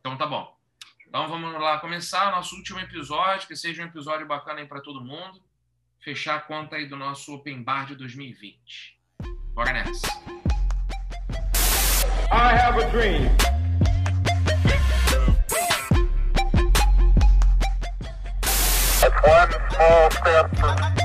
Então 0.00 0.16
tá 0.16 0.26
bom. 0.26 0.56
Então 1.06 1.28
vamos 1.28 1.52
lá 1.60 1.78
começar 1.78 2.30
nosso 2.30 2.56
último 2.56 2.80
episódio, 2.80 3.46
que 3.46 3.54
seja 3.54 3.82
um 3.82 3.86
episódio 3.86 4.26
bacana 4.26 4.60
aí 4.60 4.66
para 4.66 4.80
todo 4.80 5.04
mundo. 5.04 5.42
Fechar 6.00 6.36
a 6.36 6.40
conta 6.40 6.76
aí 6.76 6.86
do 6.86 6.96
nosso 6.96 7.34
Open 7.34 7.62
Bar 7.62 7.86
de 7.86 7.94
2020. 7.96 8.98
Bora 9.52 9.72
nessa. 9.72 10.06
I 12.32 12.54
have 12.54 12.78
a 12.78 12.88
dream. 12.90 13.28
one 19.22 19.50
small 19.70 20.10
step 20.10 20.56
for 20.56 20.99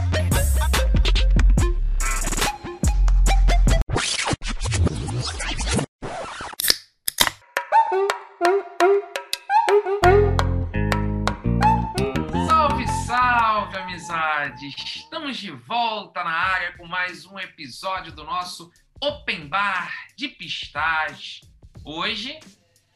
Estamos 14.67 15.37
de 15.37 15.51
volta 15.51 16.23
na 16.23 16.31
área 16.31 16.75
com 16.75 16.87
mais 16.87 17.23
um 17.23 17.37
episódio 17.37 18.11
do 18.11 18.23
nosso 18.23 18.71
Open 18.99 19.47
Bar 19.47 19.93
de 20.15 20.27
Pistache. 20.27 21.41
Hoje, 21.83 22.39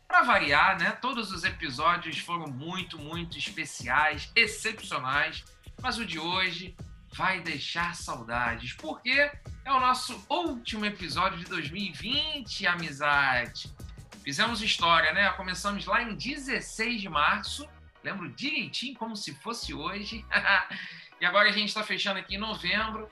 para 0.07 0.23
variar, 0.23 0.79
né? 0.79 0.93
Todos 0.93 1.31
os 1.31 1.43
episódios 1.43 2.17
foram 2.17 2.47
muito, 2.47 2.97
muito 2.97 3.37
especiais, 3.37 4.31
excepcionais, 4.35 5.45
mas 5.79 5.99
o 5.99 6.05
de 6.07 6.17
hoje 6.17 6.75
vai 7.13 7.39
deixar 7.39 7.93
saudades, 7.93 8.73
porque 8.73 9.31
é 9.63 9.71
o 9.71 9.79
nosso 9.79 10.25
último 10.27 10.85
episódio 10.85 11.37
de 11.37 11.45
2020, 11.45 12.65
amizade. 12.65 13.71
Fizemos 14.23 14.63
história, 14.63 15.13
né? 15.13 15.29
Começamos 15.33 15.85
lá 15.85 16.01
em 16.01 16.15
16 16.15 16.99
de 16.99 17.09
março, 17.09 17.69
lembro 18.03 18.27
direitinho 18.29 18.97
como 18.97 19.15
se 19.15 19.35
fosse 19.35 19.71
hoje. 19.71 20.25
E 21.21 21.25
agora 21.25 21.49
a 21.49 21.51
gente 21.51 21.67
está 21.67 21.83
fechando 21.83 22.19
aqui 22.19 22.35
em 22.35 22.39
novembro 22.39 23.09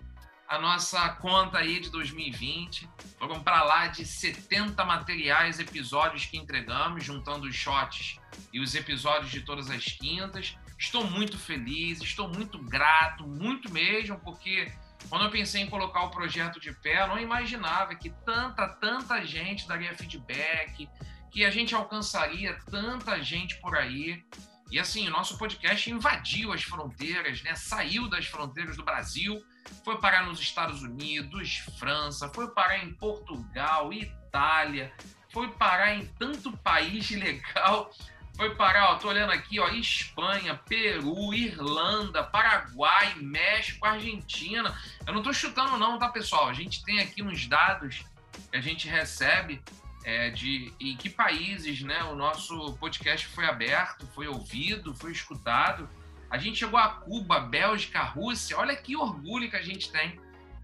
a 0.47 0.58
nossa 0.59 1.09
conta 1.09 1.58
aí 1.58 1.80
de 1.80 1.89
2020. 1.89 2.89
Foram 3.19 3.44
para 3.44 3.63
lá 3.63 3.88
de 3.88 4.05
70 4.05 4.83
materiais, 4.86 5.59
episódios 5.59 6.25
que 6.25 6.38
entregamos, 6.38 7.03
juntando 7.03 7.47
os 7.47 7.55
shots 7.55 8.17
e 8.53 8.59
os 8.59 8.73
episódios 8.73 9.30
de 9.30 9.41
todas 9.41 9.69
as 9.69 9.83
quintas. 9.83 10.58
Estou 10.80 11.03
muito 11.03 11.38
feliz, 11.38 12.02
estou 12.02 12.30
muito 12.30 12.58
grato, 12.59 13.28
muito 13.28 13.72
mesmo, 13.72 14.17
porque 14.19 14.72
quando 15.09 15.25
eu 15.25 15.31
pensei 15.31 15.61
em 15.61 15.69
colocar 15.69 16.03
o 16.03 16.09
projeto 16.09 16.59
de 16.59 16.72
pé, 16.72 17.02
eu 17.02 17.08
não 17.08 17.19
imaginava 17.19 17.94
que 17.95 18.09
tanta, 18.25 18.67
tanta 18.67 19.25
gente 19.25 19.67
daria 19.67 19.95
feedback, 19.95 20.88
que 21.30 21.44
a 21.44 21.50
gente 21.50 21.75
alcançaria 21.75 22.58
tanta 22.72 23.22
gente 23.22 23.55
por 23.58 23.75
aí. 23.75 24.23
E 24.69 24.79
assim, 24.79 25.07
o 25.07 25.11
nosso 25.11 25.37
podcast 25.37 25.89
invadiu 25.89 26.51
as 26.51 26.63
fronteiras, 26.63 27.41
né? 27.41 27.55
Saiu 27.55 28.09
das 28.09 28.25
fronteiras 28.25 28.75
do 28.75 28.83
Brasil, 28.83 29.41
foi 29.83 29.97
parar 29.99 30.25
nos 30.25 30.39
Estados 30.39 30.81
Unidos, 30.81 31.63
França, 31.79 32.29
foi 32.29 32.49
parar 32.51 32.83
em 32.83 32.93
Portugal, 32.93 33.93
Itália, 33.93 34.93
foi 35.31 35.49
parar 35.49 35.95
em 35.95 36.05
tanto 36.19 36.51
país 36.57 37.09
legal. 37.11 37.91
Foi 38.35 38.53
parar, 38.53 38.91
ó, 38.91 38.95
tô 38.95 39.07
olhando 39.07 39.31
aqui, 39.31 39.59
ó, 39.59 39.67
Espanha, 39.69 40.53
Peru, 40.69 41.33
Irlanda, 41.33 42.23
Paraguai, 42.23 43.15
México, 43.15 43.83
Argentina. 43.83 44.77
Eu 45.07 45.13
não 45.13 45.23
tô 45.23 45.33
chutando 45.33 45.75
não, 45.75 45.97
tá, 45.97 46.07
pessoal? 46.09 46.47
A 46.47 46.53
gente 46.53 46.83
tem 46.83 46.99
aqui 46.99 47.23
uns 47.23 47.47
dados 47.47 48.05
que 48.51 48.57
a 48.57 48.61
gente 48.61 48.88
recebe 48.88 49.59
é, 50.08 50.30
de 50.30 50.73
em 50.80 50.95
que 50.95 51.09
países 51.09 51.81
né, 51.81 52.02
o 52.05 52.16
nosso 52.16 52.77
podcast 52.77 53.27
foi 53.27 53.44
aberto, 53.44 54.08
foi 54.16 54.25
ouvido, 54.25 54.95
foi 54.95 55.11
escutado. 55.11 55.89
A 56.30 56.38
gente 56.38 56.59
chegou 56.59 56.80
a 56.80 56.88
Cuba, 56.88 57.41
Bélgica, 57.41 58.02
Rússia. 58.03 58.58
Olha 58.58 58.73
que 58.73 58.95
orgulho 58.95 59.50
que 59.50 59.58
a 59.58 59.61
gente 59.61 59.91
tem 59.91 60.17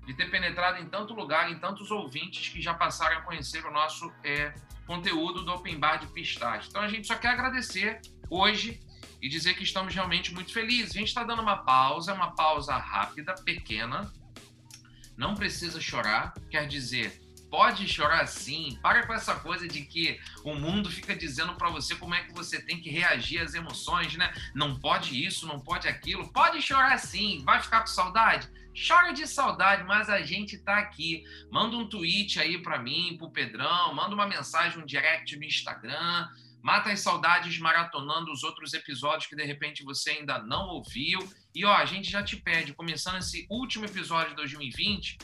de 0.06 0.14
ter 0.14 0.32
penetrado 0.32 0.82
em 0.82 0.88
tanto 0.88 1.14
lugar, 1.14 1.52
em 1.52 1.60
tantos 1.60 1.92
ouvintes 1.92 2.48
que 2.48 2.62
já 2.62 2.74
passaram 2.74 3.18
a 3.18 3.22
conhecer 3.22 3.66
o 3.66 3.72
nosso 3.72 4.10
é, 4.24 4.54
conteúdo 4.88 5.44
do 5.44 5.52
Open 5.52 5.78
Bar 5.78 5.98
de 5.98 6.08
Pistache. 6.08 6.70
Então 6.70 6.82
a 6.82 6.88
gente 6.88 7.06
só 7.06 7.16
quer 7.16 7.32
agradecer 7.32 8.00
hoje 8.30 8.80
e 9.22 9.28
dizer 9.28 9.56
que 9.56 9.64
estamos 9.64 9.94
realmente 9.94 10.34
muito 10.34 10.54
felizes. 10.54 10.92
A 10.92 11.00
gente 11.00 11.10
está 11.10 11.26
dando 11.26 11.42
uma 11.42 11.58
pausa, 11.58 12.14
uma 12.14 12.34
pausa 12.34 12.78
rápida, 12.78 13.36
pequena. 13.36 14.10
Não 15.18 15.36
precisa 15.36 15.82
chorar, 15.82 16.34
quer 16.50 16.66
dizer, 16.66 17.23
pode 17.54 17.88
chorar 17.88 18.26
sim. 18.26 18.80
Para 18.82 19.06
com 19.06 19.14
essa 19.14 19.36
coisa 19.36 19.68
de 19.68 19.86
que 19.86 20.20
o 20.44 20.56
mundo 20.56 20.90
fica 20.90 21.16
dizendo 21.16 21.54
para 21.54 21.70
você 21.70 21.94
como 21.94 22.16
é 22.16 22.24
que 22.24 22.34
você 22.34 22.60
tem 22.60 22.82
que 22.82 22.90
reagir 22.90 23.40
às 23.40 23.54
emoções, 23.54 24.16
né? 24.16 24.34
Não 24.56 24.80
pode 24.80 25.24
isso, 25.24 25.46
não 25.46 25.60
pode 25.60 25.88
aquilo. 25.88 26.34
Pode 26.34 26.64
chorar 26.64 26.98
sim. 26.98 27.44
Vai 27.46 27.62
ficar 27.62 27.82
com 27.82 27.86
saudade? 27.88 28.50
Chora 28.76 29.14
de 29.14 29.28
saudade, 29.28 29.84
mas 29.84 30.10
a 30.10 30.24
gente 30.24 30.58
tá 30.58 30.80
aqui. 30.80 31.24
Manda 31.52 31.78
um 31.78 31.88
tweet 31.88 32.40
aí 32.40 32.58
para 32.58 32.80
mim, 32.80 33.18
pro 33.20 33.30
Pedrão, 33.30 33.94
manda 33.94 34.16
uma 34.16 34.26
mensagem, 34.26 34.82
um 34.82 34.86
direct 34.86 35.38
no 35.38 35.44
Instagram. 35.44 36.28
Mata 36.60 36.92
as 36.92 37.02
saudades 37.02 37.60
maratonando 37.60 38.32
os 38.32 38.42
outros 38.42 38.74
episódios 38.74 39.28
que 39.28 39.36
de 39.36 39.44
repente 39.44 39.84
você 39.84 40.10
ainda 40.10 40.40
não 40.40 40.70
ouviu. 40.70 41.20
E 41.54 41.64
ó, 41.66 41.76
a 41.76 41.86
gente 41.86 42.10
já 42.10 42.24
te 42.24 42.36
pede, 42.36 42.74
começando 42.74 43.20
esse 43.20 43.46
último 43.48 43.86
episódio 43.86 44.30
de 44.30 44.38
2020, 44.38 45.20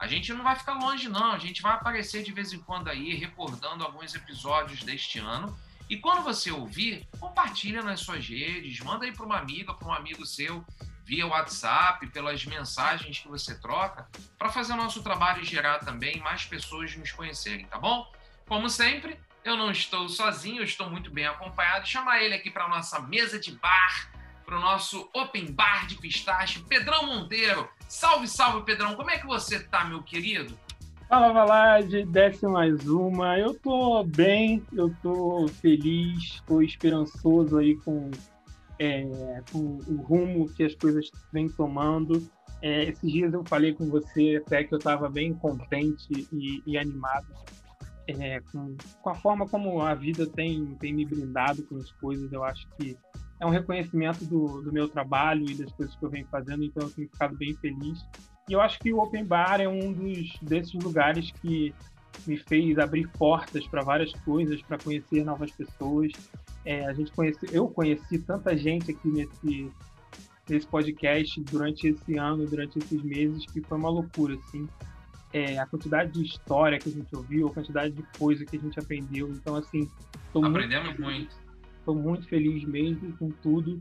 a 0.00 0.06
gente 0.06 0.32
não 0.32 0.42
vai 0.42 0.56
ficar 0.56 0.72
longe, 0.72 1.10
não. 1.10 1.32
A 1.32 1.38
gente 1.38 1.60
vai 1.60 1.74
aparecer 1.74 2.22
de 2.22 2.32
vez 2.32 2.54
em 2.54 2.58
quando 2.58 2.88
aí, 2.88 3.14
recordando 3.14 3.84
alguns 3.84 4.14
episódios 4.14 4.82
deste 4.82 5.18
ano. 5.18 5.54
E 5.90 5.98
quando 5.98 6.22
você 6.22 6.50
ouvir, 6.50 7.06
compartilha 7.18 7.82
nas 7.82 8.00
suas 8.00 8.26
redes, 8.26 8.80
manda 8.80 9.04
aí 9.04 9.12
para 9.12 9.26
uma 9.26 9.36
amiga, 9.36 9.74
para 9.74 9.86
um 9.86 9.92
amigo 9.92 10.24
seu, 10.24 10.64
via 11.04 11.26
WhatsApp, 11.26 12.06
pelas 12.06 12.42
mensagens 12.46 13.18
que 13.18 13.28
você 13.28 13.54
troca, 13.60 14.08
para 14.38 14.48
fazer 14.48 14.72
o 14.72 14.76
nosso 14.76 15.02
trabalho 15.02 15.44
gerar 15.44 15.80
também 15.80 16.18
mais 16.20 16.46
pessoas 16.46 16.96
nos 16.96 17.12
conhecerem, 17.12 17.66
tá 17.66 17.78
bom? 17.78 18.10
Como 18.48 18.70
sempre, 18.70 19.20
eu 19.44 19.54
não 19.54 19.70
estou 19.70 20.08
sozinho, 20.08 20.60
eu 20.60 20.64
estou 20.64 20.88
muito 20.88 21.10
bem 21.10 21.26
acompanhado. 21.26 21.86
Chamar 21.86 22.22
ele 22.22 22.34
aqui 22.34 22.50
para 22.50 22.66
nossa 22.68 23.00
mesa 23.00 23.38
de 23.38 23.52
bar, 23.52 24.10
para 24.50 24.58
o 24.58 24.60
nosso 24.60 25.08
Open 25.14 25.52
Bar 25.52 25.86
de 25.86 25.94
Pistache, 25.94 26.64
Pedrão 26.64 27.06
Monteiro. 27.06 27.68
Salve, 27.88 28.26
salve, 28.26 28.64
Pedrão. 28.64 28.96
Como 28.96 29.08
é 29.08 29.16
que 29.16 29.24
você 29.24 29.60
tá, 29.60 29.84
meu 29.84 30.02
querido? 30.02 30.58
Fala, 31.08 31.32
Valade, 31.32 32.04
desce 32.06 32.44
mais 32.48 32.88
uma. 32.88 33.38
Eu 33.38 33.54
tô 33.54 34.02
bem, 34.02 34.60
eu 34.72 34.92
tô 35.00 35.46
feliz, 35.60 36.42
tô 36.48 36.60
esperançoso 36.62 37.58
aí 37.58 37.76
com, 37.76 38.10
é, 38.80 39.40
com 39.52 39.78
o 39.86 40.02
rumo 40.02 40.52
que 40.52 40.64
as 40.64 40.74
coisas 40.74 41.08
vêm 41.32 41.48
tomando. 41.48 42.28
É, 42.60 42.86
esses 42.86 43.08
dias 43.08 43.32
eu 43.32 43.44
falei 43.44 43.72
com 43.72 43.88
você 43.88 44.42
até 44.44 44.64
que 44.64 44.74
eu 44.74 44.78
estava 44.78 45.08
bem 45.08 45.32
contente 45.32 46.26
e, 46.32 46.60
e 46.66 46.76
animado 46.76 47.28
é, 48.08 48.40
com, 48.52 48.76
com, 49.00 49.10
a 49.10 49.14
forma 49.14 49.48
como 49.48 49.80
a 49.80 49.94
vida 49.94 50.26
tem, 50.26 50.74
tem 50.80 50.92
me 50.92 51.04
brindado 51.04 51.62
com 51.62 51.76
as 51.76 51.92
coisas. 51.92 52.32
Eu 52.32 52.42
acho 52.42 52.66
que 52.76 52.98
é 53.40 53.46
um 53.46 53.50
reconhecimento 53.50 54.24
do, 54.24 54.60
do 54.60 54.72
meu 54.72 54.86
trabalho 54.86 55.50
e 55.50 55.54
das 55.54 55.72
coisas 55.72 55.96
que 55.96 56.04
eu 56.04 56.10
venho 56.10 56.26
fazendo, 56.30 56.62
então 56.62 56.86
eu 56.86 56.90
tenho 56.90 57.08
ficado 57.08 57.36
bem 57.36 57.54
feliz. 57.54 58.06
E 58.48 58.52
eu 58.52 58.60
acho 58.60 58.78
que 58.78 58.92
o 58.92 58.98
Open 58.98 59.24
Bar 59.24 59.60
é 59.60 59.68
um 59.68 59.92
dos 59.92 60.38
desses 60.42 60.74
lugares 60.74 61.30
que 61.40 61.74
me 62.26 62.36
fez 62.36 62.78
abrir 62.78 63.08
portas 63.08 63.66
para 63.66 63.82
várias 63.82 64.12
coisas, 64.24 64.60
para 64.62 64.76
conhecer 64.76 65.24
novas 65.24 65.50
pessoas. 65.52 66.12
É, 66.64 66.84
a 66.86 66.92
gente 66.92 67.10
conhece, 67.12 67.38
eu 67.50 67.66
conheci 67.68 68.18
tanta 68.18 68.56
gente 68.56 68.90
aqui 68.90 69.08
nesse 69.08 69.70
nesse 70.48 70.66
podcast 70.66 71.40
durante 71.44 71.86
esse 71.86 72.18
ano, 72.18 72.44
durante 72.44 72.76
esses 72.76 73.00
meses, 73.02 73.46
que 73.46 73.60
foi 73.62 73.78
uma 73.78 73.88
loucura, 73.88 74.34
assim. 74.34 74.68
É, 75.32 75.56
a 75.58 75.64
quantidade 75.64 76.10
de 76.10 76.26
história 76.26 76.76
que 76.76 76.88
a 76.88 76.92
gente 76.92 77.14
ouviu, 77.14 77.46
a 77.46 77.52
quantidade 77.52 77.94
de 77.94 78.02
coisa 78.18 78.44
que 78.44 78.56
a 78.56 78.60
gente 78.60 78.76
aprendeu. 78.80 79.28
Então, 79.28 79.54
assim, 79.54 79.88
aprendemos 80.34 80.98
muito. 80.98 81.36
muito 81.36 81.49
Estou 81.90 81.96
muito 81.96 82.28
feliz 82.28 82.62
mesmo 82.62 83.16
com 83.16 83.30
tudo. 83.30 83.76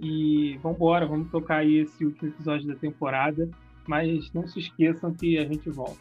E 0.00 0.58
vamos 0.60 0.76
embora, 0.78 1.06
vamos 1.06 1.30
tocar 1.30 1.58
aí 1.58 1.76
esse 1.76 2.04
último 2.04 2.28
episódio 2.28 2.66
da 2.66 2.74
temporada. 2.74 3.48
Mas 3.86 4.32
não 4.32 4.48
se 4.48 4.58
esqueçam 4.58 5.14
que 5.14 5.38
a 5.38 5.44
gente 5.44 5.70
volta. 5.70 6.00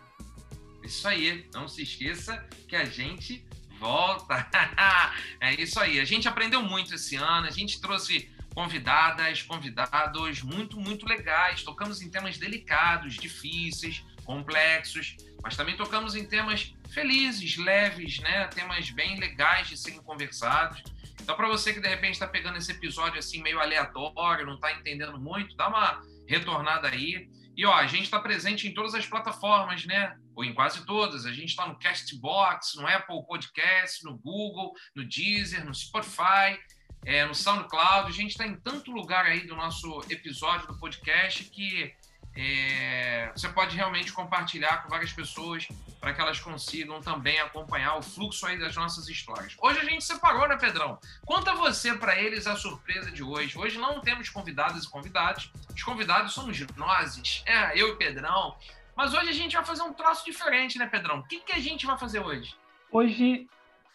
Isso 0.84 1.08
aí, 1.08 1.46
não 1.54 1.68
se 1.68 1.84
esqueça 1.84 2.44
que 2.68 2.76
a 2.76 2.86
gente 2.86 3.46
volta. 3.80 4.50
é 5.40 5.54
isso 5.62 5.80
aí. 5.80 6.00
A 6.00 6.06
gente 6.06 6.28
aprendeu 6.28 6.64
muito 6.64 6.96
esse 6.96 7.16
ano, 7.16 7.46
a 7.46 7.52
gente 7.52 7.80
trouxe 7.80 8.28
convidadas, 8.56 9.44
convidados 9.44 10.42
muito, 10.42 10.80
muito 10.80 11.06
legais. 11.06 11.62
Tocamos 11.62 12.02
em 12.02 12.10
temas 12.10 12.40
delicados, 12.40 13.14
difíceis, 13.14 14.04
complexos, 14.26 15.16
mas 15.44 15.56
também 15.56 15.78
tocamos 15.78 16.16
em 16.16 16.26
temas 16.26 16.74
felizes, 16.90 17.56
leves, 17.58 18.18
né? 18.20 18.48
Temas 18.48 18.90
bem 18.90 19.20
legais 19.20 19.68
de 19.68 19.78
serem 19.78 20.02
conversados. 20.02 20.82
Então, 21.20 21.36
para 21.36 21.48
você 21.48 21.74
que 21.74 21.80
de 21.80 21.88
repente 21.88 22.14
está 22.14 22.28
pegando 22.28 22.58
esse 22.58 22.72
episódio 22.72 23.20
assim 23.20 23.42
meio 23.42 23.60
aleatório, 23.60 24.46
não 24.46 24.56
está 24.56 24.72
entendendo 24.72 25.20
muito, 25.20 25.56
dá 25.56 25.68
uma 25.68 26.02
retornada 26.28 26.88
aí. 26.88 27.30
E 27.56 27.66
ó, 27.66 27.74
a 27.74 27.86
gente 27.86 28.04
está 28.04 28.20
presente 28.20 28.68
em 28.68 28.74
todas 28.74 28.96
as 28.96 29.06
plataformas, 29.06 29.86
né? 29.86 30.16
Ou 30.36 30.44
em 30.44 30.54
quase 30.54 30.86
todas. 30.86 31.26
A 31.26 31.34
gente 31.34 31.50
está 31.50 31.68
no 31.68 31.78
Castbox, 31.78 32.76
no 32.76 32.88
Apple 32.88 33.26
Podcast, 33.28 34.04
no 34.04 34.18
Google, 34.18 34.74
no 34.96 35.08
Deezer, 35.08 35.66
no 35.66 35.74
Spotify, 35.74 36.58
é, 37.06 37.26
no 37.26 37.36
SoundCloud. 37.36 38.08
A 38.08 38.14
gente 38.14 38.32
está 38.32 38.48
em 38.48 38.56
tanto 38.56 38.92
lugar 38.92 39.26
aí 39.26 39.46
do 39.46 39.56
nosso 39.56 40.02
episódio 40.10 40.68
do 40.68 40.80
podcast 40.80 41.44
que 41.46 41.94
é, 42.36 43.32
você 43.36 43.50
pode 43.50 43.76
realmente 43.76 44.14
compartilhar 44.14 44.84
com 44.84 44.90
várias 44.90 45.12
pessoas 45.12 45.68
para 46.00 46.14
que 46.14 46.22
elas 46.22 46.40
consigam 46.40 47.02
também 47.02 47.40
acompanhar 47.40 47.98
o 47.98 48.02
fluxo 48.02 48.46
aí 48.46 48.58
das 48.58 48.76
nossas 48.76 49.08
histórias. 49.08 49.56
Hoje 49.62 49.80
a 49.80 49.84
gente 49.84 50.04
separou, 50.04 50.48
né, 50.48 50.58
Pedrão? 50.58 50.98
Conta 51.26 51.54
você 51.54 51.94
para 51.94 52.20
eles 52.20 52.48
a 52.48 52.56
surpresa 52.56 53.12
de 53.12 53.22
hoje. 53.22 53.58
Hoje 53.58 53.78
não 53.78 54.02
temos 54.02 54.30
convidadas 54.30 54.86
e 54.86 54.90
convidados. 54.90 55.52
Os 55.76 55.84
convidados 55.84 56.34
somos 56.34 56.60
nós, 56.76 57.44
é, 57.46 57.80
eu 57.80 57.90
e 57.90 57.96
Pedrão. 57.98 58.56
Mas 58.96 59.14
hoje 59.14 59.30
a 59.30 59.34
gente 59.34 59.56
vai 59.56 59.66
fazer 59.66 59.84
um 59.84 59.94
troço 59.94 60.26
diferente, 60.26 60.80
né, 60.80 60.88
Pedrão? 60.88 61.20
O 61.20 61.24
que, 61.24 61.40
que 61.42 61.54
a 61.54 61.60
gente 61.60 61.86
vai 61.86 61.98
fazer 61.98 62.20
hoje? 62.20 62.56
Hoje 62.92 63.48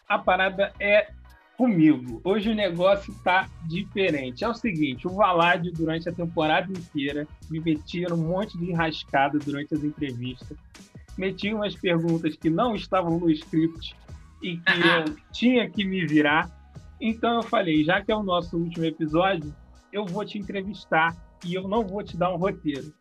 a 0.07 0.17
parada 0.17 0.73
é 0.79 1.11
comigo. 1.57 2.21
Hoje 2.23 2.51
o 2.51 2.55
negócio 2.55 3.11
está 3.11 3.49
diferente. 3.65 4.43
É 4.43 4.47
o 4.47 4.53
seguinte, 4.53 5.07
o 5.07 5.11
Valad, 5.11 5.67
durante 5.73 6.07
a 6.07 6.13
temporada 6.13 6.71
inteira, 6.71 7.27
me 7.49 7.59
metia 7.59 8.07
num 8.09 8.17
monte 8.17 8.57
de 8.57 8.69
enrascada 8.69 9.39
durante 9.39 9.73
as 9.73 9.83
entrevistas. 9.83 10.55
Metia 11.17 11.55
umas 11.55 11.75
perguntas 11.75 12.35
que 12.35 12.49
não 12.49 12.75
estavam 12.75 13.19
no 13.19 13.29
script 13.31 13.95
e 14.41 14.57
que 14.57 14.71
eu 14.71 15.15
tinha 15.33 15.67
que 15.67 15.83
me 15.83 16.05
virar. 16.05 16.47
Então 17.01 17.37
eu 17.37 17.43
falei, 17.43 17.83
já 17.83 18.01
que 18.03 18.11
é 18.11 18.15
o 18.15 18.21
nosso 18.21 18.55
último 18.55 18.85
episódio, 18.85 19.53
eu 19.91 20.05
vou 20.05 20.23
te 20.23 20.37
entrevistar 20.37 21.15
e 21.43 21.55
eu 21.55 21.67
não 21.67 21.83
vou 21.83 22.03
te 22.03 22.15
dar 22.15 22.31
um 22.31 22.37
roteiro. 22.37 22.93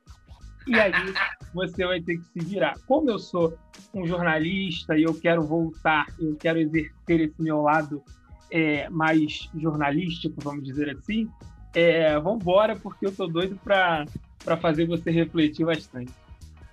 E 0.66 0.80
aí 0.80 0.92
você 1.52 1.84
vai 1.84 2.00
ter 2.00 2.16
que 2.16 2.24
se 2.24 2.40
virar. 2.40 2.74
Como 2.86 3.10
eu 3.10 3.18
sou 3.18 3.56
um 3.92 4.06
jornalista 4.06 4.96
e 4.96 5.02
eu 5.02 5.12
quero 5.12 5.42
voltar, 5.42 6.06
eu 6.18 6.34
quero 6.36 6.58
exercer 6.58 7.20
esse 7.20 7.42
meu 7.42 7.60
lado 7.60 8.02
é, 8.50 8.88
mais 8.88 9.48
jornalístico, 9.54 10.40
vamos 10.40 10.64
dizer 10.64 10.90
assim, 10.90 11.30
é, 11.74 12.18
vamos 12.18 12.40
embora, 12.40 12.76
porque 12.76 13.06
eu 13.06 13.12
tô 13.14 13.26
doido 13.26 13.58
para 13.62 14.06
fazer 14.60 14.86
você 14.86 15.10
refletir 15.10 15.66
bastante. 15.66 16.12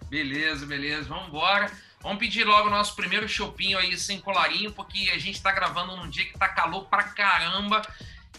Beleza, 0.09 0.65
beleza, 0.65 1.09
vamos 1.09 1.27
embora. 1.27 1.71
Vamos 2.01 2.19
pedir 2.19 2.43
logo 2.43 2.67
o 2.67 2.71
nosso 2.71 2.95
primeiro 2.95 3.27
chopinho 3.27 3.77
aí 3.77 3.97
sem 3.97 4.19
colarinho, 4.19 4.71
porque 4.73 5.09
a 5.13 5.17
gente 5.17 5.35
está 5.35 5.51
gravando 5.51 5.95
num 5.95 6.09
dia 6.09 6.25
que 6.25 6.37
tá 6.37 6.47
calor 6.49 6.85
pra 6.89 7.03
caramba. 7.03 7.81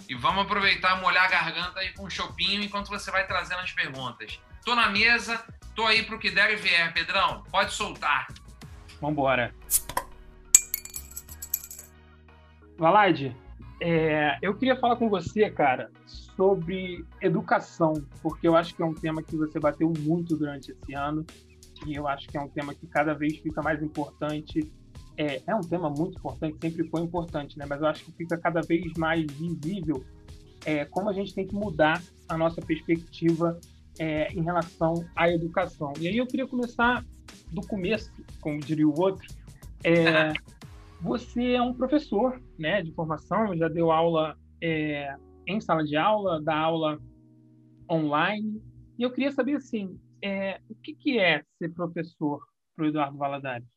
E 0.08 0.14
vamos 0.14 0.44
aproveitar 0.44 1.00
molhar 1.00 1.24
a 1.24 1.28
garganta 1.28 1.80
aí 1.80 1.92
com 1.94 2.04
o 2.04 2.10
chopinho 2.10 2.62
enquanto 2.62 2.88
você 2.88 3.10
vai 3.10 3.26
trazendo 3.26 3.60
as 3.60 3.72
perguntas. 3.72 4.38
Tô 4.64 4.74
na 4.74 4.88
mesa, 4.88 5.42
tô 5.74 5.86
aí 5.86 6.02
pro 6.02 6.18
que 6.18 6.30
der 6.30 6.52
e 6.52 6.56
vier, 6.56 6.92
Pedrão. 6.92 7.42
Pode 7.50 7.72
soltar. 7.72 8.28
Vambora. 9.00 9.54
Valad, 12.76 13.32
é, 13.80 14.38
eu 14.40 14.54
queria 14.54 14.76
falar 14.76 14.96
com 14.96 15.08
você, 15.08 15.50
cara, 15.50 15.90
sobre 16.06 17.04
educação, 17.20 17.92
porque 18.22 18.46
eu 18.46 18.56
acho 18.56 18.74
que 18.74 18.82
é 18.82 18.84
um 18.84 18.94
tema 18.94 19.22
que 19.22 19.36
você 19.36 19.58
bateu 19.58 19.92
muito 20.00 20.36
durante 20.36 20.72
esse 20.72 20.94
ano 20.94 21.24
e 21.86 21.94
eu 21.94 22.08
acho 22.08 22.28
que 22.28 22.36
é 22.36 22.40
um 22.40 22.48
tema 22.48 22.74
que 22.74 22.86
cada 22.86 23.14
vez 23.14 23.36
fica 23.38 23.62
mais 23.62 23.82
importante. 23.82 24.72
É, 25.16 25.42
é 25.46 25.54
um 25.54 25.60
tema 25.60 25.88
muito 25.90 26.18
importante, 26.18 26.58
sempre 26.60 26.88
foi 26.88 27.02
importante, 27.02 27.58
né? 27.58 27.66
Mas 27.68 27.80
eu 27.80 27.86
acho 27.86 28.04
que 28.04 28.12
fica 28.12 28.36
cada 28.36 28.60
vez 28.62 28.92
mais 28.96 29.24
visível 29.32 30.04
é, 30.64 30.84
como 30.86 31.08
a 31.08 31.12
gente 31.12 31.34
tem 31.34 31.46
que 31.46 31.54
mudar 31.54 32.02
a 32.28 32.36
nossa 32.36 32.60
perspectiva 32.60 33.58
é, 33.98 34.32
em 34.32 34.42
relação 34.42 35.04
à 35.14 35.28
educação. 35.28 35.92
E 36.00 36.08
aí 36.08 36.16
eu 36.16 36.26
queria 36.26 36.46
começar 36.46 37.04
do 37.52 37.60
começo, 37.66 38.10
como 38.40 38.58
diria 38.58 38.88
o 38.88 38.98
outro, 38.98 39.26
é, 39.84 40.32
Você 41.04 41.52
é 41.52 41.60
um 41.60 41.74
professor 41.74 42.42
né, 42.58 42.80
de 42.80 42.90
formação, 42.94 43.54
já 43.54 43.68
deu 43.68 43.92
aula 43.92 44.38
é, 44.62 45.14
em 45.46 45.60
sala 45.60 45.84
de 45.84 45.98
aula, 45.98 46.42
dá 46.42 46.56
aula 46.56 46.98
online. 47.90 48.62
E 48.98 49.02
eu 49.02 49.10
queria 49.10 49.30
saber, 49.30 49.56
assim, 49.56 50.00
é, 50.22 50.58
o 50.66 50.74
que, 50.74 50.94
que 50.94 51.18
é 51.18 51.44
ser 51.58 51.68
professor 51.74 52.42
para 52.74 52.86
o 52.86 52.88
Eduardo 52.88 53.18
Valadares? 53.18 53.68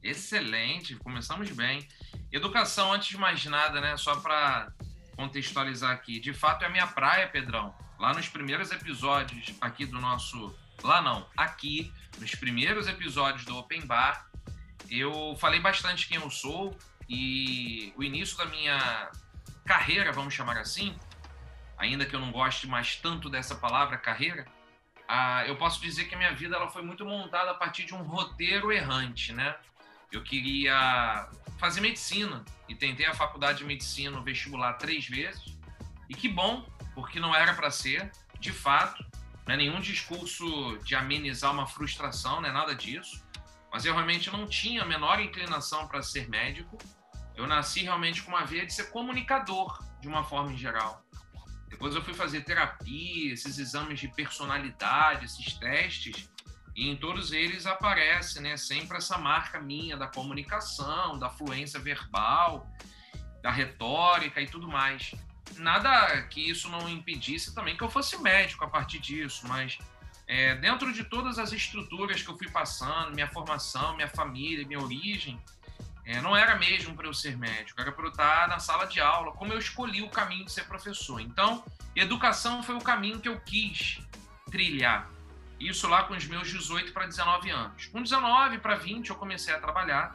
Excelente, 0.00 0.94
começamos 0.94 1.50
bem. 1.50 1.84
Educação, 2.30 2.92
antes 2.92 3.08
de 3.08 3.18
mais 3.18 3.44
nada, 3.46 3.80
né, 3.80 3.96
só 3.96 4.14
para 4.20 4.72
contextualizar 5.16 5.90
aqui, 5.90 6.20
de 6.20 6.32
fato 6.32 6.62
é 6.62 6.68
a 6.68 6.70
minha 6.70 6.86
praia, 6.86 7.26
Pedrão. 7.26 7.74
Lá 7.98 8.14
nos 8.14 8.28
primeiros 8.28 8.70
episódios 8.70 9.56
aqui 9.60 9.84
do 9.84 10.00
nosso. 10.00 10.54
Lá 10.84 11.02
não, 11.02 11.26
aqui, 11.36 11.92
nos 12.20 12.32
primeiros 12.36 12.86
episódios 12.86 13.44
do 13.44 13.56
Open 13.56 13.84
Bar, 13.84 14.27
eu 14.90 15.36
falei 15.38 15.60
bastante 15.60 16.08
quem 16.08 16.18
eu 16.18 16.30
sou 16.30 16.76
e 17.08 17.92
o 17.96 18.02
início 18.02 18.36
da 18.36 18.46
minha 18.46 19.10
carreira, 19.64 20.12
vamos 20.12 20.34
chamar 20.34 20.58
assim, 20.58 20.94
ainda 21.76 22.06
que 22.06 22.14
eu 22.14 22.20
não 22.20 22.32
goste 22.32 22.66
mais 22.66 22.96
tanto 22.96 23.28
dessa 23.28 23.54
palavra 23.54 23.96
carreira, 23.96 24.46
ah, 25.06 25.46
eu 25.46 25.56
posso 25.56 25.80
dizer 25.80 26.04
que 26.04 26.14
a 26.14 26.18
minha 26.18 26.34
vida 26.34 26.56
ela 26.56 26.68
foi 26.68 26.82
muito 26.82 27.04
montada 27.04 27.50
a 27.50 27.54
partir 27.54 27.84
de 27.84 27.94
um 27.94 28.02
roteiro 28.02 28.70
errante, 28.70 29.32
né? 29.32 29.56
Eu 30.12 30.22
queria 30.22 31.28
fazer 31.58 31.80
medicina 31.80 32.44
e 32.68 32.74
tentei 32.74 33.06
a 33.06 33.14
faculdade 33.14 33.58
de 33.58 33.64
medicina 33.64 34.10
no 34.10 34.22
vestibular 34.22 34.74
três 34.74 35.06
vezes. 35.06 35.56
E 36.08 36.14
que 36.14 36.28
bom, 36.28 36.66
porque 36.94 37.18
não 37.18 37.34
era 37.34 37.54
para 37.54 37.70
ser, 37.70 38.10
de 38.38 38.52
fato, 38.52 39.04
não 39.46 39.54
é 39.54 39.56
nenhum 39.56 39.80
discurso 39.80 40.78
de 40.84 40.94
amenizar 40.94 41.52
uma 41.52 41.66
frustração, 41.66 42.40
não 42.40 42.48
é 42.48 42.52
nada 42.52 42.74
disso 42.74 43.26
mas 43.72 43.84
eu 43.84 43.92
realmente 43.92 44.30
não 44.30 44.46
tinha 44.46 44.82
a 44.82 44.86
menor 44.86 45.20
inclinação 45.20 45.86
para 45.86 46.02
ser 46.02 46.28
médico. 46.28 46.78
Eu 47.36 47.46
nasci 47.46 47.82
realmente 47.82 48.22
com 48.22 48.30
uma 48.30 48.44
veia 48.44 48.66
de 48.66 48.72
ser 48.72 48.90
comunicador, 48.90 49.82
de 50.00 50.08
uma 50.08 50.24
forma 50.24 50.52
em 50.52 50.56
geral. 50.56 51.04
Depois 51.68 51.94
eu 51.94 52.02
fui 52.02 52.14
fazer 52.14 52.42
terapia, 52.42 53.32
esses 53.32 53.58
exames 53.58 54.00
de 54.00 54.08
personalidade, 54.08 55.26
esses 55.26 55.52
testes, 55.54 56.28
e 56.74 56.88
em 56.88 56.96
todos 56.96 57.32
eles 57.32 57.66
aparece 57.66 58.40
né, 58.40 58.56
sempre 58.56 58.96
essa 58.96 59.18
marca 59.18 59.60
minha 59.60 59.96
da 59.96 60.06
comunicação, 60.06 61.18
da 61.18 61.28
fluência 61.28 61.78
verbal, 61.78 62.66
da 63.42 63.50
retórica 63.50 64.40
e 64.40 64.46
tudo 64.46 64.68
mais. 64.68 65.14
Nada 65.56 66.22
que 66.22 66.48
isso 66.48 66.68
não 66.68 66.88
impedisse 66.88 67.54
também 67.54 67.76
que 67.76 67.82
eu 67.82 67.90
fosse 67.90 68.16
médico 68.18 68.64
a 68.64 68.68
partir 68.68 68.98
disso, 68.98 69.46
mas 69.46 69.78
é, 70.28 70.54
dentro 70.56 70.92
de 70.92 71.02
todas 71.04 71.38
as 71.38 71.52
estruturas 71.52 72.22
que 72.22 72.28
eu 72.28 72.36
fui 72.36 72.50
passando, 72.50 73.14
minha 73.14 73.26
formação, 73.26 73.96
minha 73.96 74.08
família, 74.08 74.66
minha 74.66 74.78
origem, 74.78 75.40
é, 76.04 76.20
não 76.20 76.36
era 76.36 76.56
mesmo 76.56 76.94
para 76.94 77.06
eu 77.06 77.14
ser 77.14 77.36
médico, 77.36 77.80
era 77.80 77.90
para 77.90 78.04
eu 78.04 78.10
estar 78.10 78.46
na 78.46 78.58
sala 78.58 78.84
de 78.84 79.00
aula, 79.00 79.32
como 79.32 79.54
eu 79.54 79.58
escolhi 79.58 80.02
o 80.02 80.10
caminho 80.10 80.44
de 80.44 80.52
ser 80.52 80.64
professor. 80.64 81.18
Então, 81.20 81.64
educação 81.96 82.62
foi 82.62 82.74
o 82.74 82.80
caminho 82.80 83.20
que 83.20 83.28
eu 83.28 83.40
quis 83.40 84.00
trilhar. 84.50 85.10
Isso 85.58 85.88
lá 85.88 86.04
com 86.04 86.14
os 86.14 86.26
meus 86.26 86.48
18 86.48 86.92
para 86.92 87.06
19 87.06 87.50
anos. 87.50 87.86
Com 87.86 88.02
19 88.02 88.58
para 88.58 88.76
20 88.76 89.08
eu 89.08 89.16
comecei 89.16 89.52
a 89.54 89.58
trabalhar. 89.58 90.14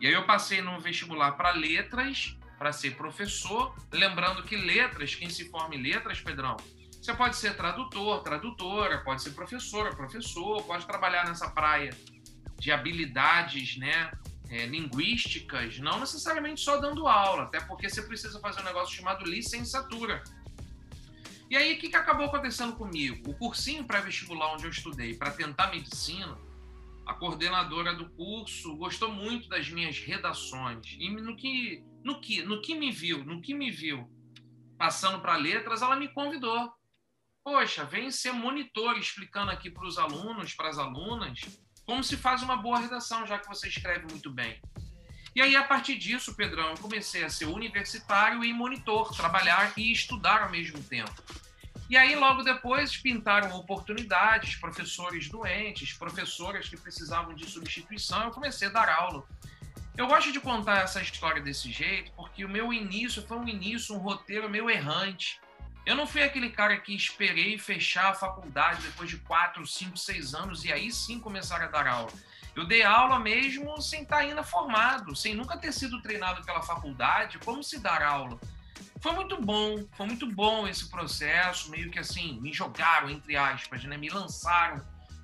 E 0.00 0.06
aí 0.06 0.12
eu 0.12 0.24
passei 0.24 0.60
no 0.60 0.78
vestibular 0.80 1.32
para 1.32 1.50
letras, 1.50 2.36
para 2.58 2.72
ser 2.72 2.94
professor. 2.94 3.74
Lembrando 3.90 4.42
que 4.42 4.54
letras, 4.54 5.14
quem 5.14 5.28
se 5.28 5.50
forma 5.50 5.74
em 5.74 5.82
letras, 5.82 6.20
Pedrão, 6.20 6.56
você 7.00 7.14
pode 7.14 7.36
ser 7.36 7.56
tradutor, 7.56 8.22
tradutora, 8.22 8.98
pode 8.98 9.22
ser 9.22 9.30
professora, 9.30 9.94
professor, 9.94 10.62
pode 10.64 10.86
trabalhar 10.86 11.26
nessa 11.26 11.48
praia 11.48 11.96
de 12.58 12.70
habilidades, 12.70 13.78
né, 13.78 14.10
é, 14.50 14.66
linguísticas, 14.66 15.78
não 15.78 15.98
necessariamente 15.98 16.60
só 16.60 16.76
dando 16.76 17.08
aula, 17.08 17.44
até 17.44 17.58
porque 17.60 17.88
você 17.88 18.02
precisa 18.02 18.38
fazer 18.38 18.60
um 18.60 18.64
negócio 18.64 18.94
chamado 18.94 19.24
licenciatura. 19.24 20.22
E 21.48 21.56
aí, 21.56 21.74
o 21.74 21.78
que, 21.78 21.88
que 21.88 21.96
acabou 21.96 22.26
acontecendo 22.26 22.74
comigo? 22.74 23.30
O 23.30 23.34
cursinho 23.34 23.84
pré-vestibular 23.84 24.52
onde 24.52 24.64
eu 24.64 24.70
estudei 24.70 25.14
para 25.14 25.30
tentar 25.30 25.70
medicina, 25.70 26.36
a 27.06 27.14
coordenadora 27.14 27.94
do 27.94 28.10
curso 28.10 28.76
gostou 28.76 29.10
muito 29.10 29.48
das 29.48 29.68
minhas 29.70 29.98
redações 29.98 30.96
e 30.98 31.08
no 31.10 31.34
que, 31.34 31.82
no 32.04 32.20
que, 32.20 32.42
no 32.42 32.60
que 32.60 32.74
me 32.74 32.92
viu, 32.92 33.24
no 33.24 33.40
que 33.40 33.54
me 33.54 33.70
viu 33.70 34.08
passando 34.78 35.20
para 35.20 35.36
letras, 35.36 35.82
ela 35.82 35.96
me 35.96 36.08
convidou 36.08 36.72
poxa, 37.42 37.84
vem 37.84 38.10
ser 38.10 38.32
monitor 38.32 38.96
explicando 38.98 39.50
aqui 39.50 39.70
para 39.70 39.86
os 39.86 39.98
alunos, 39.98 40.54
para 40.54 40.68
as 40.68 40.78
alunas, 40.78 41.40
como 41.86 42.04
se 42.04 42.16
faz 42.16 42.42
uma 42.42 42.56
boa 42.56 42.78
redação, 42.78 43.26
já 43.26 43.38
que 43.38 43.48
você 43.48 43.68
escreve 43.68 44.06
muito 44.10 44.30
bem. 44.30 44.60
E 45.34 45.40
aí, 45.40 45.54
a 45.54 45.62
partir 45.62 45.96
disso, 45.96 46.34
Pedrão, 46.34 46.70
eu 46.70 46.76
comecei 46.76 47.24
a 47.24 47.30
ser 47.30 47.46
universitário 47.46 48.44
e 48.44 48.52
monitor, 48.52 49.14
trabalhar 49.16 49.72
e 49.76 49.92
estudar 49.92 50.42
ao 50.42 50.50
mesmo 50.50 50.82
tempo. 50.82 51.22
E 51.88 51.96
aí, 51.96 52.14
logo 52.14 52.42
depois, 52.42 52.96
pintaram 52.96 53.56
oportunidades, 53.56 54.56
professores 54.56 55.28
doentes, 55.28 55.92
professoras 55.92 56.68
que 56.68 56.76
precisavam 56.76 57.34
de 57.34 57.48
substituição, 57.48 58.24
eu 58.24 58.30
comecei 58.30 58.68
a 58.68 58.72
dar 58.72 58.88
aula. 58.88 59.24
Eu 59.96 60.06
gosto 60.06 60.32
de 60.32 60.40
contar 60.40 60.82
essa 60.82 61.00
história 61.00 61.42
desse 61.42 61.70
jeito, 61.70 62.12
porque 62.12 62.44
o 62.44 62.48
meu 62.48 62.72
início 62.72 63.22
foi 63.26 63.38
um 63.38 63.48
início, 63.48 63.94
um 63.94 63.98
roteiro 63.98 64.48
meio 64.48 64.70
errante 64.70 65.40
Eu 65.90 65.96
não 65.96 66.06
fui 66.06 66.22
aquele 66.22 66.50
cara 66.50 66.76
que 66.76 66.94
esperei 66.94 67.58
fechar 67.58 68.10
a 68.10 68.14
faculdade 68.14 68.80
depois 68.80 69.10
de 69.10 69.16
quatro, 69.16 69.66
cinco, 69.66 69.96
seis 69.96 70.36
anos 70.36 70.64
e 70.64 70.72
aí 70.72 70.88
sim 70.92 71.18
começar 71.18 71.60
a 71.60 71.66
dar 71.66 71.84
aula. 71.88 72.12
Eu 72.54 72.64
dei 72.64 72.84
aula 72.84 73.18
mesmo 73.18 73.82
sem 73.82 74.04
estar 74.04 74.18
ainda 74.18 74.44
formado, 74.44 75.16
sem 75.16 75.34
nunca 75.34 75.58
ter 75.58 75.72
sido 75.72 76.00
treinado 76.00 76.44
pela 76.44 76.62
faculdade, 76.62 77.40
como 77.40 77.60
se 77.64 77.80
dar 77.80 78.04
aula. 78.04 78.38
Foi 79.00 79.10
muito 79.14 79.42
bom, 79.42 79.84
foi 79.96 80.06
muito 80.06 80.28
bom 80.28 80.68
esse 80.68 80.88
processo, 80.88 81.68
meio 81.72 81.90
que 81.90 81.98
assim, 81.98 82.40
me 82.40 82.52
jogaram, 82.52 83.10
entre 83.10 83.36
aspas, 83.36 83.82
né? 83.82 83.96
me 83.96 84.10
lançaram 84.10 84.80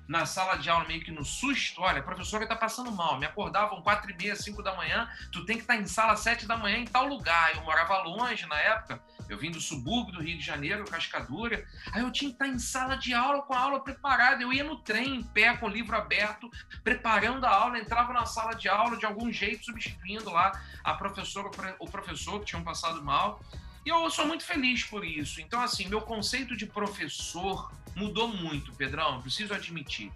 na 0.07 0.25
sala 0.25 0.55
de 0.55 0.69
aula 0.69 0.87
meio 0.87 1.03
que 1.03 1.11
no 1.11 1.25
susto, 1.25 1.81
olha, 1.81 1.99
a 1.99 2.03
professora 2.03 2.43
está 2.43 2.55
passando 2.55 2.91
mal, 2.91 3.19
me 3.19 3.25
acordavam 3.25 3.81
quatro 3.81 4.09
e 4.09 4.15
meia, 4.15 4.35
cinco 4.35 4.63
da 4.63 4.75
manhã, 4.75 5.09
tu 5.31 5.45
tem 5.45 5.57
que 5.57 5.63
estar 5.63 5.75
tá 5.75 5.79
em 5.81 5.85
sala 5.85 6.15
sete 6.15 6.47
da 6.47 6.55
manhã 6.55 6.77
em 6.77 6.85
tal 6.85 7.05
lugar. 7.05 7.55
Eu 7.55 7.63
morava 7.63 7.97
longe 8.03 8.45
na 8.45 8.57
época, 8.57 9.01
eu 9.27 9.37
vim 9.37 9.51
do 9.51 9.59
subúrbio 9.59 10.13
do 10.13 10.21
Rio 10.21 10.37
de 10.37 10.45
Janeiro, 10.45 10.85
Cascadura, 10.85 11.65
aí 11.91 12.01
eu 12.01 12.11
tinha 12.11 12.29
que 12.29 12.35
estar 12.35 12.45
tá 12.45 12.51
em 12.51 12.59
sala 12.59 12.95
de 12.95 13.13
aula 13.13 13.41
com 13.41 13.53
a 13.53 13.59
aula 13.59 13.79
preparada. 13.81 14.41
Eu 14.41 14.53
ia 14.53 14.63
no 14.63 14.77
trem, 14.77 15.17
em 15.17 15.23
pé, 15.23 15.55
com 15.57 15.65
o 15.65 15.69
livro 15.69 15.95
aberto, 15.95 16.49
preparando 16.83 17.45
a 17.45 17.49
aula, 17.49 17.77
entrava 17.77 18.13
na 18.13 18.25
sala 18.25 18.53
de 18.53 18.69
aula 18.69 18.97
de 18.97 19.05
algum 19.05 19.31
jeito, 19.31 19.65
substituindo 19.65 20.29
lá 20.29 20.51
a 20.83 20.93
professora, 20.93 21.49
o 21.79 21.89
professor 21.89 22.39
que 22.39 22.45
tinham 22.45 22.63
passado 22.63 23.03
mal. 23.03 23.41
E 23.87 23.89
eu 23.89 24.09
sou 24.09 24.27
muito 24.27 24.43
feliz 24.43 24.83
por 24.83 25.05
isso. 25.05 25.39
Então, 25.39 25.61
assim, 25.61 25.87
meu 25.87 26.01
conceito 26.01 26.57
de 26.57 26.65
professor 26.65 27.71
mudou 27.95 28.27
muito, 28.27 28.73
Pedrão, 28.73 29.21
preciso 29.21 29.53
admitir. 29.53 30.11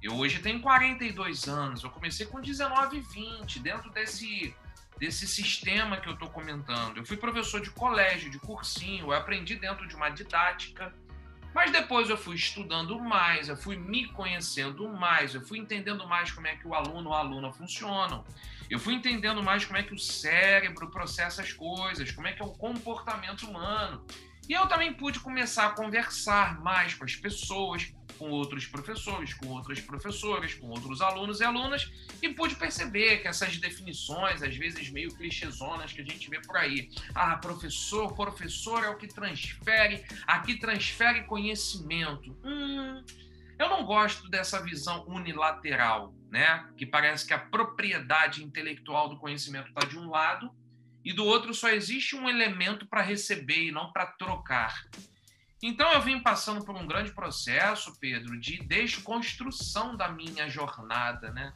Eu 0.00 0.14
hoje 0.14 0.38
tenho 0.38 0.60
42 0.60 1.48
anos, 1.48 1.82
eu 1.82 1.90
comecei 1.90 2.24
com 2.24 2.40
19 2.40 2.98
e 2.98 3.00
20, 3.00 3.58
dentro 3.58 3.90
desse, 3.90 4.54
desse 4.96 5.26
sistema 5.26 5.96
que 5.96 6.08
eu 6.08 6.12
estou 6.12 6.30
comentando. 6.30 6.98
Eu 6.98 7.04
fui 7.04 7.16
professor 7.16 7.60
de 7.60 7.70
colégio, 7.70 8.30
de 8.30 8.38
cursinho, 8.38 9.06
eu 9.06 9.12
aprendi 9.12 9.56
dentro 9.56 9.88
de 9.88 9.96
uma 9.96 10.08
didática, 10.10 10.94
mas 11.52 11.72
depois 11.72 12.08
eu 12.08 12.16
fui 12.16 12.36
estudando 12.36 12.96
mais, 12.96 13.48
eu 13.48 13.56
fui 13.56 13.76
me 13.76 14.06
conhecendo 14.12 14.88
mais, 14.88 15.34
eu 15.34 15.40
fui 15.40 15.58
entendendo 15.58 16.06
mais 16.06 16.30
como 16.30 16.46
é 16.46 16.54
que 16.54 16.68
o 16.68 16.76
aluno 16.76 17.08
ou 17.08 17.16
a 17.16 17.18
aluna 17.18 17.50
funcionam. 17.50 18.24
Eu 18.70 18.78
fui 18.78 18.94
entendendo 18.94 19.42
mais 19.42 19.64
como 19.64 19.78
é 19.78 19.82
que 19.82 19.92
o 19.92 19.98
cérebro 19.98 20.88
processa 20.90 21.42
as 21.42 21.52
coisas, 21.52 22.12
como 22.12 22.28
é 22.28 22.32
que 22.32 22.40
é 22.40 22.44
o 22.44 22.50
comportamento 22.50 23.42
humano. 23.42 24.06
E 24.48 24.52
eu 24.52 24.66
também 24.66 24.92
pude 24.92 25.20
começar 25.20 25.66
a 25.66 25.70
conversar 25.70 26.60
mais 26.60 26.94
com 26.94 27.04
as 27.04 27.14
pessoas, 27.16 27.92
com 28.18 28.30
outros 28.30 28.66
professores, 28.66 29.32
com 29.34 29.46
outras 29.48 29.80
professoras, 29.80 30.54
com 30.54 30.68
outros 30.68 31.00
alunos 31.00 31.40
e 31.40 31.44
alunas, 31.44 31.90
e 32.20 32.28
pude 32.28 32.54
perceber 32.54 33.18
que 33.18 33.28
essas 33.28 33.56
definições, 33.58 34.42
às 34.42 34.56
vezes 34.56 34.90
meio 34.90 35.14
clichêzonas 35.14 35.92
que 35.92 36.00
a 36.00 36.04
gente 36.04 36.28
vê 36.28 36.40
por 36.40 36.56
aí, 36.56 36.90
ah, 37.14 37.36
professor, 37.36 38.12
professor 38.14 38.84
é 38.84 38.88
o 38.88 38.96
que 38.96 39.06
transfere, 39.06 40.04
aqui 40.26 40.58
transfere 40.58 41.22
conhecimento. 41.24 42.36
Hum, 42.44 43.04
eu 43.60 43.68
não 43.68 43.84
gosto 43.84 44.26
dessa 44.30 44.62
visão 44.62 45.04
unilateral, 45.06 46.14
né? 46.30 46.66
Que 46.78 46.86
parece 46.86 47.26
que 47.26 47.34
a 47.34 47.38
propriedade 47.38 48.42
intelectual 48.42 49.10
do 49.10 49.18
conhecimento 49.18 49.68
está 49.68 49.86
de 49.86 49.98
um 49.98 50.08
lado 50.08 50.50
e 51.04 51.12
do 51.12 51.26
outro 51.26 51.52
só 51.52 51.68
existe 51.68 52.16
um 52.16 52.26
elemento 52.26 52.86
para 52.86 53.02
receber 53.02 53.64
e 53.64 53.70
não 53.70 53.92
para 53.92 54.06
trocar. 54.06 54.86
Então 55.62 55.92
eu 55.92 56.00
vim 56.00 56.20
passando 56.20 56.64
por 56.64 56.74
um 56.74 56.86
grande 56.86 57.12
processo, 57.12 57.94
Pedro, 58.00 58.40
de 58.40 58.62
desconstrução 58.64 59.94
da 59.94 60.08
minha 60.08 60.48
jornada, 60.48 61.30
né? 61.30 61.52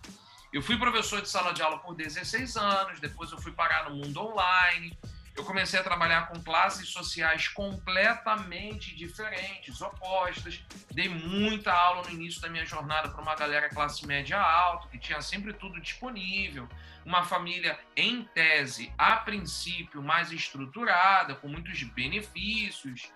Eu 0.52 0.60
fui 0.60 0.76
professor 0.76 1.22
de 1.22 1.28
sala 1.28 1.54
de 1.54 1.62
aula 1.62 1.78
por 1.78 1.96
16 1.96 2.56
anos, 2.58 3.00
depois 3.00 3.32
eu 3.32 3.38
fui 3.38 3.52
parar 3.52 3.88
no 3.88 3.96
mundo 3.96 4.20
online. 4.20 4.96
Eu 5.36 5.44
comecei 5.44 5.80
a 5.80 5.82
trabalhar 5.82 6.28
com 6.28 6.40
classes 6.42 6.88
sociais 6.88 7.48
completamente 7.48 8.94
diferentes, 8.94 9.80
opostas. 9.82 10.60
Dei 10.92 11.08
muita 11.08 11.72
aula 11.72 12.02
no 12.02 12.10
início 12.10 12.40
da 12.40 12.48
minha 12.48 12.64
jornada 12.64 13.08
para 13.08 13.20
uma 13.20 13.34
galera 13.34 13.68
classe 13.68 14.06
média 14.06 14.40
alta, 14.40 14.88
que 14.88 14.98
tinha 14.98 15.20
sempre 15.20 15.52
tudo 15.52 15.80
disponível 15.80 16.68
uma 17.04 17.22
família, 17.22 17.78
em 17.96 18.24
tese, 18.24 18.92
a 18.96 19.16
princípio, 19.16 20.02
mais 20.02 20.32
estruturada, 20.32 21.34
com 21.34 21.48
muitos 21.48 21.82
benefícios. 21.82 23.10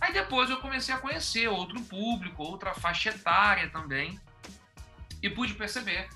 Aí 0.00 0.12
depois 0.12 0.48
eu 0.50 0.60
comecei 0.60 0.94
a 0.94 0.98
conhecer 0.98 1.48
outro 1.48 1.80
público, 1.82 2.42
outra 2.42 2.74
faixa 2.74 3.10
etária 3.10 3.68
também, 3.68 4.18
e 5.22 5.28
pude 5.28 5.54
perceber 5.54 6.08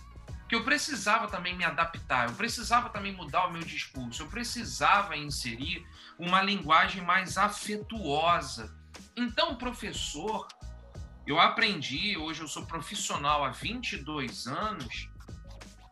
que 0.49 0.55
eu 0.55 0.65
precisava 0.65 1.29
também 1.29 1.55
me 1.55 1.65
adaptar, 1.65 2.29
eu 2.29 2.35
precisava 2.35 2.89
também 2.89 3.13
mudar 3.13 3.47
o 3.47 3.53
meu 3.53 3.63
discurso, 3.63 4.23
eu 4.23 4.29
precisava 4.29 5.17
inserir 5.17 5.87
uma 6.19 6.41
linguagem 6.41 7.03
mais 7.03 7.37
afetuosa. 7.37 8.75
Então, 9.15 9.57
professor, 9.57 10.49
eu 11.27 11.39
aprendi, 11.39 12.17
hoje 12.17 12.41
eu 12.41 12.49
sou 12.49 12.65
profissional 12.65 13.45
há 13.45 13.51
22 13.51 14.47
anos, 14.47 15.11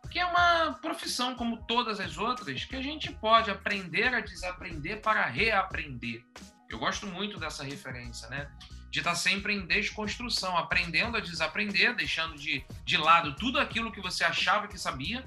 que 0.09 0.17
é 0.17 0.25
uma 0.25 0.73
profissão 0.81 1.35
como 1.35 1.63
todas 1.67 1.99
as 1.99 2.17
outras 2.17 2.65
que 2.65 2.75
a 2.75 2.81
gente 2.81 3.11
pode 3.11 3.51
aprender 3.51 4.13
a 4.15 4.21
desaprender 4.21 5.01
para 5.01 5.23
reaprender. 5.27 6.25
Eu 6.67 6.79
gosto 6.79 7.05
muito 7.05 7.39
dessa 7.39 7.63
referência, 7.63 8.27
né? 8.29 8.49
De 8.97 9.01
estar 9.01 9.13
sempre 9.13 9.53
em 9.53 9.63
desconstrução, 9.63 10.57
aprendendo 10.57 11.17
a 11.17 11.19
desaprender, 11.19 11.95
deixando 11.95 12.35
de, 12.35 12.65
de 12.83 12.97
lado 12.97 13.35
tudo 13.35 13.59
aquilo 13.59 13.91
que 13.91 14.01
você 14.01 14.23
achava 14.23 14.67
que 14.67 14.75
sabia, 14.75 15.23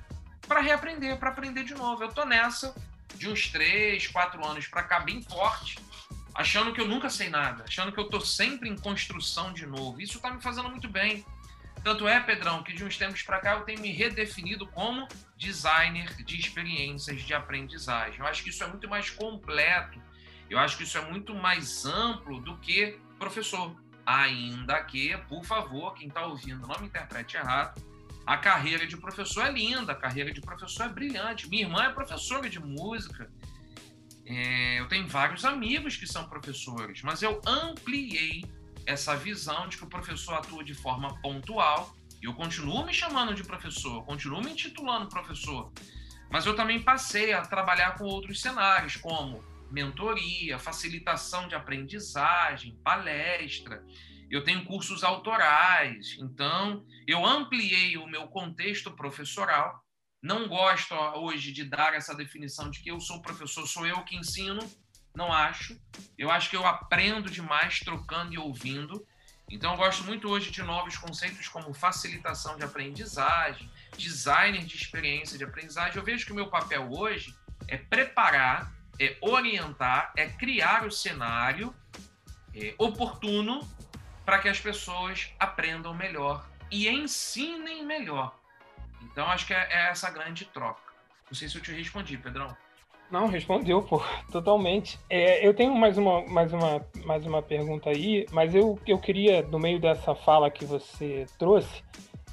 para 0.48 0.58
reaprender, 0.58 1.16
para 1.20 1.30
aprender 1.30 1.62
de 1.62 1.72
novo. 1.74 2.02
Eu 2.02 2.08
tô 2.08 2.24
nessa 2.24 2.74
de 3.14 3.28
uns 3.28 3.46
três, 3.46 4.08
quatro 4.08 4.44
anos 4.44 4.66
para 4.66 4.82
cá, 4.82 4.98
bem 4.98 5.22
forte, 5.22 5.78
achando 6.34 6.72
que 6.72 6.80
eu 6.80 6.88
nunca 6.88 7.08
sei 7.08 7.28
nada, 7.28 7.62
achando 7.62 7.92
que 7.92 8.00
eu 8.00 8.08
tô 8.08 8.20
sempre 8.20 8.68
em 8.68 8.76
construção 8.76 9.52
de 9.52 9.64
novo. 9.64 10.00
Isso 10.00 10.18
tá 10.18 10.32
me 10.32 10.42
fazendo 10.42 10.68
muito 10.68 10.88
bem. 10.88 11.24
Tanto 11.84 12.08
é, 12.08 12.18
Pedrão, 12.18 12.64
que 12.64 12.72
de 12.72 12.84
uns 12.84 12.96
tempos 12.96 13.22
para 13.22 13.38
cá 13.38 13.52
eu 13.52 13.60
tenho 13.60 13.80
me 13.80 13.92
redefinido 13.92 14.66
como 14.66 15.06
designer 15.36 16.12
de 16.24 16.36
experiências 16.36 17.22
de 17.22 17.32
aprendizagem. 17.32 18.18
Eu 18.18 18.26
acho 18.26 18.42
que 18.42 18.50
isso 18.50 18.64
é 18.64 18.66
muito 18.66 18.88
mais 18.88 19.10
completo, 19.10 20.02
eu 20.50 20.58
acho 20.58 20.76
que 20.76 20.82
isso 20.82 20.98
é 20.98 21.08
muito 21.08 21.36
mais 21.36 21.86
amplo 21.86 22.40
do 22.40 22.58
que 22.58 22.98
professor. 23.20 23.76
Ainda 24.04 24.82
que, 24.82 25.16
por 25.28 25.44
favor, 25.44 25.94
quem 25.94 26.08
está 26.08 26.26
ouvindo, 26.26 26.66
não 26.66 26.80
me 26.80 26.86
interprete 26.86 27.36
errado, 27.36 27.80
a 28.26 28.36
carreira 28.36 28.86
de 28.86 28.96
professor 28.96 29.46
é 29.46 29.52
linda, 29.52 29.92
a 29.92 29.94
carreira 29.94 30.32
de 30.32 30.40
professor 30.40 30.86
é 30.86 30.88
brilhante. 30.88 31.48
Minha 31.48 31.64
irmã 31.64 31.84
é 31.84 31.90
professora 31.90 32.48
de 32.48 32.58
música. 32.58 33.30
É, 34.26 34.80
eu 34.80 34.88
tenho 34.88 35.06
vários 35.06 35.44
amigos 35.44 35.96
que 35.96 36.06
são 36.06 36.28
professores, 36.28 37.02
mas 37.02 37.22
eu 37.22 37.40
ampliei 37.46 38.44
essa 38.86 39.14
visão 39.16 39.68
de 39.68 39.76
que 39.76 39.84
o 39.84 39.88
professor 39.88 40.34
atua 40.34 40.64
de 40.64 40.74
forma 40.74 41.20
pontual. 41.20 41.94
E 42.22 42.26
eu 42.26 42.34
continuo 42.34 42.84
me 42.84 42.92
chamando 42.92 43.34
de 43.34 43.42
professor, 43.42 44.04
continuo 44.04 44.42
me 44.42 44.52
intitulando 44.52 45.08
professor, 45.08 45.72
mas 46.30 46.46
eu 46.46 46.54
também 46.54 46.82
passei 46.82 47.32
a 47.32 47.42
trabalhar 47.42 47.96
com 47.96 48.04
outros 48.04 48.40
cenários, 48.40 48.96
como 48.96 49.42
mentoria, 49.70 50.58
facilitação 50.58 51.48
de 51.48 51.54
aprendizagem, 51.54 52.78
palestra. 52.82 53.84
Eu 54.30 54.44
tenho 54.44 54.64
cursos 54.64 55.02
autorais, 55.02 56.16
então 56.20 56.84
eu 57.06 57.26
ampliei 57.26 57.96
o 57.96 58.06
meu 58.06 58.28
contexto 58.28 58.90
professoral. 58.92 59.84
Não 60.22 60.46
gosto 60.46 60.94
hoje 60.94 61.50
de 61.50 61.64
dar 61.64 61.94
essa 61.94 62.14
definição 62.14 62.70
de 62.70 62.80
que 62.80 62.90
eu 62.90 63.00
sou 63.00 63.22
professor, 63.22 63.66
sou 63.66 63.86
eu 63.86 64.04
que 64.04 64.16
ensino, 64.16 64.60
não 65.14 65.32
acho. 65.32 65.80
Eu 66.16 66.30
acho 66.30 66.50
que 66.50 66.56
eu 66.56 66.66
aprendo 66.66 67.30
demais 67.30 67.80
trocando 67.80 68.34
e 68.34 68.38
ouvindo. 68.38 69.04
Então, 69.50 69.72
eu 69.72 69.76
gosto 69.76 70.04
muito 70.04 70.28
hoje 70.28 70.52
de 70.52 70.62
novos 70.62 70.96
conceitos 70.96 71.48
como 71.48 71.74
facilitação 71.74 72.56
de 72.56 72.64
aprendizagem, 72.64 73.68
designer 73.98 74.64
de 74.64 74.76
experiência 74.76 75.36
de 75.36 75.42
aprendizagem. 75.42 75.96
Eu 75.96 76.04
vejo 76.04 76.24
que 76.24 76.30
o 76.32 76.36
meu 76.36 76.48
papel 76.48 76.88
hoje 76.92 77.34
é 77.66 77.76
preparar, 77.76 78.72
é 79.00 79.16
orientar, 79.22 80.12
é 80.14 80.26
criar 80.26 80.86
o 80.86 80.90
cenário 80.90 81.74
é, 82.54 82.74
oportuno 82.76 83.66
para 84.26 84.38
que 84.38 84.48
as 84.48 84.60
pessoas 84.60 85.32
aprendam 85.40 85.94
melhor 85.94 86.46
e 86.70 86.86
ensinem 86.86 87.84
melhor. 87.84 88.38
Então, 89.02 89.26
acho 89.26 89.46
que 89.46 89.54
é, 89.54 89.68
é 89.70 89.90
essa 89.90 90.10
grande 90.10 90.44
troca. 90.44 90.92
Não 91.30 91.34
sei 91.34 91.48
se 91.48 91.56
eu 91.56 91.62
te 91.62 91.72
respondi, 91.72 92.18
Pedrão. 92.18 92.54
Não, 93.10 93.26
respondeu, 93.26 93.82
pô, 93.82 94.00
totalmente. 94.30 95.00
É, 95.08 95.44
eu 95.44 95.52
tenho 95.54 95.74
mais 95.74 95.98
uma, 95.98 96.24
mais, 96.26 96.52
uma, 96.52 96.86
mais 97.04 97.26
uma 97.26 97.42
pergunta 97.42 97.90
aí, 97.90 98.26
mas 98.30 98.54
eu, 98.54 98.78
eu 98.86 98.98
queria, 98.98 99.42
no 99.42 99.58
meio 99.58 99.80
dessa 99.80 100.14
fala 100.14 100.50
que 100.50 100.64
você 100.64 101.26
trouxe, 101.38 101.82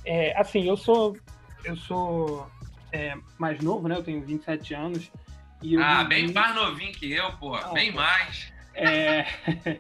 é, 0.06 0.38
assim, 0.40 0.68
eu 0.68 0.78
sou, 0.78 1.18
eu 1.64 1.76
sou 1.76 2.48
é, 2.92 3.16
mais 3.40 3.60
novo, 3.60 3.88
né? 3.88 3.96
Eu 3.96 4.04
tenho 4.04 4.22
27 4.22 4.74
anos. 4.76 5.12
E 5.62 5.78
ah, 5.78 6.04
vivi... 6.04 6.10
bem 6.10 6.34
mais 6.34 6.56
novinho 6.56 6.92
que 6.94 7.12
eu, 7.12 7.32
pô, 7.34 7.58
bem 7.74 7.92
pô. 7.92 7.98
mais. 7.98 8.52
É... 8.74 9.26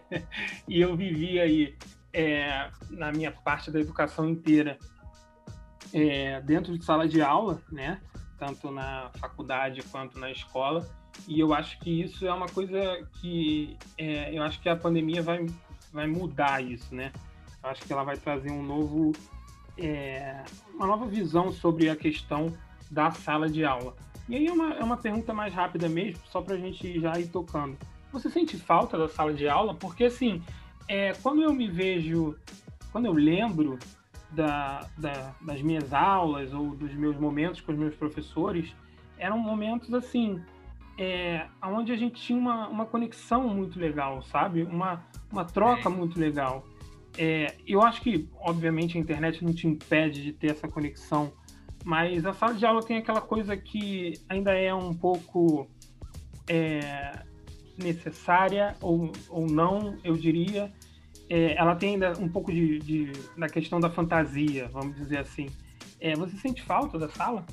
e 0.67 0.81
eu 0.81 0.95
vivi 0.95 1.39
aí, 1.39 1.75
é, 2.11 2.69
na 2.89 3.11
minha 3.11 3.31
parte 3.31 3.69
da 3.69 3.79
educação 3.79 4.27
inteira, 4.27 4.77
é, 5.93 6.41
dentro 6.41 6.77
de 6.77 6.83
sala 6.83 7.07
de 7.07 7.21
aula, 7.21 7.61
né? 7.71 7.99
tanto 8.37 8.71
na 8.71 9.09
faculdade 9.19 9.81
quanto 9.83 10.19
na 10.19 10.31
escola. 10.31 10.87
E 11.27 11.39
eu 11.39 11.53
acho 11.53 11.79
que 11.79 12.01
isso 12.01 12.25
é 12.27 12.33
uma 12.33 12.47
coisa 12.47 12.79
que 13.19 13.77
é, 13.97 14.35
eu 14.35 14.43
acho 14.43 14.61
que 14.61 14.69
a 14.69 14.75
pandemia 14.75 15.21
vai, 15.21 15.45
vai 15.91 16.05
mudar 16.05 16.63
isso, 16.63 16.93
né? 16.93 17.11
Eu 17.63 17.69
acho 17.71 17.81
que 17.83 17.91
ela 17.91 18.03
vai 18.03 18.15
trazer 18.17 18.51
um 18.51 18.63
novo, 18.63 19.11
é, 19.77 20.43
uma 20.73 20.85
nova 20.85 21.07
visão 21.07 21.51
sobre 21.51 21.89
a 21.89 21.95
questão 21.95 22.53
da 22.91 23.11
sala 23.11 23.49
de 23.49 23.65
aula. 23.65 23.95
E 24.29 24.35
aí 24.35 24.47
é 24.47 24.51
uma, 24.51 24.73
é 24.73 24.83
uma 24.83 24.97
pergunta 24.97 25.33
mais 25.33 25.53
rápida 25.53 25.87
mesmo, 25.87 26.21
só 26.29 26.41
para 26.41 26.55
a 26.55 26.57
gente 26.57 26.99
já 26.99 27.17
ir 27.19 27.27
tocando. 27.27 27.77
Você 28.11 28.29
sente 28.29 28.57
falta 28.57 28.97
da 28.97 29.07
sala 29.07 29.33
de 29.33 29.47
aula? 29.47 29.73
Porque 29.73 30.05
assim, 30.05 30.41
é, 30.87 31.13
quando 31.21 31.41
eu 31.41 31.53
me 31.53 31.67
vejo, 31.67 32.35
quando 32.91 33.05
eu 33.05 33.13
lembro 33.13 33.79
da, 34.31 34.87
da, 34.97 35.33
das 35.41 35.61
minhas 35.61 35.93
aulas 35.93 36.53
ou 36.53 36.75
dos 36.75 36.93
meus 36.93 37.17
momentos 37.17 37.61
com 37.61 37.71
os 37.71 37.77
meus 37.77 37.95
professores, 37.95 38.73
eram 39.17 39.37
momentos 39.37 39.93
assim, 39.93 40.41
é, 40.97 41.45
onde 41.63 41.91
a 41.91 41.95
gente 41.95 42.21
tinha 42.21 42.37
uma, 42.37 42.67
uma 42.67 42.85
conexão 42.85 43.47
muito 43.47 43.79
legal, 43.79 44.21
sabe? 44.23 44.63
Uma, 44.63 45.05
uma 45.31 45.45
troca 45.45 45.89
muito 45.89 46.19
legal. 46.19 46.65
É, 47.17 47.55
eu 47.65 47.81
acho 47.81 48.01
que, 48.01 48.29
obviamente, 48.39 48.97
a 48.97 49.01
internet 49.01 49.43
não 49.43 49.53
te 49.53 49.67
impede 49.67 50.23
de 50.23 50.33
ter 50.33 50.51
essa 50.51 50.67
conexão, 50.67 51.31
mas 51.87 52.25
a 52.25 52.33
sala 52.33 52.53
de 52.53 52.65
aula 52.65 52.83
tem 52.83 52.97
aquela 52.97 53.21
coisa 53.21 53.55
que 53.55 54.19
ainda 54.27 54.51
é 54.51 54.73
um 54.73 54.93
pouco 54.93 55.71
é, 56.45 57.23
necessária 57.77 58.75
ou, 58.81 59.13
ou 59.29 59.47
não, 59.47 59.97
eu 60.03 60.17
diria. 60.17 60.69
É, 61.29 61.53
ela 61.53 61.77
tem 61.77 61.93
ainda 61.93 62.11
um 62.19 62.27
pouco 62.27 62.51
de, 62.51 62.79
de, 62.79 63.11
da 63.37 63.47
questão 63.47 63.79
da 63.79 63.89
fantasia, 63.89 64.67
vamos 64.67 64.97
dizer 64.97 65.19
assim. 65.19 65.47
É, 65.97 66.13
você 66.13 66.35
sente 66.35 66.61
falta 66.61 66.99
da 66.99 67.07
sala? 67.07 67.45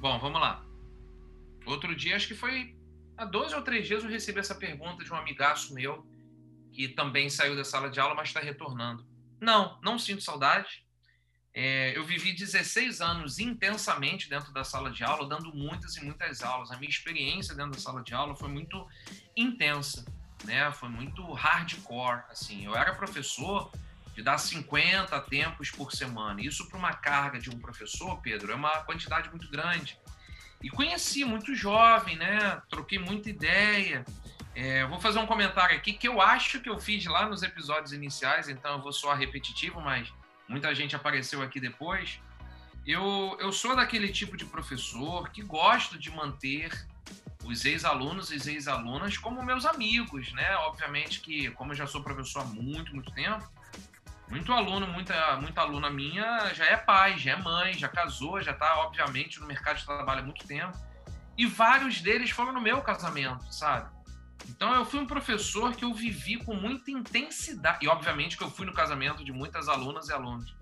Bom, 0.00 0.18
vamos 0.18 0.40
lá. 0.40 0.64
Outro 1.64 1.94
dia, 1.94 2.16
acho 2.16 2.26
que 2.26 2.34
foi 2.34 2.74
há 3.16 3.24
dois 3.24 3.52
ou 3.52 3.62
três 3.62 3.86
dias, 3.86 4.02
eu 4.02 4.10
recebi 4.10 4.40
essa 4.40 4.56
pergunta 4.56 5.04
de 5.04 5.12
um 5.12 5.16
amigaço 5.16 5.72
meu 5.72 6.04
que 6.72 6.88
também 6.88 7.30
saiu 7.30 7.54
da 7.54 7.62
sala 7.62 7.88
de 7.88 8.00
aula, 8.00 8.16
mas 8.16 8.26
está 8.26 8.40
retornando. 8.40 9.06
Não, 9.40 9.78
não 9.80 10.00
sinto 10.00 10.20
saudade. 10.20 10.84
É, 11.54 11.96
eu 11.96 12.04
vivi 12.04 12.32
16 12.32 13.02
anos 13.02 13.38
intensamente 13.38 14.28
dentro 14.28 14.52
da 14.52 14.64
sala 14.64 14.90
de 14.90 15.04
aula, 15.04 15.28
dando 15.28 15.54
muitas 15.54 15.96
e 15.96 16.04
muitas 16.04 16.42
aulas. 16.42 16.70
A 16.70 16.76
minha 16.76 16.88
experiência 16.88 17.54
dentro 17.54 17.72
da 17.72 17.78
sala 17.78 18.02
de 18.02 18.14
aula 18.14 18.34
foi 18.34 18.48
muito 18.48 18.86
intensa, 19.36 20.04
né? 20.44 20.70
Foi 20.72 20.88
muito 20.88 21.30
hardcore, 21.32 22.22
assim. 22.30 22.64
Eu 22.64 22.74
era 22.74 22.94
professor 22.94 23.70
de 24.14 24.22
dar 24.22 24.38
50 24.38 25.20
tempos 25.22 25.70
por 25.70 25.92
semana. 25.92 26.40
Isso 26.40 26.68
para 26.68 26.78
uma 26.78 26.94
carga 26.94 27.38
de 27.38 27.50
um 27.50 27.58
professor, 27.58 28.18
Pedro, 28.22 28.52
é 28.52 28.54
uma 28.54 28.82
quantidade 28.84 29.28
muito 29.28 29.48
grande. 29.50 29.98
E 30.62 30.70
conheci 30.70 31.22
muito 31.24 31.54
jovem, 31.54 32.16
né? 32.16 32.62
Troquei 32.70 32.98
muita 32.98 33.28
ideia. 33.28 34.04
É, 34.54 34.86
vou 34.86 35.00
fazer 35.00 35.18
um 35.18 35.26
comentário 35.26 35.76
aqui 35.76 35.92
que 35.92 36.08
eu 36.08 36.20
acho 36.20 36.60
que 36.60 36.68
eu 36.68 36.78
fiz 36.78 37.04
lá 37.06 37.26
nos 37.26 37.42
episódios 37.42 37.92
iniciais, 37.92 38.48
então 38.48 38.76
eu 38.76 38.82
vou 38.82 38.92
soar 38.92 39.18
repetitivo, 39.18 39.80
mas 39.80 40.12
muita 40.52 40.72
gente 40.74 40.94
apareceu 40.94 41.42
aqui 41.42 41.58
depois. 41.58 42.20
Eu, 42.86 43.36
eu 43.40 43.50
sou 43.50 43.74
daquele 43.74 44.08
tipo 44.08 44.36
de 44.36 44.44
professor 44.44 45.30
que 45.30 45.42
gosto 45.42 45.98
de 45.98 46.10
manter 46.10 46.70
os 47.44 47.64
ex-alunos 47.64 48.30
e 48.30 48.52
ex-alunas 48.52 49.16
como 49.16 49.42
meus 49.42 49.64
amigos, 49.64 50.32
né? 50.32 50.54
Obviamente 50.56 51.20
que, 51.20 51.50
como 51.52 51.72
eu 51.72 51.76
já 51.76 51.86
sou 51.86 52.02
professor 52.02 52.42
há 52.42 52.44
muito, 52.44 52.94
muito 52.94 53.10
tempo, 53.12 53.50
muito 54.28 54.52
aluno, 54.52 54.86
muita, 54.86 55.36
muita 55.36 55.62
aluna 55.62 55.90
minha 55.90 56.52
já 56.54 56.64
é 56.66 56.76
pai, 56.76 57.18
já 57.18 57.32
é 57.32 57.36
mãe, 57.36 57.74
já 57.74 57.88
casou, 57.88 58.40
já 58.40 58.52
está, 58.52 58.76
obviamente, 58.80 59.40
no 59.40 59.46
mercado 59.46 59.78
de 59.78 59.86
trabalho 59.86 60.20
há 60.20 60.24
muito 60.24 60.46
tempo. 60.46 60.76
E 61.36 61.46
vários 61.46 62.00
deles 62.00 62.30
foram 62.30 62.52
no 62.52 62.60
meu 62.60 62.82
casamento, 62.82 63.44
sabe? 63.52 63.90
Então 64.48 64.74
eu 64.74 64.84
fui 64.84 65.00
um 65.00 65.06
professor 65.06 65.74
que 65.74 65.84
eu 65.84 65.92
vivi 65.92 66.36
com 66.36 66.54
muita 66.54 66.90
intensidade, 66.90 67.84
e 67.84 67.88
obviamente 67.88 68.36
que 68.36 68.44
eu 68.44 68.50
fui 68.50 68.66
no 68.66 68.72
casamento 68.72 69.24
de 69.24 69.32
muitas 69.32 69.68
alunas 69.68 70.08
e 70.08 70.12
alunos. 70.12 70.54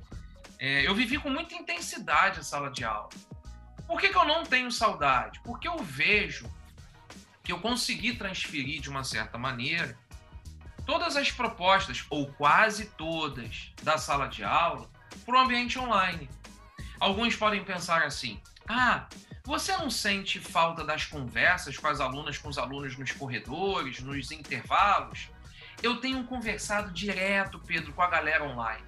É, 0.58 0.86
eu 0.86 0.94
vivi 0.94 1.18
com 1.18 1.30
muita 1.30 1.54
intensidade 1.54 2.40
a 2.40 2.42
sala 2.42 2.70
de 2.70 2.84
aula. 2.84 3.08
Por 3.86 4.00
que, 4.00 4.08
que 4.08 4.16
eu 4.16 4.24
não 4.24 4.44
tenho 4.44 4.70
saudade? 4.70 5.40
Porque 5.42 5.66
eu 5.66 5.78
vejo 5.78 6.50
que 7.42 7.52
eu 7.52 7.58
consegui 7.58 8.14
transferir 8.14 8.80
de 8.80 8.88
uma 8.88 9.02
certa 9.02 9.36
maneira 9.36 9.98
todas 10.86 11.16
as 11.16 11.30
propostas, 11.30 12.04
ou 12.10 12.26
quase 12.32 12.86
todas, 12.90 13.72
da 13.82 13.96
sala 13.96 14.26
de 14.26 14.44
aula 14.44 14.88
para 15.24 15.34
o 15.34 15.38
ambiente 15.38 15.78
online. 15.78 16.28
Alguns 16.98 17.34
podem 17.34 17.64
pensar 17.64 18.02
assim: 18.02 18.40
ah, 18.68 19.08
você 19.50 19.76
não 19.76 19.90
sente 19.90 20.38
falta 20.38 20.84
das 20.84 21.04
conversas 21.04 21.76
com 21.76 21.88
as 21.88 21.98
alunas, 21.98 22.38
com 22.38 22.48
os 22.48 22.56
alunos 22.56 22.96
nos 22.96 23.10
corredores, 23.10 24.00
nos 24.00 24.30
intervalos? 24.30 25.28
Eu 25.82 25.96
tenho 25.96 26.22
conversado 26.22 26.92
direto, 26.92 27.58
Pedro, 27.58 27.92
com 27.92 28.00
a 28.00 28.08
galera 28.08 28.44
online. 28.44 28.84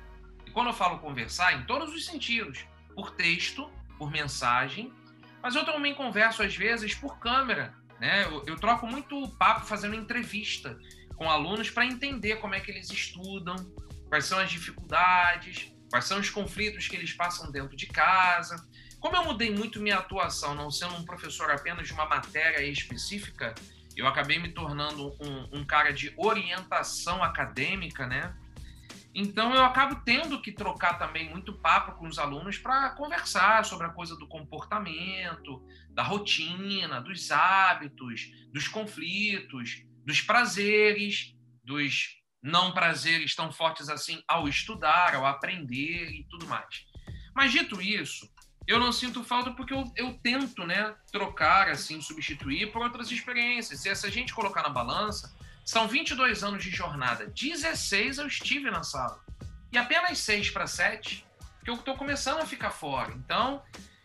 E 0.47 0.53
quando 0.53 0.69
eu 0.69 0.73
falo 0.73 1.01
conversar, 1.01 1.53
em 1.55 1.65
todos 1.65 1.93
os 1.93 2.07
sentidos, 2.07 2.65
por 2.95 3.11
texto, 3.11 3.69
por 3.99 4.09
mensagem, 4.09 4.93
mas 5.43 5.57
eu 5.57 5.65
também 5.65 5.97
converso 5.97 6.45
às 6.45 6.55
vezes 6.55 6.95
por 6.95 7.19
câmera, 7.19 7.75
né? 7.99 8.23
Eu, 8.27 8.45
eu 8.47 8.57
troco 8.57 8.87
muito 8.87 9.29
papo 9.31 9.67
fazendo 9.67 9.97
entrevista 9.97 10.79
com 11.17 11.29
alunos 11.29 11.71
para 11.71 11.85
entender 11.85 12.37
como 12.37 12.55
é 12.55 12.61
que 12.61 12.71
eles 12.71 12.89
estudam, 12.89 13.57
quais 14.09 14.27
são 14.27 14.39
as 14.39 14.49
dificuldades, 14.49 15.75
quais 15.91 16.05
são 16.05 16.21
os 16.21 16.31
conflitos 16.31 16.87
que 16.87 16.95
eles 16.95 17.13
passam 17.13 17.51
dentro 17.51 17.77
de 17.77 17.89
casa. 17.89 18.65
Como 19.03 19.17
eu 19.17 19.25
mudei 19.25 19.51
muito 19.51 19.81
minha 19.81 19.99
atuação, 19.99 20.55
não 20.55 20.71
sendo 20.71 20.95
um 20.95 21.05
professor 21.05 21.51
apenas 21.51 21.89
de 21.89 21.93
uma 21.93 22.07
matéria 22.07 22.65
específica, 22.65 23.53
eu 23.97 24.07
acabei 24.07 24.39
me 24.39 24.53
tornando 24.53 25.09
um, 25.21 25.59
um 25.59 25.65
cara 25.65 25.93
de 25.93 26.15
orientação 26.17 27.21
acadêmica, 27.21 28.07
né? 28.07 28.33
Então 29.13 29.53
eu 29.53 29.65
acabo 29.65 29.97
tendo 30.05 30.41
que 30.41 30.53
trocar 30.53 31.01
também 31.01 31.29
muito 31.29 31.53
papo 31.53 31.99
com 31.99 32.07
os 32.07 32.17
alunos 32.17 32.59
para 32.59 32.91
conversar 32.91 33.65
sobre 33.65 33.89
a 33.89 33.91
coisa 33.91 34.15
do 34.17 34.29
comportamento, 34.29 35.61
da 35.91 36.05
rotina, 36.05 37.01
dos 37.01 37.33
hábitos, 37.33 38.31
dos 38.53 38.69
conflitos, 38.69 39.83
dos 40.07 40.21
prazeres, 40.21 41.35
dos 41.65 42.23
não 42.41 42.73
prazeres 42.73 43.35
tão 43.35 43.51
fortes 43.51 43.89
assim 43.89 44.23
ao 44.29 44.47
estudar, 44.47 45.17
ao 45.17 45.27
aprender 45.27 46.09
e 46.13 46.25
tudo 46.31 46.47
mais. 46.47 46.87
Mas 47.35 47.51
dito 47.51 47.83
isso, 47.83 48.32
eu 48.67 48.79
não 48.79 48.93
sinto 48.93 49.25
falta 49.25 49.51
porque 49.51 49.75
eu, 49.75 49.85
eu 49.97 50.15
tento, 50.23 50.65
né, 50.65 50.95
trocar, 51.11 51.69
assim, 51.69 52.01
substituir 52.01 52.73
por 52.73 52.83
outras 52.83 53.11
experiências. 53.11 53.81
Se 53.81 53.89
a 53.89 54.11
gente 54.11 54.35
colocar 54.35 54.63
na 54.63 54.69
balança, 54.69 55.35
são 55.65 55.89
22 55.89 56.43
anos 56.43 56.63
de 56.63 56.71
jornada. 56.71 57.27
16 57.27 58.19
eu 58.19 58.27
estive 58.27 58.71
na 58.71 58.83
sala. 58.83 59.21
E 59.73 59.79
apenas 59.79 60.19
6 60.19 60.51
para 60.51 60.67
7 60.67 61.27
que 61.65 61.71
eu 61.71 61.75
estou 61.75 61.97
começando 61.97 62.41
a 62.41 62.47
ficar 62.47 62.71
fora. 62.71 63.13
Então, 63.13 63.63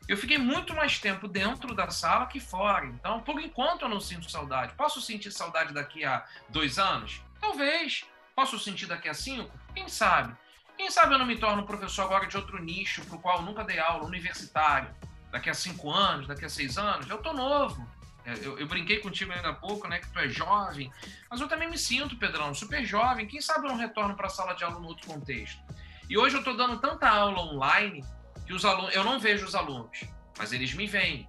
eu 0.07 0.15
fiquei 0.15 0.37
muito 0.37 0.73
mais 0.73 0.99
tempo 0.99 1.27
dentro 1.27 1.73
da 1.73 1.89
sala 1.89 2.27
que 2.27 2.39
fora. 2.39 2.85
Então, 2.85 3.19
por 3.21 3.41
enquanto, 3.41 3.81
eu 3.81 3.89
não 3.89 3.99
sinto 3.99 4.29
saudade. 4.29 4.73
Posso 4.75 5.01
sentir 5.01 5.31
saudade 5.31 5.73
daqui 5.73 6.05
a 6.05 6.25
dois 6.49 6.77
anos? 6.77 7.21
Talvez. 7.41 8.05
Posso 8.35 8.59
sentir 8.59 8.85
daqui 8.85 9.09
a 9.09 9.13
cinco? 9.13 9.51
Quem 9.73 9.89
sabe? 9.89 10.35
Quem 10.77 10.91
sabe 10.91 11.15
eu 11.15 11.17
não 11.17 11.25
me 11.25 11.37
torno 11.37 11.65
professor 11.65 12.03
agora 12.03 12.27
de 12.27 12.37
outro 12.37 12.61
nicho 12.61 13.03
para 13.05 13.15
o 13.15 13.19
qual 13.19 13.41
nunca 13.41 13.63
dei 13.63 13.79
aula, 13.79 14.05
universitário. 14.05 14.95
Daqui 15.31 15.49
a 15.49 15.53
cinco 15.53 15.91
anos, 15.91 16.27
daqui 16.27 16.45
a 16.45 16.49
seis 16.49 16.77
anos, 16.77 17.09
eu 17.09 17.17
tô 17.17 17.33
novo. 17.33 17.85
É, 18.23 18.33
eu, 18.45 18.59
eu, 18.59 18.67
brinquei 18.67 18.99
contigo 18.99 19.31
ainda 19.31 19.49
há 19.49 19.53
pouco, 19.53 19.87
né, 19.87 19.99
que 19.99 20.11
tu 20.11 20.19
é 20.19 20.27
jovem, 20.27 20.91
mas 21.31 21.39
eu 21.39 21.47
também 21.47 21.69
me 21.69 21.77
sinto, 21.77 22.17
Pedrão, 22.17 22.53
super 22.53 22.85
jovem. 22.85 23.25
Quem 23.25 23.41
sabe 23.41 23.65
eu 23.65 23.71
não 23.71 23.77
retorno 23.77 24.15
para 24.15 24.27
a 24.27 24.29
sala 24.29 24.53
de 24.53 24.63
aula 24.63 24.79
no 24.79 24.87
outro 24.87 25.07
contexto. 25.07 25.61
E 26.09 26.17
hoje 26.17 26.35
eu 26.35 26.39
estou 26.39 26.55
dando 26.55 26.79
tanta 26.79 27.09
aula 27.09 27.41
online 27.41 28.03
que 28.45 28.53
os 28.53 28.63
alunos, 28.63 28.93
eu 28.93 29.03
não 29.03 29.19
vejo 29.19 29.45
os 29.45 29.55
alunos, 29.55 30.05
mas 30.37 30.53
eles 30.53 30.73
me 30.73 30.85
veem. 30.85 31.27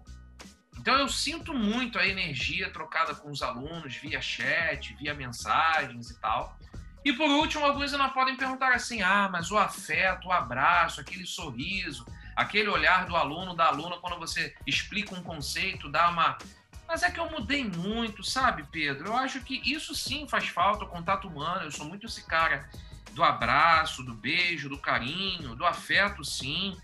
Então 0.79 0.97
eu 0.97 1.09
sinto 1.09 1.55
muito 1.55 1.99
a 1.99 2.07
energia 2.07 2.71
trocada 2.71 3.15
com 3.15 3.31
os 3.31 3.43
alunos 3.43 3.97
via 3.97 4.21
chat, 4.21 4.95
via 4.95 5.15
mensagens 5.15 6.11
e 6.11 6.21
tal. 6.21 6.57
E 7.05 7.13
por 7.13 7.29
último, 7.29 7.65
alguns 7.65 7.93
ainda 7.93 8.09
podem 8.09 8.37
perguntar 8.37 8.73
assim: 8.73 9.03
ah, 9.03 9.29
mas 9.31 9.51
o 9.51 9.59
afeto, 9.59 10.29
o 10.29 10.33
abraço, 10.33 11.01
aquele 11.01 11.27
sorriso, 11.27 12.07
aquele 12.35 12.69
olhar 12.69 13.07
do 13.07 13.17
aluno, 13.17 13.55
da 13.55 13.67
aluna, 13.67 13.97
quando 13.99 14.19
você 14.19 14.55
explica 14.67 15.15
um 15.15 15.23
conceito, 15.23 15.89
dá 15.89 16.11
uma. 16.11 16.39
Mas 16.87 17.03
é 17.03 17.11
que 17.11 17.21
eu 17.21 17.31
mudei 17.31 17.65
muito, 17.65 18.25
sabe, 18.25 18.65
Pedro? 18.71 19.09
Eu 19.09 19.17
acho 19.17 19.41
que 19.43 19.61
isso 19.65 19.95
sim 19.95 20.27
faz 20.27 20.49
falta, 20.49 20.85
o 20.85 20.89
contato 20.89 21.29
humano. 21.29 21.65
Eu 21.65 21.71
sou 21.71 21.87
muito 21.87 22.07
esse 22.07 22.27
cara 22.27 22.69
do 23.13 23.23
abraço, 23.23 24.03
do 24.03 24.15
beijo, 24.15 24.69
do 24.69 24.79
carinho, 24.79 25.55
do 25.55 25.67
afeto, 25.67 26.25
sim. 26.25 26.77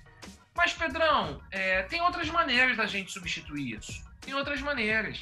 Mas, 0.55 0.73
Pedrão, 0.73 1.41
é, 1.51 1.83
tem 1.85 2.01
outras 2.03 2.29
maneiras 2.29 2.77
da 2.77 2.87
gente 2.87 3.13
substituir 3.13 3.79
isso. 3.79 4.05
Tem 4.21 4.35
outras 4.35 4.61
maneiras. 4.61 5.21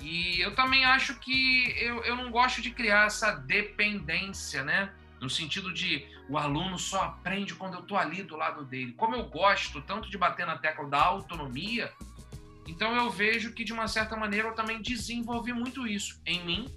E 0.00 0.40
eu 0.40 0.54
também 0.54 0.84
acho 0.84 1.18
que 1.20 1.74
eu, 1.78 2.02
eu 2.04 2.16
não 2.16 2.30
gosto 2.30 2.60
de 2.60 2.70
criar 2.70 3.06
essa 3.06 3.32
dependência, 3.32 4.62
né? 4.62 4.92
No 5.20 5.30
sentido 5.30 5.72
de 5.72 6.06
o 6.28 6.36
aluno 6.36 6.78
só 6.78 7.02
aprende 7.04 7.54
quando 7.54 7.74
eu 7.74 7.80
estou 7.80 7.96
ali 7.96 8.22
do 8.22 8.36
lado 8.36 8.64
dele. 8.64 8.92
Como 8.92 9.14
eu 9.14 9.24
gosto 9.28 9.80
tanto 9.82 10.10
de 10.10 10.18
bater 10.18 10.46
na 10.46 10.58
tecla 10.58 10.88
da 10.88 11.02
autonomia, 11.02 11.92
Então 12.66 12.94
eu 12.96 13.10
vejo 13.10 13.52
que, 13.52 13.64
de 13.64 13.72
uma 13.72 13.86
certa 13.88 14.16
maneira, 14.16 14.48
eu 14.48 14.54
também 14.54 14.80
desenvolvi 14.80 15.52
muito 15.52 15.86
isso 15.86 16.20
em 16.24 16.44
mim 16.44 16.68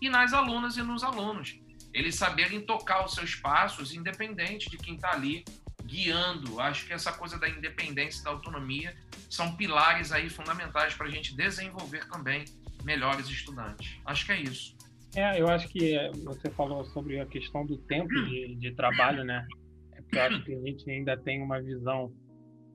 e 0.00 0.08
nas 0.08 0.32
alunas 0.32 0.76
e 0.76 0.82
nos 0.82 1.04
alunos. 1.04 1.58
Eles 1.92 2.16
saberem 2.16 2.60
tocar 2.60 3.04
os 3.04 3.14
seus 3.14 3.34
passos, 3.34 3.94
independente 3.94 4.68
de 4.68 4.76
quem 4.76 4.94
está 4.94 5.12
ali 5.12 5.44
guiando. 5.84 6.60
Acho 6.60 6.86
que 6.86 6.92
essa 6.92 7.12
coisa 7.12 7.38
da 7.38 7.48
independência 7.48 8.20
e 8.20 8.24
da 8.24 8.30
autonomia 8.30 8.96
são 9.30 9.54
pilares 9.54 10.12
aí 10.12 10.28
fundamentais 10.28 10.94
para 10.94 11.06
a 11.06 11.10
gente 11.10 11.36
desenvolver 11.36 12.08
também 12.08 12.44
melhores 12.84 13.28
estudantes. 13.28 13.98
Acho 14.04 14.26
que 14.26 14.32
é 14.32 14.40
isso. 14.42 14.76
É, 15.16 15.40
eu 15.40 15.48
acho 15.48 15.68
que 15.68 15.96
você 16.24 16.50
falou 16.50 16.84
sobre 16.86 17.20
a 17.20 17.26
questão 17.26 17.64
do 17.64 17.78
tempo 17.78 18.08
de, 18.08 18.56
de 18.56 18.72
trabalho, 18.72 19.24
né? 19.24 19.46
É 19.92 20.02
porque 20.02 20.18
eu 20.18 20.22
acho 20.22 20.44
que 20.44 20.54
a 20.54 20.60
gente 20.60 20.90
ainda 20.90 21.16
tem 21.16 21.40
uma 21.40 21.62
visão 21.62 22.12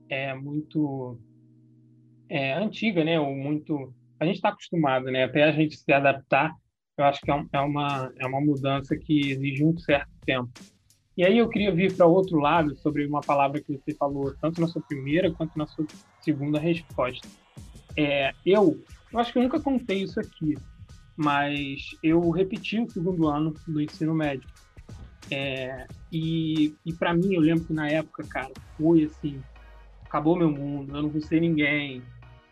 é, 0.08 0.34
muito 0.34 1.18
é, 2.28 2.54
antiga, 2.54 3.04
né? 3.04 3.20
Ou 3.20 3.34
muito. 3.34 3.92
A 4.18 4.24
gente 4.24 4.36
está 4.36 4.48
acostumado, 4.48 5.06
né? 5.06 5.24
Até 5.24 5.44
a 5.44 5.52
gente 5.52 5.76
se 5.76 5.92
adaptar, 5.92 6.54
eu 6.96 7.04
acho 7.04 7.20
que 7.20 7.30
é, 7.30 7.44
é 7.52 7.60
uma, 7.60 8.12
é 8.18 8.26
uma 8.26 8.40
mudança 8.40 8.96
que 8.96 9.30
exige 9.30 9.64
um 9.64 9.76
certo 9.78 10.10
tempo. 10.24 10.50
E 11.16 11.24
aí 11.24 11.36
eu 11.36 11.48
queria 11.48 11.74
vir 11.74 11.94
para 11.94 12.06
outro 12.06 12.38
lado 12.38 12.74
sobre 12.76 13.06
uma 13.06 13.20
palavra 13.20 13.60
que 13.60 13.76
você 13.76 13.94
falou 13.94 14.34
tanto 14.40 14.60
na 14.60 14.66
sua 14.66 14.80
primeira 14.80 15.30
quanto 15.30 15.58
na 15.58 15.66
sua 15.66 15.86
segunda 16.22 16.58
resposta. 16.58 17.28
É, 17.96 18.32
eu, 18.46 18.82
eu 19.12 19.18
acho 19.18 19.32
que 19.32 19.38
eu 19.38 19.42
nunca 19.42 19.60
contei 19.60 20.02
isso 20.02 20.20
aqui, 20.20 20.54
mas 21.16 21.80
eu 22.02 22.30
repeti 22.30 22.80
o 22.80 22.90
segundo 22.90 23.26
ano 23.28 23.54
do 23.66 23.80
ensino 23.80 24.14
médio. 24.14 24.48
É, 25.30 25.86
e 26.10 26.74
e 26.84 26.92
para 26.92 27.14
mim, 27.14 27.34
eu 27.34 27.40
lembro 27.40 27.64
que 27.64 27.72
na 27.72 27.88
época, 27.88 28.24
cara, 28.28 28.50
foi 28.76 29.04
assim: 29.04 29.40
acabou 30.04 30.36
meu 30.36 30.50
mundo, 30.50 30.96
eu 30.96 31.02
não 31.02 31.08
vou 31.08 31.20
ser 31.20 31.40
ninguém, 31.40 32.02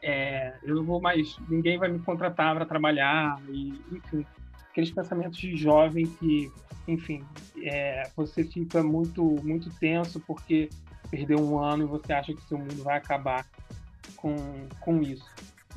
é, 0.03 0.57
eu 0.62 0.77
não 0.77 0.85
vou 0.85 1.01
mais, 1.01 1.37
ninguém 1.49 1.79
vai 1.79 1.90
me 1.90 1.99
contratar 2.01 2.55
para 2.55 2.66
trabalhar, 2.66 3.37
e, 3.49 3.81
enfim, 3.92 4.25
aqueles 4.71 4.90
pensamentos 4.92 5.38
de 5.38 5.57
jovem 5.57 6.07
que, 6.07 6.51
enfim, 6.87 7.25
é, 7.62 8.09
você 8.16 8.44
fica 8.44 8.83
muito, 8.83 9.25
muito 9.42 9.71
tenso 9.79 10.21
porque 10.21 10.68
perdeu 11.11 11.40
um 11.40 11.59
ano 11.59 11.85
e 11.85 11.87
você 11.87 12.12
acha 12.12 12.33
que 12.33 12.42
seu 12.42 12.59
mundo 12.59 12.85
vai 12.85 12.97
acabar 12.97 13.44
com, 14.16 14.68
com 14.81 15.03
isso. 15.03 15.27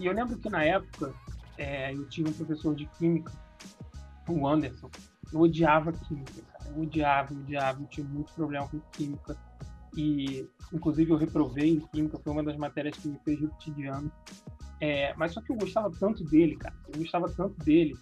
E 0.01 0.07
eu 0.07 0.13
lembro 0.13 0.35
que 0.35 0.49
na 0.49 0.63
época 0.63 1.13
é, 1.55 1.93
eu 1.93 2.09
tive 2.09 2.27
um 2.27 2.33
professor 2.33 2.73
de 2.75 2.87
química, 2.87 3.31
o 4.27 4.47
Anderson, 4.47 4.89
eu 5.31 5.39
odiava 5.41 5.93
química, 5.93 6.41
cara. 6.51 6.71
eu 6.71 6.81
odiava, 6.81 7.33
odiava, 7.35 7.81
eu 7.83 7.85
tinha 7.85 8.07
muito 8.07 8.33
problema 8.33 8.67
com 8.67 8.79
química. 8.93 9.37
E 9.95 10.49
inclusive 10.73 11.11
eu 11.11 11.17
reprovei 11.17 11.75
em 11.75 11.79
química, 11.81 12.17
foi 12.17 12.33
uma 12.33 12.43
das 12.43 12.57
matérias 12.57 12.97
que 12.97 13.07
me 13.07 13.19
fez 13.19 13.39
repetir 13.39 13.75
de 13.75 13.85
ano. 13.85 14.11
É, 14.79 15.13
mas 15.13 15.33
só 15.33 15.41
que 15.41 15.51
eu 15.51 15.55
gostava 15.55 15.91
tanto 15.91 16.23
dele, 16.23 16.55
cara, 16.55 16.73
eu 16.87 16.97
gostava 16.97 17.29
tanto 17.29 17.63
dele 17.63 17.95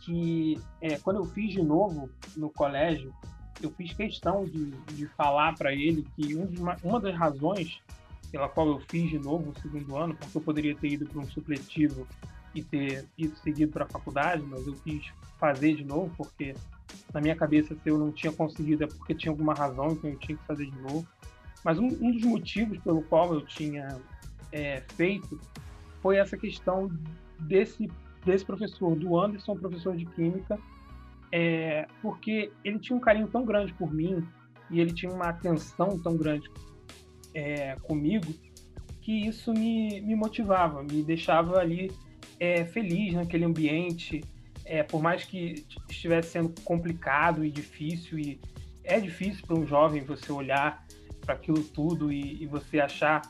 que 0.00 0.60
é, 0.80 0.98
quando 0.98 1.18
eu 1.18 1.26
fiz 1.26 1.52
de 1.52 1.62
novo 1.62 2.10
no 2.36 2.50
colégio, 2.50 3.14
eu 3.62 3.70
fiz 3.70 3.92
questão 3.92 4.44
de, 4.44 4.72
de 4.96 5.06
falar 5.06 5.54
para 5.54 5.72
ele 5.72 6.04
que 6.16 6.34
uma, 6.34 6.76
uma 6.82 6.98
das 6.98 7.14
razões 7.14 7.80
pela 8.30 8.48
qual 8.48 8.68
eu 8.68 8.80
fiz 8.88 9.10
de 9.10 9.18
novo 9.18 9.50
o 9.50 9.60
segundo 9.60 9.96
ano, 9.96 10.14
porque 10.14 10.36
eu 10.36 10.42
poderia 10.42 10.74
ter 10.74 10.88
ido 10.88 11.06
para 11.06 11.20
um 11.20 11.28
supletivo 11.28 12.06
e 12.54 12.62
ter 12.62 13.06
ido 13.16 13.36
seguido 13.36 13.72
para 13.72 13.84
a 13.84 13.88
faculdade, 13.88 14.42
mas 14.42 14.66
eu 14.66 14.74
quis 14.74 15.12
fazer 15.38 15.74
de 15.74 15.84
novo, 15.84 16.12
porque 16.16 16.54
na 17.12 17.20
minha 17.20 17.36
cabeça 17.36 17.74
se 17.74 17.88
eu 17.88 17.98
não 17.98 18.12
tinha 18.12 18.32
conseguido 18.32 18.84
é 18.84 18.86
porque 18.86 19.14
tinha 19.14 19.32
alguma 19.32 19.54
razão, 19.54 19.92
então 19.92 20.10
eu 20.10 20.18
tinha 20.18 20.36
que 20.36 20.46
fazer 20.46 20.66
de 20.66 20.78
novo. 20.78 21.06
Mas 21.64 21.78
um, 21.78 21.86
um 21.86 22.12
dos 22.12 22.24
motivos 22.24 22.78
pelo 22.78 23.02
qual 23.02 23.34
eu 23.34 23.42
tinha 23.42 23.98
é, 24.52 24.82
feito 24.96 25.38
foi 26.00 26.16
essa 26.16 26.36
questão 26.36 26.90
desse, 27.40 27.90
desse 28.24 28.44
professor, 28.44 28.96
do 28.96 29.18
Anderson, 29.18 29.56
professor 29.56 29.96
de 29.96 30.06
Química, 30.06 30.58
é, 31.32 31.86
porque 32.02 32.52
ele 32.64 32.78
tinha 32.78 32.96
um 32.96 33.00
carinho 33.00 33.28
tão 33.28 33.44
grande 33.44 33.72
por 33.74 33.92
mim 33.92 34.26
e 34.70 34.80
ele 34.80 34.92
tinha 34.92 35.12
uma 35.12 35.28
atenção 35.28 35.98
tão 35.98 36.16
grande 36.16 36.50
é, 37.34 37.76
comigo 37.82 38.32
que 39.00 39.26
isso 39.26 39.52
me, 39.52 40.00
me 40.00 40.14
motivava, 40.14 40.82
me 40.82 41.02
deixava 41.02 41.58
ali 41.58 41.90
é, 42.38 42.64
feliz 42.64 43.14
naquele 43.14 43.44
ambiente, 43.44 44.22
é, 44.64 44.82
por 44.82 45.02
mais 45.02 45.24
que 45.24 45.64
estivesse 45.88 46.30
sendo 46.30 46.60
complicado 46.62 47.44
e 47.44 47.50
difícil, 47.50 48.18
e 48.18 48.40
é 48.84 49.00
difícil 49.00 49.46
para 49.46 49.58
um 49.58 49.66
jovem 49.66 50.02
você 50.02 50.30
olhar 50.30 50.86
para 51.20 51.34
aquilo 51.34 51.62
tudo 51.62 52.12
e, 52.12 52.42
e, 52.42 52.46
você 52.46 52.80
achar 52.80 53.22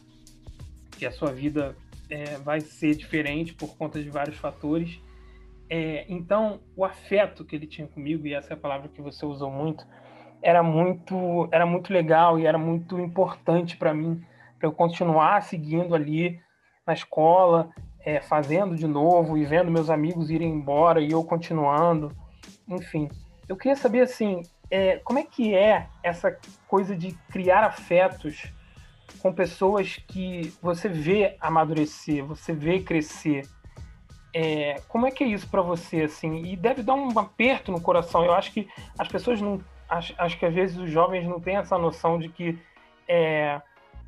que 0.92 1.04
a 1.04 1.10
sua 1.10 1.32
vida 1.32 1.76
é, 2.08 2.36
vai 2.38 2.60
ser 2.60 2.94
diferente 2.94 3.54
por 3.54 3.76
conta 3.76 4.02
de 4.02 4.10
vários 4.10 4.36
fatores. 4.36 5.00
É, 5.68 6.04
então, 6.08 6.60
o 6.76 6.84
afeto 6.84 7.44
que 7.44 7.56
ele 7.56 7.66
tinha 7.66 7.86
comigo, 7.86 8.26
e 8.26 8.34
essa 8.34 8.52
é 8.52 8.54
a 8.54 8.56
palavra 8.56 8.88
que 8.88 9.00
você 9.00 9.24
usou 9.24 9.50
muito, 9.50 9.84
era 10.42 10.62
muito, 10.62 11.48
era 11.50 11.66
muito 11.66 11.92
legal 11.92 12.38
e 12.38 12.46
era 12.46 12.58
muito 12.58 12.98
importante 12.98 13.76
para 13.76 13.92
mim, 13.92 14.22
para 14.58 14.68
eu 14.68 14.72
continuar 14.72 15.42
seguindo 15.42 15.94
ali 15.94 16.40
na 16.86 16.92
escola, 16.92 17.70
é, 18.00 18.20
fazendo 18.20 18.74
de 18.74 18.86
novo 18.86 19.36
e 19.36 19.44
vendo 19.44 19.70
meus 19.70 19.90
amigos 19.90 20.30
irem 20.30 20.50
embora 20.50 21.00
e 21.00 21.12
eu 21.12 21.22
continuando, 21.22 22.14
enfim. 22.68 23.08
Eu 23.48 23.56
queria 23.56 23.76
saber 23.76 24.00
assim, 24.00 24.42
é, 24.70 24.98
como 24.98 25.18
é 25.18 25.24
que 25.24 25.54
é 25.54 25.88
essa 26.02 26.36
coisa 26.66 26.96
de 26.96 27.12
criar 27.30 27.64
afetos 27.64 28.52
com 29.20 29.32
pessoas 29.32 29.96
que 30.08 30.52
você 30.62 30.88
vê 30.88 31.36
amadurecer, 31.40 32.24
você 32.24 32.52
vê 32.52 32.80
crescer. 32.80 33.46
É, 34.32 34.80
como 34.88 35.06
é 35.06 35.10
que 35.10 35.24
é 35.24 35.26
isso 35.26 35.48
para 35.48 35.60
você 35.60 36.02
assim? 36.02 36.44
E 36.44 36.56
deve 36.56 36.82
dar 36.82 36.94
um 36.94 37.18
aperto 37.18 37.72
no 37.72 37.80
coração. 37.80 38.24
Eu 38.24 38.32
acho 38.32 38.52
que 38.52 38.68
as 38.96 39.08
pessoas 39.08 39.40
não, 39.40 39.60
acho, 39.90 40.14
acho 40.16 40.38
que 40.38 40.46
às 40.46 40.54
vezes 40.54 40.78
os 40.78 40.90
jovens 40.90 41.26
não 41.26 41.40
têm 41.40 41.56
essa 41.56 41.76
noção 41.76 42.18
de 42.18 42.28
que 42.28 42.58
é, 43.08 43.60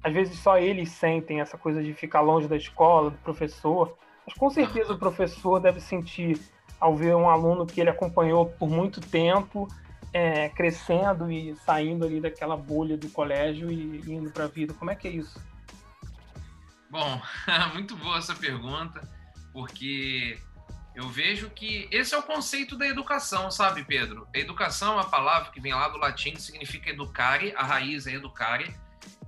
às 0.03 0.12
vezes 0.12 0.38
só 0.38 0.57
eles 0.57 0.90
sentem 0.90 1.40
essa 1.40 1.59
coisa 1.59 1.83
de 1.83 1.92
ficar 1.92 2.21
longe 2.21 2.47
da 2.47 2.57
escola, 2.57 3.11
do 3.11 3.18
professor. 3.18 3.99
Mas 4.25 4.35
com 4.37 4.49
certeza 4.49 4.92
o 4.92 4.99
professor 4.99 5.59
deve 5.59 5.81
sentir 5.81 6.40
ao 6.81 6.97
ver 6.97 7.16
um 7.16 7.29
aluno 7.29 7.66
que 7.66 7.81
ele 7.81 7.90
acompanhou 7.90 8.47
por 8.47 8.68
muito 8.68 9.01
tempo, 9.01 9.68
é, 10.12 10.49
crescendo 10.51 11.31
e 11.31 11.57
saindo 11.57 12.05
ali 12.05 12.21
daquela 12.21 12.57
bolha 12.57 12.97
do 12.97 13.09
colégio 13.11 13.71
e 13.71 14.01
indo 14.07 14.31
para 14.31 14.45
a 14.45 14.49
vida. 14.49 14.73
Como 14.75 14.90
é 14.90 14.95
que 14.95 15.09
é 15.09 15.11
isso? 15.11 15.40
Bom, 16.88 17.21
muito 17.75 17.97
boa 17.97 18.18
essa 18.18 18.35
pergunta, 18.35 19.01
porque 19.53 20.38
eu 20.95 21.09
vejo 21.09 21.49
que 21.51 21.89
esse 21.91 22.15
é 22.15 22.19
o 22.19 22.23
conceito 22.23 22.77
da 22.77 22.87
educação, 22.87 23.51
sabe, 23.51 23.83
Pedro? 23.83 24.29
A 24.35 24.39
educação 24.39 24.93
é 24.93 24.97
uma 24.97 25.09
palavra 25.09 25.51
que 25.51 25.61
vem 25.61 25.73
lá 25.73 25.89
do 25.89 25.99
latim, 25.99 26.33
que 26.33 26.43
significa 26.43 26.91
educare, 26.91 27.55
a 27.57 27.63
raiz 27.63 28.07
é 28.07 28.13
educare, 28.13 28.75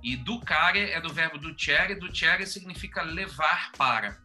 e 0.03 0.15
ducare 0.15 0.91
é 0.91 1.01
do 1.01 1.11
verbo 1.11 1.39
ducere, 1.39 1.95
ducere 1.95 2.45
significa 2.45 3.01
levar 3.01 3.71
para. 3.75 4.23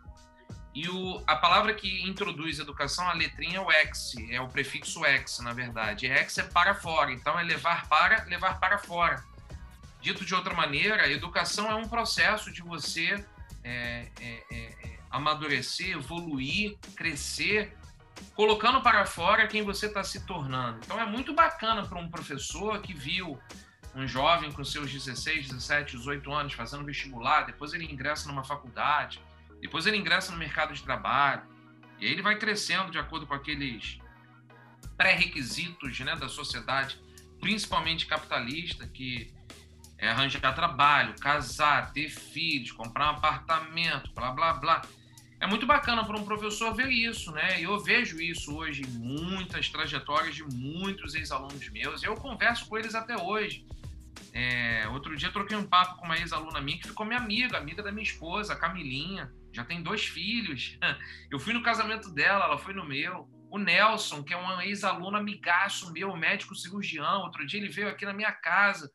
E 0.75 0.89
o, 0.89 1.23
a 1.27 1.35
palavra 1.35 1.75
que 1.75 2.07
introduz 2.07 2.59
educação, 2.59 3.09
a 3.09 3.15
letrinha 3.15 3.57
é 3.57 3.61
o 3.61 3.73
ex, 3.73 4.15
é 4.31 4.41
o 4.41 4.49
prefixo 4.49 5.05
ex, 5.07 5.41
na 5.41 5.55
verdade. 5.55 6.07
Ex 6.07 6.39
é 6.39 6.43
para 6.43 6.75
fora, 6.75 7.11
então 7.11 7.39
é 7.39 7.43
levar 7.43 7.89
para, 7.89 8.25
levar 8.25 8.61
para 8.61 8.79
fora. 8.79 9.25
Dito 10.01 10.25
de 10.25 10.35
outra 10.35 10.55
maneira, 10.55 11.11
educação 11.11 11.71
é 11.71 11.75
um 11.75 11.89
processo 11.89 12.53
de 12.53 12.63
você 12.63 13.25
é, 13.65 14.07
é, 14.21 14.45
é, 14.51 14.75
é 14.85 15.00
amadurecer, 15.11 15.97
evoluir, 15.97 16.79
crescer, 16.95 17.77
colocando 18.35 18.81
para 18.81 19.05
fora 19.07 19.47
quem 19.47 19.63
você 19.63 19.87
está 19.87 20.05
se 20.05 20.25
tornando. 20.27 20.79
Então 20.85 21.01
é 21.01 21.07
muito 21.07 21.35
bacana 21.35 21.85
para 21.85 21.99
um 21.99 22.09
professor 22.09 22.81
que 22.81 22.95
viu 22.95 23.39
um 23.95 24.07
jovem 24.07 24.53
com 24.53 24.65
seus 24.65 24.91
16, 24.91 25.49
17, 25.49 25.97
18 25.97 26.33
anos 26.33 26.53
fazendo 26.53 26.85
vestibular, 26.85 27.43
depois 27.43 27.73
ele 27.73 27.85
ingressa 27.85 28.29
numa 28.29 28.45
faculdade, 28.45 29.21
depois 29.61 29.87
ele 29.87 29.97
ingressa 29.97 30.31
no 30.31 30.39
mercado 30.39 30.73
de 30.73 30.83
trabalho, 30.83 31.43
e 31.99 32.07
aí 32.07 32.13
ele 32.13 32.23
vai 32.23 32.39
crescendo 32.39 32.91
de 32.91 32.99
acordo 32.99 33.27
com 33.27 33.35
aqueles 33.35 33.99
pré-requisitos 34.97 35.99
né, 36.01 36.15
da 36.15 36.29
sociedade, 36.29 37.01
principalmente 37.41 38.07
capitalista, 38.07 38.87
que 38.87 39.35
é 39.99 40.09
arranjar 40.09 40.55
trabalho, 40.55 41.15
casar, 41.21 41.93
ter 41.93 42.09
filhos, 42.09 42.73
comprar 42.73 43.13
um 43.13 43.17
apartamento, 43.17 44.11
blá, 44.15 44.31
blá, 44.31 44.55
blá. 44.55 44.83
É 45.41 45.47
muito 45.47 45.67
bacana 45.67 46.05
para 46.05 46.19
um 46.19 46.25
professor 46.25 46.75
ver 46.75 46.91
isso, 46.91 47.33
né? 47.33 47.63
Eu 47.63 47.79
vejo 47.83 48.21
isso 48.21 48.55
hoje 48.55 48.83
em 48.83 48.91
muitas 48.91 49.71
trajetórias 49.71 50.35
de 50.35 50.45
muitos 50.45 51.15
ex-alunos 51.15 51.67
meus. 51.71 52.03
Eu 52.03 52.15
converso 52.15 52.69
com 52.69 52.77
eles 52.77 52.95
até 52.95 53.17
hoje. 53.17 53.67
É, 54.35 54.87
outro 54.89 55.17
dia 55.17 55.33
troquei 55.33 55.57
um 55.57 55.67
papo 55.67 55.97
com 55.97 56.05
uma 56.05 56.19
ex-aluna 56.19 56.61
minha 56.61 56.79
que 56.79 56.89
ficou 56.89 57.07
minha 57.07 57.19
amiga, 57.19 57.57
amiga 57.57 57.83
da 57.83 57.91
minha 57.91 58.03
esposa, 58.03 58.55
Camilinha. 58.55 59.33
Já 59.51 59.65
tem 59.65 59.83
dois 59.83 60.05
filhos. 60.05 60.79
Eu 61.33 61.39
fui 61.39 61.55
no 61.55 61.63
casamento 61.63 62.11
dela, 62.11 62.45
ela 62.45 62.59
foi 62.59 62.75
no 62.75 62.85
meu. 62.85 63.27
O 63.51 63.59
Nelson, 63.59 64.23
que 64.23 64.35
é 64.35 64.37
um 64.37 64.61
ex-aluno 64.61 65.17
amigaço 65.17 65.91
meu, 65.91 66.15
médico 66.17 66.55
cirurgião, 66.55 67.23
outro 67.23 67.47
dia 67.47 67.59
ele 67.59 67.71
veio 67.71 67.89
aqui 67.89 68.05
na 68.05 68.13
minha 68.13 68.31
casa. 68.31 68.93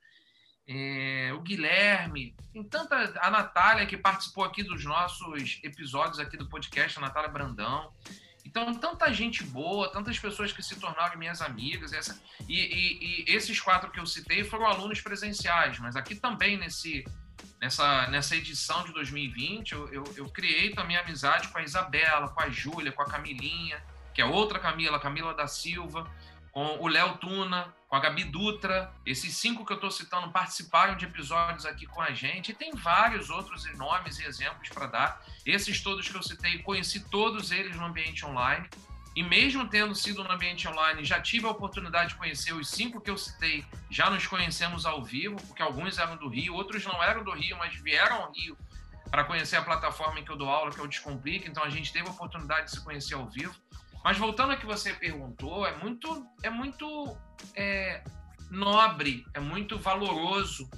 É, 0.68 1.32
o 1.34 1.42
Guilherme, 1.42 2.36
tem 2.52 2.64
tanta. 2.64 3.14
A 3.22 3.30
Natália, 3.30 3.86
que 3.86 3.98
participou 3.98 4.44
aqui 4.44 4.64
dos 4.64 4.84
nossos 4.84 5.60
episódios 5.64 6.20
aqui 6.20 6.38
do 6.38 6.48
podcast, 6.48 6.98
a 6.98 7.02
Natália 7.02 7.30
Brandão. 7.30 7.92
Então, 8.44 8.74
tanta 8.76 9.12
gente 9.12 9.44
boa, 9.44 9.92
tantas 9.92 10.18
pessoas 10.18 10.52
que 10.52 10.64
se 10.64 10.80
tornaram 10.80 11.18
minhas 11.18 11.42
amigas. 11.42 11.94
Essa, 11.94 12.20
e, 12.48 12.56
e, 12.56 13.26
e 13.30 13.36
esses 13.36 13.60
quatro 13.60 13.92
que 13.92 14.00
eu 14.00 14.06
citei 14.06 14.44
foram 14.44 14.66
alunos 14.66 15.02
presenciais, 15.02 15.78
mas 15.80 15.96
aqui 15.96 16.16
também 16.16 16.58
nesse, 16.58 17.04
nessa, 17.60 18.08
nessa 18.08 18.36
edição 18.36 18.84
de 18.86 18.94
2020, 18.94 19.72
eu, 19.72 19.94
eu, 19.94 20.04
eu 20.16 20.30
criei 20.30 20.72
também 20.72 20.96
amizade 20.96 21.50
com 21.50 21.58
a 21.58 21.64
Isabela, 21.64 22.30
com 22.30 22.42
a 22.42 22.50
Júlia, 22.50 22.92
com 22.92 23.02
a 23.02 23.06
Camilinha, 23.06 23.84
que 24.14 24.22
é 24.22 24.26
outra 24.26 24.58
Camila, 24.58 25.00
Camila 25.00 25.34
da 25.34 25.48
Silva 25.48 26.10
com 26.56 26.78
o 26.80 26.88
Léo 26.88 27.18
Tuna, 27.18 27.68
com 27.88 27.96
a 27.96 28.00
Gabi 28.00 28.24
Dutra. 28.26 28.92
Esses 29.06 29.36
cinco 29.38 29.66
que 29.66 29.72
eu 29.72 29.76
estou 29.76 29.92
citando 29.92 30.32
participaram 30.32 30.96
de 30.96 31.06
episódios 31.06 31.66
aqui 31.66 31.86
com 31.86 32.02
a 32.02 32.12
gente. 32.12 32.52
E 32.52 32.56
tem 32.56 32.72
vários 32.72 33.30
outros 33.30 33.66
nomes 33.78 34.20
e 34.20 34.26
exemplos 34.26 34.70
para 34.70 34.88
dar. 34.88 35.26
Esses 35.46 35.82
todos 35.82 36.08
que 36.08 36.16
eu 36.16 36.24
citei, 36.24 36.60
conheci 36.60 37.00
todos 37.10 37.52
eles 37.52 37.76
no 37.76 37.86
ambiente 37.86 38.26
online. 38.26 38.68
E 39.16 39.24
mesmo 39.24 39.66
tendo 39.70 39.96
sido 39.96 40.24
no 40.26 40.32
ambiente 40.32 40.68
online, 40.68 41.06
já 41.06 41.22
tive 41.22 41.46
a 41.46 41.50
oportunidade 41.50 42.10
de 42.10 42.16
conhecer 42.16 42.54
os 42.54 42.70
cinco 42.70 43.00
que 43.00 43.10
eu 43.10 43.18
citei. 43.18 43.66
Já 43.90 44.10
nos 44.10 44.28
conhecemos 44.28 44.86
ao 44.86 45.02
vivo, 45.02 45.38
porque 45.48 45.62
alguns 45.62 45.98
eram 45.98 46.18
do 46.18 46.28
Rio, 46.28 46.54
outros 46.54 46.86
não 46.86 47.02
eram 47.02 47.24
do 47.24 47.32
Rio, 47.32 47.58
mas 47.58 47.74
vieram 47.76 48.24
ao 48.24 48.34
Rio 48.34 48.58
para 49.10 49.24
conhecer 49.24 49.56
a 49.56 49.62
plataforma 49.62 50.20
em 50.20 50.26
que 50.26 50.32
eu 50.32 50.36
dou 50.36 50.50
aula, 50.50 50.72
que 50.72 50.82
é 50.82 50.84
o 50.84 50.88
Descomplica. 50.88 51.48
Então 51.48 51.64
a 51.64 51.70
gente 51.70 51.94
teve 51.94 52.10
a 52.10 52.12
oportunidade 52.12 52.66
de 52.66 52.72
se 52.72 52.84
conhecer 52.84 53.14
ao 53.14 53.26
vivo. 53.30 53.56
Mas 54.06 54.20
voltando 54.20 54.52
ao 54.52 54.60
que 54.60 54.68
você 54.68 54.94
perguntou, 54.94 55.66
é 55.66 55.76
muito, 55.78 56.28
é 56.44 56.50
muito 56.52 57.18
é, 57.56 58.04
nobre, 58.52 59.26
é 59.34 59.40
muito 59.40 59.80
valoroso 59.80 60.70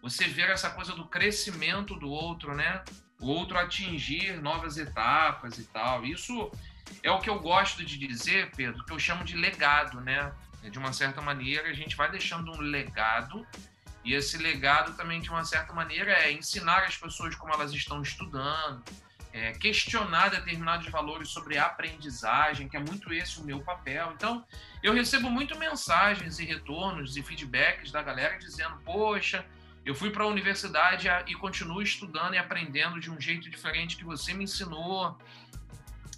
você 0.00 0.28
ver 0.28 0.50
essa 0.50 0.70
coisa 0.70 0.92
do 0.92 1.04
crescimento 1.04 1.96
do 1.96 2.08
outro, 2.08 2.54
né? 2.54 2.84
O 3.20 3.26
outro 3.26 3.58
atingir 3.58 4.40
novas 4.40 4.78
etapas 4.78 5.58
e 5.58 5.64
tal. 5.64 6.06
Isso 6.06 6.48
é 7.02 7.10
o 7.10 7.18
que 7.18 7.28
eu 7.28 7.40
gosto 7.40 7.84
de 7.84 7.98
dizer, 7.98 8.52
Pedro, 8.54 8.84
que 8.84 8.92
eu 8.92 9.00
chamo 9.00 9.24
de 9.24 9.36
legado, 9.36 10.00
né? 10.00 10.32
De 10.70 10.78
uma 10.78 10.92
certa 10.92 11.20
maneira, 11.20 11.68
a 11.68 11.74
gente 11.74 11.96
vai 11.96 12.08
deixando 12.08 12.52
um 12.52 12.60
legado 12.60 13.44
e 14.04 14.14
esse 14.14 14.38
legado 14.38 14.96
também, 14.96 15.20
de 15.20 15.28
uma 15.28 15.44
certa 15.44 15.72
maneira, 15.72 16.12
é 16.12 16.30
ensinar 16.30 16.84
as 16.84 16.96
pessoas 16.96 17.34
como 17.34 17.52
elas 17.52 17.72
estão 17.72 18.00
estudando, 18.00 18.84
é, 19.36 19.52
questionar 19.52 20.30
determinados 20.30 20.88
valores 20.88 21.28
sobre 21.28 21.58
aprendizagem, 21.58 22.70
que 22.70 22.76
é 22.76 22.80
muito 22.80 23.12
esse 23.12 23.38
o 23.38 23.44
meu 23.44 23.60
papel. 23.60 24.10
Então, 24.14 24.42
eu 24.82 24.94
recebo 24.94 25.28
muito 25.28 25.58
mensagens 25.58 26.38
e 26.38 26.44
retornos 26.46 27.18
e 27.18 27.22
feedbacks 27.22 27.92
da 27.92 28.02
galera 28.02 28.38
dizendo: 28.38 28.78
Poxa, 28.82 29.44
eu 29.84 29.94
fui 29.94 30.08
para 30.08 30.24
a 30.24 30.26
universidade 30.26 31.06
e 31.26 31.34
continuo 31.34 31.82
estudando 31.82 32.32
e 32.32 32.38
aprendendo 32.38 32.98
de 32.98 33.10
um 33.10 33.20
jeito 33.20 33.50
diferente 33.50 33.98
que 33.98 34.04
você 34.04 34.32
me 34.32 34.44
ensinou. 34.44 35.18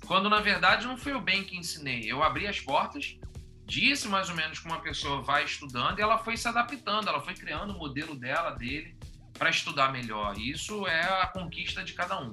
Quando 0.07 0.31
na 0.31 0.41
verdade 0.41 0.87
não 0.87 0.97
foi 0.97 1.13
o 1.13 1.21
bem 1.21 1.43
que 1.43 1.57
ensinei. 1.57 2.05
Eu 2.07 2.23
abri 2.23 2.47
as 2.47 2.61
portas, 2.61 3.19
disse 3.67 4.07
mais 4.07 4.31
ou 4.31 4.37
menos 4.37 4.61
como 4.61 4.75
uma 4.75 4.81
pessoa 4.81 5.23
vai 5.23 5.43
estudando 5.43 5.99
e 5.99 6.03
ela 6.03 6.19
foi 6.19 6.37
se 6.37 6.47
adaptando, 6.47 7.09
ela 7.09 7.21
foi 7.21 7.35
criando 7.35 7.75
o 7.75 7.79
modelo 7.79 8.15
dela, 8.15 8.53
dele, 8.53 8.97
para 9.37 9.51
estudar 9.51 9.91
melhor. 9.91 10.39
Isso 10.39 10.87
é 10.87 11.03
a 11.21 11.27
conquista 11.27 11.83
de 11.83 11.95
cada 11.95 12.21
um. 12.21 12.33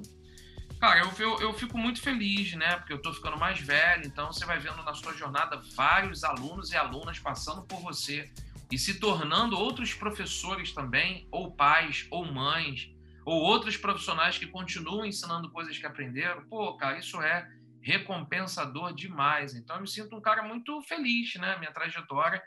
Cara, 0.80 1.00
eu, 1.00 1.12
eu, 1.18 1.40
eu, 1.40 1.52
fico 1.54 1.78
muito 1.78 2.02
feliz, 2.02 2.52
né? 2.54 2.76
Porque 2.76 2.92
eu 2.92 3.00
tô 3.00 3.12
ficando 3.12 3.38
mais 3.38 3.58
velho, 3.58 4.06
então 4.06 4.30
você 4.30 4.44
vai 4.44 4.58
vendo 4.58 4.82
na 4.82 4.92
sua 4.92 5.14
jornada 5.14 5.60
vários 5.74 6.22
alunos 6.22 6.70
e 6.70 6.76
alunas 6.76 7.18
passando 7.18 7.62
por 7.62 7.80
você 7.80 8.30
e 8.70 8.78
se 8.78 9.00
tornando 9.00 9.58
outros 9.58 9.94
professores 9.94 10.72
também, 10.72 11.26
ou 11.30 11.52
pais, 11.52 12.06
ou 12.10 12.24
mães, 12.30 12.90
ou 13.24 13.40
outros 13.40 13.76
profissionais 13.76 14.36
que 14.38 14.46
continuam 14.46 15.06
ensinando 15.06 15.50
coisas 15.50 15.78
que 15.78 15.86
aprenderam. 15.86 16.44
Pô, 16.46 16.76
cara, 16.76 16.98
isso 16.98 17.20
é 17.22 17.48
recompensador 17.80 18.94
demais. 18.94 19.54
Então 19.54 19.76
eu 19.76 19.82
me 19.82 19.88
sinto 19.88 20.14
um 20.14 20.20
cara 20.20 20.42
muito 20.42 20.82
feliz, 20.82 21.34
né? 21.36 21.56
Minha 21.58 21.72
trajetória 21.72 22.42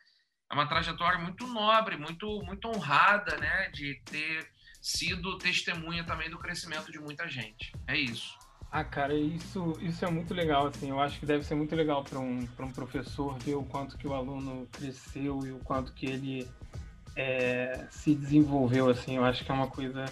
é 0.52 0.54
uma 0.54 0.68
trajetória 0.68 1.18
muito 1.18 1.48
nobre, 1.48 1.98
muito, 1.98 2.44
muito 2.44 2.68
honrada, 2.68 3.38
né? 3.38 3.70
De 3.70 4.02
ter 4.06 4.48
sido 4.82 5.38
testemunha 5.38 6.04
também 6.04 6.30
do 6.30 6.38
crescimento 6.38 6.92
de 6.92 7.00
muita 7.00 7.28
gente. 7.28 7.74
É 7.88 7.98
isso. 7.98 8.38
Ah, 8.72 8.84
cara, 8.84 9.16
isso, 9.16 9.78
isso 9.82 10.06
é 10.06 10.12
muito 10.12 10.34
legal, 10.34 10.68
assim. 10.68 10.90
Eu 10.90 11.00
acho 11.00 11.20
que 11.20 11.26
deve 11.26 11.44
ser 11.44 11.56
muito 11.56 11.76
legal 11.76 12.04
para 12.04 12.20
um, 12.20 12.48
um 12.60 12.72
professor 12.72 13.38
ver 13.40 13.56
o 13.56 13.64
quanto 13.64 13.98
que 13.98 14.08
o 14.08 14.14
aluno 14.14 14.68
cresceu 14.72 15.40
e 15.44 15.52
o 15.52 15.60
quanto 15.60 15.92
que 15.94 16.06
ele 16.06 16.48
é, 17.16 17.88
se 17.90 18.14
desenvolveu, 18.14 18.90
assim. 18.90 19.18
Eu 19.18 19.26
acho 19.26 19.44
que 19.44 19.52
é 19.52 19.54
uma 19.54 19.68
coisa 19.68 20.06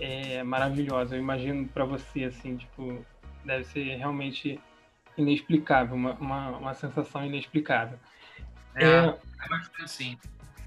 é, 0.00 0.42
maravilhosa. 0.42 1.14
Eu 1.14 1.20
imagino 1.20 1.68
para 1.68 1.84
você, 1.84 2.24
assim, 2.24 2.56
tipo, 2.56 3.04
deve 3.44 3.64
ser 3.64 3.96
realmente 3.96 4.58
inexplicável, 5.16 5.94
uma, 5.94 6.14
uma, 6.14 6.48
uma 6.56 6.74
sensação 6.74 7.24
inexplicável. 7.24 7.98
É, 8.74 8.86
é, 8.86 9.06
é 9.08 9.84
assim. 9.84 10.18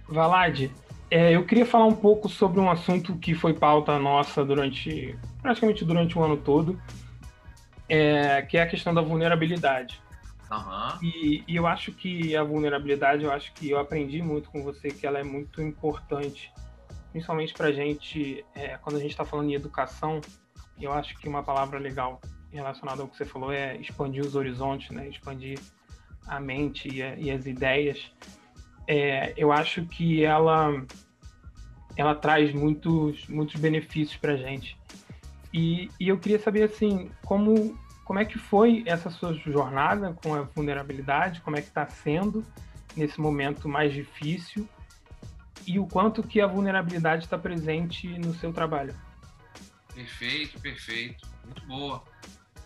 Valade, 0.07 0.71
é, 1.09 1.35
eu 1.35 1.45
queria 1.45 1.65
falar 1.65 1.85
um 1.85 1.95
pouco 1.95 2.27
sobre 2.27 2.59
um 2.59 2.69
assunto 2.69 3.15
que 3.17 3.33
foi 3.33 3.53
pauta 3.53 3.97
nossa 3.99 4.43
durante 4.43 5.17
praticamente 5.41 5.85
durante 5.85 6.17
o 6.17 6.23
ano 6.23 6.37
todo, 6.37 6.79
é, 7.87 8.41
que 8.41 8.57
é 8.57 8.63
a 8.63 8.67
questão 8.67 8.93
da 8.93 9.01
vulnerabilidade. 9.01 10.01
Uhum. 10.51 11.03
E, 11.03 11.43
e, 11.47 11.55
eu 11.55 11.67
acho 11.67 11.91
que 11.91 12.35
a 12.35 12.43
vulnerabilidade, 12.43 13.23
eu 13.23 13.31
acho 13.31 13.51
que 13.53 13.69
eu 13.69 13.79
aprendi 13.79 14.21
muito 14.21 14.49
com 14.49 14.63
você 14.63 14.89
que 14.89 15.05
ela 15.05 15.19
é 15.19 15.23
muito 15.23 15.61
importante, 15.61 16.51
principalmente 17.11 17.53
para 17.53 17.71
gente 17.71 18.43
é, 18.55 18.77
quando 18.77 18.95
a 18.97 18.99
gente 18.99 19.11
está 19.11 19.25
falando 19.25 19.49
em 19.49 19.53
educação. 19.53 20.21
Eu 20.79 20.91
acho 20.91 21.17
que 21.17 21.27
uma 21.27 21.43
palavra 21.43 21.79
legal 21.79 22.19
relacionada 22.51 23.01
ao 23.01 23.07
que 23.07 23.17
você 23.17 23.25
falou 23.25 23.51
é 23.51 23.75
expandir 23.77 24.23
os 24.23 24.35
horizontes, 24.35 24.89
né? 24.89 25.07
Expandir 25.07 25.59
a 26.27 26.39
mente 26.39 26.87
e, 26.93 27.01
a, 27.03 27.15
e 27.15 27.31
as 27.31 27.45
ideias 27.45 28.11
é, 28.87 29.33
eu 29.37 29.51
acho 29.51 29.85
que 29.85 30.23
ela 30.23 30.85
ela 31.97 32.13
traz 32.13 32.53
muitos 32.53 33.27
muitos 33.27 33.59
benefícios 33.59 34.17
para 34.17 34.35
gente. 34.35 34.77
E, 35.53 35.89
e 35.99 36.09
eu 36.09 36.17
queria 36.17 36.39
saber 36.39 36.63
assim 36.63 37.09
como 37.23 37.77
como 38.03 38.19
é 38.19 38.25
que 38.25 38.37
foi 38.37 38.83
essa 38.85 39.09
sua 39.09 39.33
jornada 39.33 40.13
com 40.21 40.35
a 40.35 40.41
vulnerabilidade? 40.41 41.41
Como 41.41 41.57
é 41.57 41.61
que 41.61 41.69
está 41.69 41.87
sendo 41.87 42.45
nesse 42.95 43.19
momento 43.19 43.67
mais 43.67 43.93
difícil? 43.93 44.67
E 45.65 45.79
o 45.79 45.87
quanto 45.87 46.21
que 46.21 46.39
a 46.39 46.45
vulnerabilidade 46.45 47.23
está 47.23 47.37
presente 47.37 48.07
no 48.19 48.33
seu 48.35 48.53
trabalho? 48.53 48.93
Perfeito 49.93 50.59
perfeito. 50.59 51.27
Muito 51.45 51.65
boa 51.65 52.03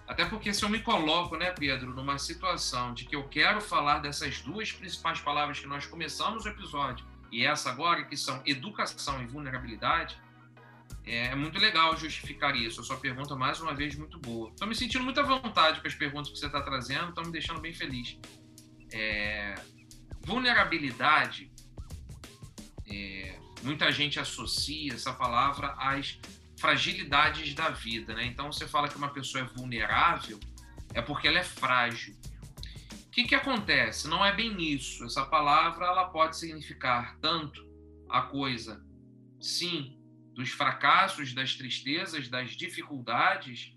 até 0.10 0.26
porque 0.26 0.52
se 0.52 0.66
eu 0.66 0.70
me 0.70 0.80
coloco, 0.80 1.38
né, 1.38 1.52
Pedro, 1.52 1.94
numa 1.94 2.18
situação 2.18 2.96
de 2.96 3.06
que 3.06 3.16
eu 3.16 3.28
quero 3.28 3.62
falar 3.62 4.00
dessas 4.00 4.42
duas 4.42 4.72
principais 4.72 5.20
palavras 5.20 5.60
que 5.60 5.68
nós 5.68 5.86
começamos 5.86 6.46
o 6.46 6.50
episódio 6.50 7.06
e 7.32 7.46
essa 7.46 7.70
agora, 7.70 8.04
que 8.04 8.18
são 8.18 8.42
educação 8.44 9.22
e 9.22 9.28
vulnerabilidade, 9.28 10.20
é 11.06 11.36
muito 11.36 11.60
legal 11.60 11.96
justificar 11.96 12.56
isso. 12.56 12.82
A 12.82 12.84
sua 12.84 12.98
pergunta, 12.98 13.36
mais 13.36 13.62
uma 13.62 13.76
vez, 13.76 13.96
muito 13.96 14.18
boa. 14.18 14.50
Estou 14.50 14.68
me 14.68 14.74
sentindo 14.74 15.04
muito 15.04 15.20
à 15.20 15.24
vontade 15.24 15.80
com 15.80 15.88
as 15.88 15.94
perguntas 15.94 16.32
que 16.32 16.40
você 16.40 16.48
está 16.48 16.60
trazendo, 16.64 17.10
estão 17.10 17.24
me 17.24 17.32
deixando 17.32 17.62
bem 17.62 17.76
feliz. 17.76 18.18
É... 18.92 19.54
Vulnerabilidade, 20.22 21.52
é... 22.88 23.38
muita 23.62 23.92
gente 23.92 24.20
associa 24.20 24.96
essa 24.96 25.14
palavra 25.14 25.76
às 25.78 26.20
fragilidades 26.60 27.54
da 27.54 27.70
vida, 27.70 28.14
né? 28.14 28.26
Então 28.26 28.52
você 28.52 28.68
fala 28.68 28.90
que 28.90 28.98
uma 28.98 29.10
pessoa 29.10 29.44
é 29.44 29.48
vulnerável 29.48 30.40
é 30.94 31.02
porque 31.02 31.28
ela 31.28 31.40
é 31.40 31.44
frágil. 31.44 32.16
O 33.08 33.12
que, 33.12 33.24
que 33.24 33.36
acontece? 33.36 34.08
Não 34.08 34.24
é 34.24 34.34
bem 34.36 34.62
isso. 34.62 35.06
Essa 35.06 35.26
palavra 35.26 35.86
ela 35.86 36.10
pode 36.10 36.38
significar 36.38 37.18
tanto 37.20 37.68
a 38.10 38.22
coisa, 38.22 38.84
sim, 39.42 39.98
dos 40.34 40.50
fracassos, 40.50 41.34
das 41.34 41.56
tristezas, 41.56 42.28
das 42.28 42.52
dificuldades, 42.52 43.74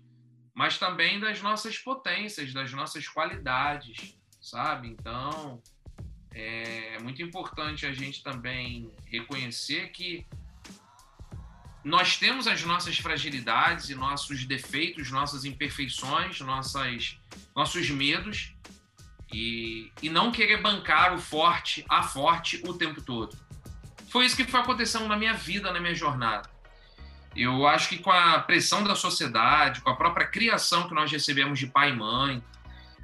mas 0.53 0.77
também 0.77 1.19
das 1.19 1.41
nossas 1.41 1.77
potências, 1.77 2.53
das 2.53 2.71
nossas 2.73 3.07
qualidades, 3.07 4.17
sabe? 4.41 4.89
Então 4.89 5.61
é 6.31 6.99
muito 6.99 7.21
importante 7.21 7.85
a 7.85 7.93
gente 7.93 8.23
também 8.23 8.91
reconhecer 9.05 9.91
que 9.91 10.25
nós 11.83 12.17
temos 12.17 12.47
as 12.47 12.63
nossas 12.63 12.97
fragilidades 12.97 13.89
e 13.89 13.95
nossos 13.95 14.45
defeitos, 14.45 15.11
nossas 15.11 15.43
imperfeições, 15.43 16.39
nossas, 16.39 17.17
nossos 17.55 17.89
medos 17.89 18.53
e, 19.31 19.91
e 20.01 20.09
não 20.09 20.31
querer 20.31 20.61
bancar 20.61 21.13
o 21.13 21.19
forte, 21.19 21.85
a 21.89 22.01
forte 22.01 22.61
o 22.65 22.73
tempo 22.73 23.01
todo. 23.01 23.37
Foi 24.09 24.25
isso 24.25 24.35
que 24.35 24.45
foi 24.45 24.61
acontecendo 24.61 25.07
na 25.07 25.17
minha 25.17 25.33
vida, 25.33 25.73
na 25.73 25.79
minha 25.79 25.95
jornada. 25.95 26.49
Eu 27.35 27.67
acho 27.67 27.89
que 27.89 27.97
com 27.97 28.11
a 28.11 28.39
pressão 28.39 28.83
da 28.83 28.95
sociedade, 28.95 29.81
com 29.81 29.89
a 29.89 29.95
própria 29.95 30.27
criação 30.27 30.87
que 30.87 30.93
nós 30.93 31.11
recebemos 31.11 31.57
de 31.57 31.67
pai 31.67 31.89
e 31.89 31.95
mãe, 31.95 32.43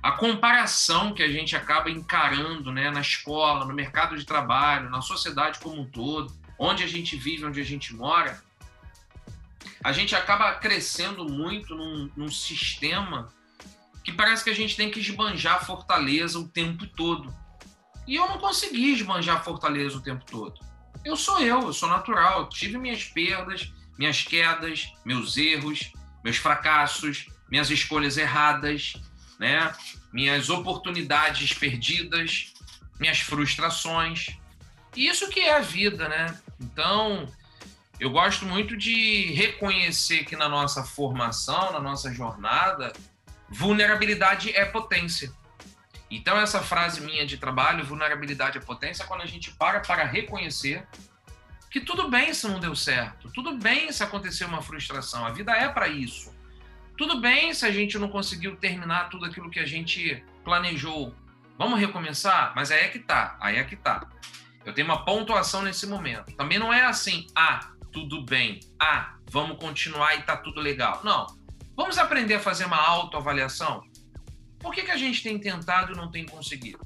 a 0.02 0.12
comparação 0.13 1.13
que 1.13 1.24
a 1.24 1.28
gente 1.28 1.56
acaba 1.56 1.89
encarando 1.89 2.72
né, 2.72 2.89
na 2.92 3.02
escola, 3.02 3.65
no 3.65 3.74
mercado 3.74 4.15
de 4.15 4.26
trabalho, 4.26 4.89
na 4.89 5.02
sociedade 5.02 5.60
como 5.60 5.82
um 5.82 5.86
todo, 5.86 6.32
onde 6.58 6.84
a 6.84 6.88
gente 6.88 7.18
vive, 7.18 7.44
onde 7.44 7.60
a 7.60 7.65
gente 7.65 7.94
mora, 7.94 8.42
a 9.84 9.91
gente 9.91 10.15
acaba 10.15 10.54
crescendo 10.56 11.28
muito 11.28 11.76
num, 11.76 12.12
num 12.15 12.30
sistema 12.30 13.32
que 14.04 14.12
parece 14.12 14.43
que 14.43 14.50
a 14.50 14.56
gente 14.56 14.76
tem 14.76 14.89
que 14.89 15.00
esbanjar 15.00 15.65
fortaleza 15.65 16.39
o 16.39 16.48
tempo 16.48 16.86
todo. 16.88 17.34
E 18.08 18.15
eu 18.15 18.28
não 18.28 18.39
consegui 18.39 18.93
esbanjar 18.93 19.43
fortaleza 19.43 19.98
o 19.98 20.02
tempo 20.02 20.26
todo. 20.26 20.60
Eu 21.06 21.15
sou 21.15 21.39
eu, 21.39 21.62
eu 21.62 21.74
sou 21.74 21.88
natural, 21.88 22.41
eu 22.41 22.50
tive 22.50 22.78
minhas 22.78 23.04
perdas, 23.04 23.72
minhas 23.98 24.22
quedas, 24.24 24.91
meus 25.06 25.38
erros, 25.38 25.91
meus 26.24 26.38
fracassos, 26.38 27.28
minhas 27.50 27.69
escolhas 27.69 28.17
erradas, 28.17 28.93
né? 29.39 29.74
minhas 30.12 30.50
oportunidades 30.50 31.54
perdidas, 31.54 32.54
minhas 33.00 33.19
frustrações. 33.19 34.38
E 34.95 35.08
isso 35.08 35.30
que 35.30 35.39
é 35.39 35.56
a 35.56 35.60
vida, 35.60 36.10
né? 36.10 36.39
Então, 36.60 37.32
eu 38.00 38.10
gosto 38.10 38.46
muito 38.46 38.78
de 38.78 39.34
reconhecer 39.34 40.24
que 40.24 40.36
na 40.36 40.48
nossa 40.48 40.84
formação, 40.84 41.74
na 41.74 41.80
nossa 41.80 42.14
jornada, 42.14 42.94
vulnerabilidade 43.50 44.56
é 44.56 44.64
potência. 44.64 45.32
Então, 46.10 46.40
essa 46.40 46.62
frase 46.62 47.02
minha 47.02 47.26
de 47.26 47.38
trabalho, 47.38 47.86
vulnerabilidade 47.86 48.58
é 48.58 48.62
potência, 48.62 49.04
é 49.04 49.06
quando 49.06 49.22
a 49.22 49.26
gente 49.26 49.52
para 49.52 49.82
para 49.82 50.06
reconhecer 50.06 50.88
que 51.70 51.80
tudo 51.80 52.10
bem 52.10 52.34
se 52.34 52.48
não 52.48 52.60
deu 52.60 52.76
certo, 52.76 53.30
tudo 53.32 53.58
bem 53.58 53.92
se 53.92 54.02
acontecer 54.02 54.46
uma 54.46 54.62
frustração, 54.62 55.26
a 55.26 55.30
vida 55.30 55.52
é 55.52 55.70
para 55.70 55.88
isso. 55.88 56.34
Tudo 56.98 57.22
bem 57.22 57.54
se 57.54 57.66
a 57.66 57.72
gente 57.72 57.98
não 58.00 58.10
conseguiu 58.10 58.56
terminar 58.56 59.10
tudo 59.10 59.26
aquilo 59.26 59.50
que 59.50 59.60
a 59.60 59.66
gente 59.66 60.24
planejou. 60.44 61.14
Vamos 61.58 61.80
recomeçar? 61.80 62.54
Mas 62.56 62.72
aí 62.72 62.86
é 62.86 62.88
que 62.88 63.00
tá, 63.00 63.38
aí 63.40 63.58
é 63.58 63.64
que 63.64 63.76
tá. 63.76 64.08
Eu 64.66 64.74
tenho 64.74 64.88
uma 64.88 65.06
pontuação 65.06 65.62
nesse 65.62 65.86
momento. 65.86 66.36
Também 66.36 66.58
não 66.58 66.74
é 66.74 66.86
assim, 66.86 67.28
ah, 67.36 67.72
tudo 67.91 68.23
bem, 68.23 68.60
ah, 68.80 69.15
vamos 69.30 69.58
continuar 69.58 70.15
e 70.15 70.23
tá 70.23 70.38
tudo 70.38 70.60
legal. 70.60 71.02
Não. 71.04 71.28
Vamos 71.75 71.97
aprender 71.97 72.36
a 72.36 72.39
fazer 72.39 72.65
uma 72.65 72.78
autoavaliação? 72.78 73.84
Por 74.60 74.73
que, 74.73 74.84
que 74.84 74.91
a 74.91 74.97
gente 74.97 75.23
tem 75.23 75.39
tentado 75.39 75.93
e 75.93 75.95
não 75.95 76.12
tem 76.12 76.25
conseguido? 76.25 76.86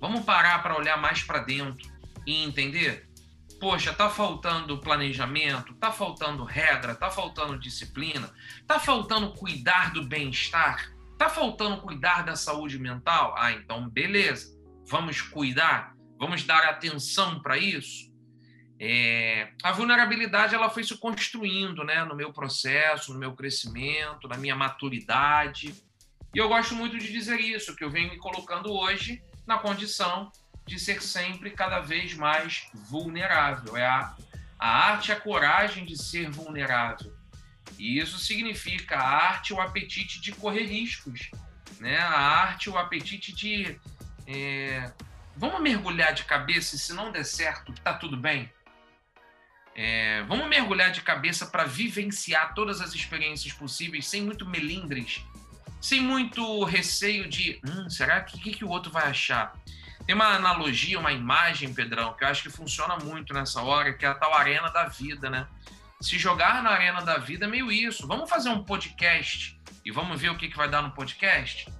Vamos 0.00 0.24
parar 0.24 0.62
para 0.62 0.76
olhar 0.76 1.00
mais 1.00 1.22
para 1.22 1.38
dentro 1.38 1.88
e 2.26 2.42
entender? 2.42 3.08
Poxa, 3.60 3.94
tá 3.94 4.10
faltando 4.10 4.78
planejamento, 4.78 5.72
tá 5.74 5.92
faltando 5.92 6.44
regra, 6.44 6.94
tá 6.94 7.10
faltando 7.10 7.58
disciplina, 7.58 8.30
tá 8.66 8.80
faltando 8.80 9.32
cuidar 9.32 9.92
do 9.92 10.04
bem-estar, 10.04 10.92
tá 11.16 11.28
faltando 11.28 11.80
cuidar 11.80 12.24
da 12.24 12.34
saúde 12.34 12.78
mental. 12.78 13.34
Ah, 13.38 13.52
então 13.52 13.88
beleza, 13.88 14.54
vamos 14.86 15.22
cuidar, 15.22 15.94
vamos 16.18 16.42
dar 16.42 16.64
atenção 16.64 17.40
para 17.40 17.56
isso. 17.56 18.12
É, 18.78 19.48
a 19.62 19.72
vulnerabilidade 19.72 20.54
ela 20.54 20.68
foi 20.68 20.82
se 20.82 20.96
construindo 20.98 21.84
né, 21.84 22.04
no 22.04 22.14
meu 22.14 22.32
processo, 22.32 23.12
no 23.12 23.18
meu 23.18 23.32
crescimento, 23.32 24.28
na 24.28 24.36
minha 24.36 24.56
maturidade. 24.56 25.74
E 26.34 26.38
eu 26.38 26.48
gosto 26.48 26.74
muito 26.74 26.98
de 26.98 27.12
dizer 27.12 27.40
isso, 27.40 27.76
que 27.76 27.84
eu 27.84 27.90
venho 27.90 28.10
me 28.10 28.18
colocando 28.18 28.72
hoje 28.72 29.22
na 29.46 29.58
condição 29.58 30.32
de 30.66 30.78
ser 30.78 31.02
sempre 31.02 31.50
cada 31.50 31.80
vez 31.80 32.14
mais 32.14 32.68
vulnerável. 32.88 33.76
É 33.76 33.86
a, 33.86 34.16
a 34.58 34.68
arte 34.68 35.12
a 35.12 35.20
coragem 35.20 35.84
de 35.84 35.96
ser 35.96 36.30
vulnerável. 36.30 37.14
E 37.78 37.98
isso 37.98 38.18
significa 38.18 38.96
a 38.96 39.08
arte 39.08 39.52
o 39.52 39.60
apetite 39.60 40.20
de 40.20 40.32
correr 40.32 40.64
riscos. 40.64 41.30
Né? 41.78 41.98
A 41.98 42.18
arte 42.18 42.70
o 42.70 42.78
apetite 42.78 43.32
de. 43.32 43.78
É, 44.26 44.90
vamos 45.36 45.60
mergulhar 45.60 46.12
de 46.14 46.24
cabeça 46.24 46.76
e 46.76 46.78
se 46.78 46.92
não 46.92 47.12
der 47.12 47.24
certo, 47.24 47.72
tá 47.74 47.94
tudo 47.94 48.16
bem? 48.16 48.50
É, 49.76 50.22
vamos 50.24 50.48
mergulhar 50.48 50.90
de 50.90 51.00
cabeça 51.00 51.46
para 51.46 51.64
vivenciar 51.64 52.54
todas 52.54 52.80
as 52.80 52.94
experiências 52.94 53.52
possíveis 53.52 54.06
sem 54.06 54.22
muito 54.22 54.46
melindres 54.46 55.24
sem 55.84 56.00
muito 56.00 56.64
receio 56.64 57.28
de, 57.28 57.60
hum, 57.62 57.90
será 57.90 58.22
que 58.22 58.40
que, 58.40 58.52
que 58.52 58.64
o 58.64 58.70
outro 58.70 58.90
vai 58.90 59.06
achar? 59.06 59.54
Tem 60.06 60.14
uma 60.14 60.34
analogia, 60.34 60.98
uma 60.98 61.12
imagem, 61.12 61.74
Pedrão, 61.74 62.14
que 62.14 62.24
eu 62.24 62.28
acho 62.28 62.42
que 62.42 62.48
funciona 62.48 62.96
muito 62.96 63.34
nessa 63.34 63.60
hora, 63.60 63.92
que 63.92 64.06
é 64.06 64.08
a 64.08 64.14
tal 64.14 64.32
arena 64.32 64.70
da 64.70 64.86
vida, 64.86 65.28
né? 65.28 65.46
Se 66.00 66.18
jogar 66.18 66.62
na 66.62 66.70
arena 66.70 67.02
da 67.02 67.18
vida 67.18 67.44
é 67.44 67.48
meio 67.48 67.70
isso. 67.70 68.06
Vamos 68.06 68.30
fazer 68.30 68.48
um 68.48 68.64
podcast 68.64 69.60
e 69.84 69.90
vamos 69.90 70.18
ver 70.18 70.30
o 70.30 70.38
que, 70.38 70.48
que 70.48 70.56
vai 70.56 70.70
dar 70.70 70.80
no 70.80 70.90
podcast? 70.92 71.70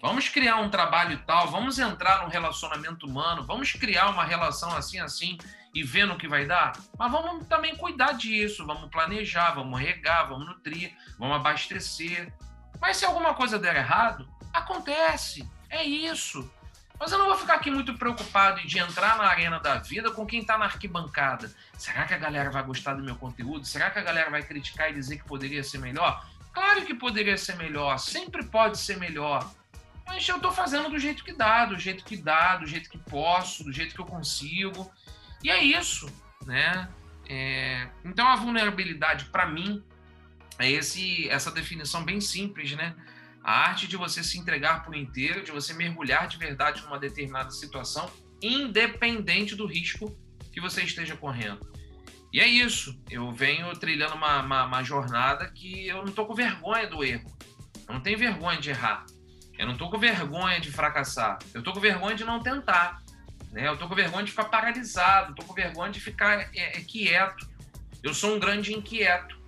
Vamos 0.00 0.28
criar 0.28 0.58
um 0.58 0.70
trabalho 0.70 1.20
tal, 1.26 1.50
vamos 1.50 1.80
entrar 1.80 2.22
num 2.22 2.28
relacionamento 2.28 3.06
humano, 3.06 3.44
vamos 3.44 3.72
criar 3.72 4.08
uma 4.10 4.24
relação 4.24 4.76
assim, 4.76 5.00
assim 5.00 5.36
e 5.74 5.82
ver 5.82 6.06
no 6.06 6.18
que 6.18 6.28
vai 6.28 6.46
dar. 6.46 6.72
Mas 6.98 7.10
vamos 7.10 7.46
também 7.46 7.76
cuidar 7.76 8.12
disso, 8.12 8.66
vamos 8.66 8.90
planejar, 8.90 9.52
vamos 9.52 9.78
regar, 9.78 10.28
vamos 10.28 10.46
nutrir, 10.46 10.92
vamos 11.18 11.36
abastecer, 11.36 12.32
mas 12.80 12.96
se 12.96 13.04
alguma 13.04 13.34
coisa 13.34 13.58
der 13.58 13.76
errado, 13.76 14.28
acontece. 14.52 15.48
É 15.68 15.84
isso. 15.84 16.50
Mas 16.98 17.12
eu 17.12 17.18
não 17.18 17.26
vou 17.26 17.36
ficar 17.36 17.54
aqui 17.54 17.70
muito 17.70 17.94
preocupado 17.94 18.60
de 18.66 18.78
entrar 18.78 19.16
na 19.16 19.24
arena 19.24 19.60
da 19.60 19.76
vida 19.76 20.10
com 20.10 20.26
quem 20.26 20.40
está 20.40 20.58
na 20.58 20.64
arquibancada. 20.64 21.52
Será 21.76 22.04
que 22.04 22.14
a 22.14 22.18
galera 22.18 22.50
vai 22.50 22.62
gostar 22.62 22.94
do 22.94 23.04
meu 23.04 23.14
conteúdo? 23.14 23.64
Será 23.64 23.90
que 23.90 24.00
a 24.00 24.02
galera 24.02 24.30
vai 24.30 24.42
criticar 24.42 24.90
e 24.90 24.94
dizer 24.94 25.18
que 25.18 25.24
poderia 25.24 25.62
ser 25.62 25.78
melhor? 25.78 26.26
Claro 26.52 26.84
que 26.84 26.94
poderia 26.94 27.36
ser 27.36 27.56
melhor, 27.56 27.98
sempre 27.98 28.44
pode 28.44 28.78
ser 28.78 28.96
melhor. 28.96 29.48
Mas 30.04 30.26
eu 30.26 30.36
estou 30.36 30.50
fazendo 30.50 30.88
do 30.88 30.98
jeito 30.98 31.22
que 31.22 31.32
dá, 31.32 31.66
do 31.66 31.78
jeito 31.78 32.02
que 32.02 32.16
dá, 32.16 32.56
do 32.56 32.66
jeito 32.66 32.90
que 32.90 32.98
posso, 32.98 33.62
do 33.62 33.72
jeito 33.72 33.94
que 33.94 34.00
eu 34.00 34.06
consigo. 34.06 34.90
E 35.42 35.50
é 35.50 35.62
isso, 35.62 36.06
né? 36.46 36.88
É... 37.28 37.88
Então 38.04 38.26
a 38.26 38.36
vulnerabilidade, 38.36 39.26
para 39.26 39.46
mim, 39.46 39.82
é 40.58 40.70
esse, 40.70 41.28
essa 41.28 41.50
definição 41.50 42.04
bem 42.04 42.20
simples, 42.20 42.72
né? 42.72 42.94
A 43.42 43.68
arte 43.68 43.86
de 43.86 43.96
você 43.96 44.22
se 44.22 44.38
entregar 44.38 44.84
por 44.84 44.94
inteiro, 44.94 45.44
de 45.44 45.52
você 45.52 45.72
mergulhar 45.72 46.26
de 46.26 46.36
verdade 46.36 46.82
numa 46.82 46.98
determinada 46.98 47.50
situação, 47.50 48.10
independente 48.42 49.54
do 49.54 49.66
risco 49.66 50.16
que 50.52 50.60
você 50.60 50.82
esteja 50.82 51.16
correndo. 51.16 51.66
E 52.32 52.40
é 52.40 52.46
isso. 52.46 53.00
Eu 53.08 53.32
venho 53.32 53.72
trilhando 53.74 54.14
uma, 54.14 54.42
uma, 54.42 54.64
uma 54.64 54.82
jornada 54.82 55.48
que 55.50 55.86
eu 55.86 55.98
não 55.98 56.06
estou 56.06 56.26
com 56.26 56.34
vergonha 56.34 56.86
do 56.86 57.02
erro. 57.02 57.36
Eu 57.86 57.94
não 57.94 58.00
tenho 58.00 58.18
vergonha 58.18 58.60
de 58.60 58.70
errar. 58.70 59.06
Eu 59.58 59.66
não 59.66 59.72
estou 59.72 59.90
com 59.90 59.98
vergonha 59.98 60.60
de 60.60 60.70
fracassar. 60.70 61.38
Eu 61.54 61.60
estou 61.60 61.72
com 61.72 61.80
vergonha 61.80 62.14
de 62.14 62.24
não 62.24 62.40
tentar. 62.40 63.02
Né? 63.52 63.66
Eu 63.66 63.74
estou 63.74 63.88
com 63.88 63.94
vergonha 63.94 64.24
de 64.24 64.30
ficar 64.30 64.44
paralisado. 64.44 65.30
Estou 65.30 65.46
com 65.46 65.54
vergonha 65.54 65.92
de 65.92 66.00
ficar 66.00 66.40
é, 66.54 66.78
é, 66.78 66.80
quieto. 66.82 67.48
Eu 68.02 68.14
sou 68.14 68.34
um 68.34 68.38
grande 68.38 68.74
inquieto. 68.74 69.38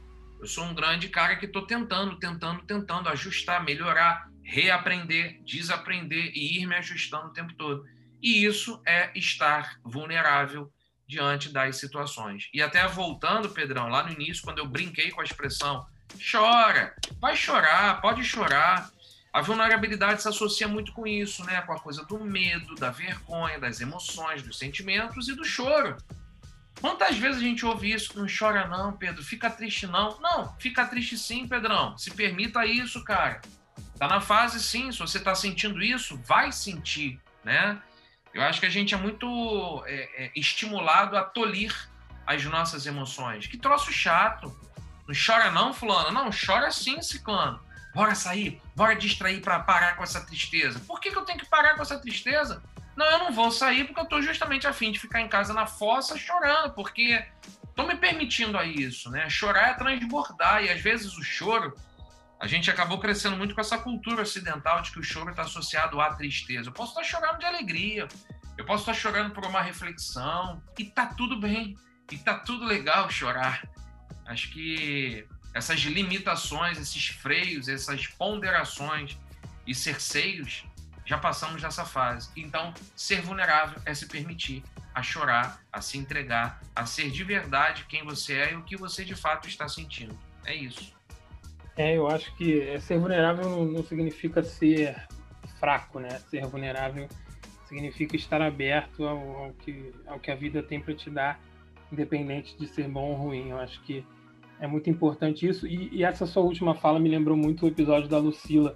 Eu 0.41 0.47
sou 0.47 0.65
um 0.65 0.75
grande 0.75 1.09
cara 1.09 1.37
que 1.37 1.47
estou 1.47 1.67
tentando, 1.67 2.19
tentando, 2.19 2.63
tentando 2.63 3.09
ajustar, 3.11 3.63
melhorar, 3.63 4.29
reaprender, 4.43 5.41
desaprender 5.45 6.33
e 6.35 6.61
ir 6.61 6.67
me 6.67 6.77
ajustando 6.77 7.27
o 7.27 7.33
tempo 7.33 7.53
todo. 7.55 7.85
E 8.23 8.45
isso 8.45 8.83
é 8.87 9.11
estar 9.15 9.79
vulnerável 9.85 10.73
diante 11.07 11.53
das 11.53 11.77
situações. 11.77 12.49
E 12.55 12.63
até 12.63 12.87
voltando, 12.87 13.51
Pedrão, 13.51 13.89
lá 13.89 14.05
no 14.05 14.13
início, 14.13 14.45
quando 14.45 14.59
eu 14.59 14.67
brinquei 14.67 15.11
com 15.11 15.21
a 15.21 15.25
expressão 15.25 15.85
chora, 16.31 16.95
vai 17.21 17.37
chorar, 17.37 18.01
pode 18.01 18.25
chorar. 18.25 18.91
A 19.33 19.41
vulnerabilidade 19.41 20.23
se 20.23 20.29
associa 20.29 20.67
muito 20.67 20.93
com 20.93 21.07
isso, 21.07 21.45
né? 21.45 21.61
Com 21.63 21.73
a 21.73 21.79
coisa 21.79 22.05
do 22.05 22.19
medo, 22.19 22.75
da 22.75 22.91
vergonha, 22.91 23.61
das 23.61 23.81
emoções, 23.81 24.43
dos 24.43 24.59
sentimentos 24.59 25.29
e 25.29 25.35
do 25.35 25.45
choro. 25.45 25.97
Quantas 26.81 27.17
vezes 27.17 27.39
a 27.39 27.45
gente 27.45 27.65
ouve 27.65 27.93
isso? 27.93 28.19
Não 28.19 28.27
chora 28.27 28.67
não, 28.67 28.93
Pedro. 28.93 29.23
Fica 29.23 29.49
triste 29.51 29.87
não. 29.87 30.19
Não, 30.21 30.57
fica 30.59 30.85
triste 30.87 31.17
sim, 31.17 31.47
Pedrão. 31.47 31.97
Se 31.97 32.11
permita 32.11 32.65
isso, 32.65 33.05
cara. 33.05 33.41
Tá 33.99 34.09
na 34.09 34.21
fase 34.21 34.61
sim. 34.61 34.91
Se 34.91 34.99
você 34.99 35.21
tá 35.21 35.35
sentindo 35.35 35.83
isso, 35.83 36.17
vai 36.27 36.51
sentir, 36.51 37.21
né? 37.45 37.81
Eu 38.33 38.43
acho 38.43 38.59
que 38.59 38.67
a 38.67 38.71
gente 38.71 38.95
é 38.95 38.99
muito 38.99 39.85
é, 39.87 40.25
é, 40.25 40.33
estimulado 40.35 41.17
a 41.17 41.23
tolir 41.23 41.75
as 42.27 42.43
nossas 42.45 42.87
emoções. 42.87 43.47
Que 43.47 43.59
troço 43.59 43.93
chato. 43.93 44.49
Não 45.07 45.15
chora 45.15 45.51
não, 45.51 45.75
fulano. 45.75 46.11
Não, 46.11 46.31
chora 46.31 46.71
sim, 46.71 47.03
ciclano. 47.03 47.61
Bora 47.95 48.15
sair, 48.15 48.61
bora 48.77 48.95
distrair 48.95 49.41
para 49.41 49.59
parar 49.61 49.97
com 49.97 50.03
essa 50.03 50.25
tristeza. 50.25 50.79
Por 50.81 51.01
que, 51.01 51.11
que 51.11 51.19
eu 51.19 51.25
tenho 51.25 51.39
que 51.39 51.47
parar 51.47 51.75
com 51.75 51.83
essa 51.83 51.99
tristeza? 51.99 52.63
Não, 52.97 53.07
eu 53.07 53.19
não 53.19 53.33
vou 53.33 53.51
sair 53.51 53.85
porque 53.85 54.01
eu 54.01 54.05
estou 54.05 54.23
justamente 54.23 54.67
afim 54.67 54.93
de 54.93 54.99
ficar 54.99 55.21
em 55.21 55.29
casa 55.29 55.53
na 55.53 55.67
fossa 55.67 56.17
chorando, 56.17 56.73
porque 56.75 57.25
estou 57.65 57.87
me 57.87 57.97
permitindo 57.97 58.59
a 58.59 58.65
isso, 58.65 59.11
né? 59.11 59.29
Chorar 59.29 59.71
é 59.71 59.75
transbordar, 59.75 60.63
e 60.63 60.71
às 60.71 60.81
vezes 60.81 61.17
o 61.17 61.23
choro, 61.23 61.75
a 62.39 62.47
gente 62.47 62.71
acabou 62.71 62.99
crescendo 62.99 63.37
muito 63.37 63.55
com 63.55 63.61
essa 63.61 63.79
cultura 63.79 64.23
ocidental 64.23 64.83
de 64.83 64.93
que 64.93 64.99
o 64.99 65.03
choro 65.03 65.31
está 65.31 65.43
associado 65.43 66.01
à 66.01 66.15
tristeza. 66.15 66.69
Eu 66.69 66.73
posso 66.73 66.93
estar 66.93 67.05
chorando 67.05 67.39
de 67.39 67.47
alegria, 67.47 68.07
eu 68.57 68.65
posso 68.65 68.83
estar 68.83 68.95
chorando 68.95 69.33
por 69.33 69.45
uma 69.47 69.63
reflexão, 69.63 70.63
e 70.79 70.85
tá 70.85 71.07
tudo 71.07 71.41
bem, 71.41 71.77
e 72.13 72.19
tá 72.19 72.35
tudo 72.35 72.65
legal 72.67 73.09
chorar. 73.11 73.67
Acho 74.27 74.51
que 74.51 75.27
essas 75.55 75.81
limitações, 75.81 76.79
esses 76.79 77.09
freios, 77.09 77.69
essas 77.69 78.07
ponderações 78.07 79.19
e 79.67 79.75
cerceios 79.75 80.65
já 81.05 81.19
passamos 81.19 81.61
dessa 81.61 81.85
fase. 81.85 82.31
Então, 82.37 82.73
ser 82.95 83.21
vulnerável 83.21 83.81
é 83.85 83.93
se 83.93 84.07
permitir 84.07 84.63
a 84.95 85.03
chorar, 85.03 85.61
a 85.73 85.81
se 85.81 85.99
entregar, 85.99 86.61
a 86.75 86.87
ser 86.87 87.11
de 87.11 87.25
verdade 87.25 87.85
quem 87.89 88.05
você 88.05 88.35
é 88.35 88.53
e 88.53 88.57
o 88.57 88.63
que 88.63 88.77
você 88.77 89.05
de 89.05 89.15
fato 89.15 89.49
está 89.49 89.69
sentindo. 89.69 90.17
É 90.45 90.55
isso. 90.55 90.95
É, 91.77 91.97
eu 91.97 92.07
acho 92.09 92.35
que 92.37 92.79
ser 92.81 92.99
vulnerável 92.99 93.49
não, 93.49 93.65
não 93.65 93.83
significa 93.83 94.43
ser 94.43 95.09
fraco, 95.59 95.99
né? 95.99 96.21
Ser 96.31 96.47
vulnerável 96.47 97.09
significa 97.67 98.17
estar 98.17 98.43
aberto 98.43 99.05
ao, 99.05 99.45
ao, 99.45 99.53
que, 99.55 99.93
ao 100.07 100.19
que 100.21 100.31
a 100.31 100.35
vida 100.35 100.63
tem 100.63 100.81
para 100.81 100.95
te 100.95 101.09
dar, 101.11 101.41
independente 101.91 102.57
de 102.57 102.67
ser 102.67 102.89
bom 102.89 103.11
ou 103.11 103.15
ruim. 103.15 103.51
Eu 103.51 103.59
acho 103.59 103.81
que 103.83 104.05
é 104.61 104.67
muito 104.67 104.89
importante 104.91 105.49
isso. 105.49 105.67
E, 105.67 105.89
e 105.93 106.05
essa 106.05 106.27
sua 106.27 106.43
última 106.43 106.75
fala 106.75 107.01
me 107.01 107.09
lembrou 107.09 107.37
muito 107.37 107.65
o 107.65 107.69
episódio 107.69 108.09
da 108.09 108.19
Lucila, 108.19 108.75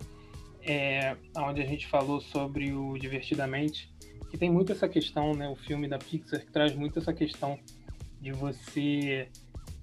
é, 0.63 1.15
onde 1.37 1.61
a 1.61 1.67
gente 1.67 1.87
falou 1.87 2.21
sobre 2.21 2.73
o 2.73 2.99
Divertidamente, 2.99 3.93
que 4.31 4.39
tem 4.39 4.51
muito 4.51 4.73
essa 4.73 4.89
questão, 4.89 5.33
né? 5.35 5.49
O 5.49 5.55
filme 5.55 5.87
da 5.87 5.99
Pixar 5.99 6.41
que 6.41 6.51
traz 6.51 6.75
muito 6.75 6.99
essa 6.99 7.13
questão 7.13 7.59
de 8.21 8.33
você 8.33 9.29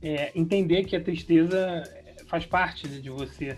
é, 0.01 0.31
entender 0.35 0.83
que 0.85 0.95
a 0.95 1.01
tristeza 1.01 1.83
faz 2.27 2.45
parte 2.45 2.87
de 2.87 3.09
você. 3.09 3.57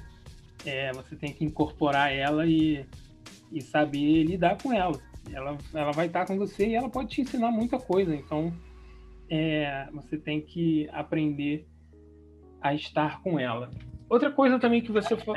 É, 0.65 0.91
você 0.93 1.15
tem 1.15 1.33
que 1.33 1.43
incorporar 1.43 2.13
ela 2.13 2.45
e, 2.45 2.85
e 3.51 3.61
saber 3.61 4.23
lidar 4.23 4.61
com 4.61 4.73
ela. 4.73 4.99
Ela, 5.31 5.57
ela 5.73 5.91
vai 5.91 6.07
estar 6.07 6.25
com 6.25 6.37
você 6.37 6.67
e 6.67 6.75
ela 6.75 6.89
pode 6.89 7.09
te 7.09 7.21
ensinar 7.21 7.51
muita 7.51 7.79
coisa. 7.79 8.13
Então, 8.13 8.53
é, 9.29 9.87
você 9.93 10.17
tem 10.17 10.41
que 10.41 10.89
aprender 10.91 11.65
a 12.63 12.73
estar 12.73 13.21
com 13.21 13.39
ela. 13.39 13.69
Outra 14.09 14.31
coisa 14.31 14.57
também 14.57 14.81
que 14.81 14.91
você 14.91 15.15
falou. 15.17 15.35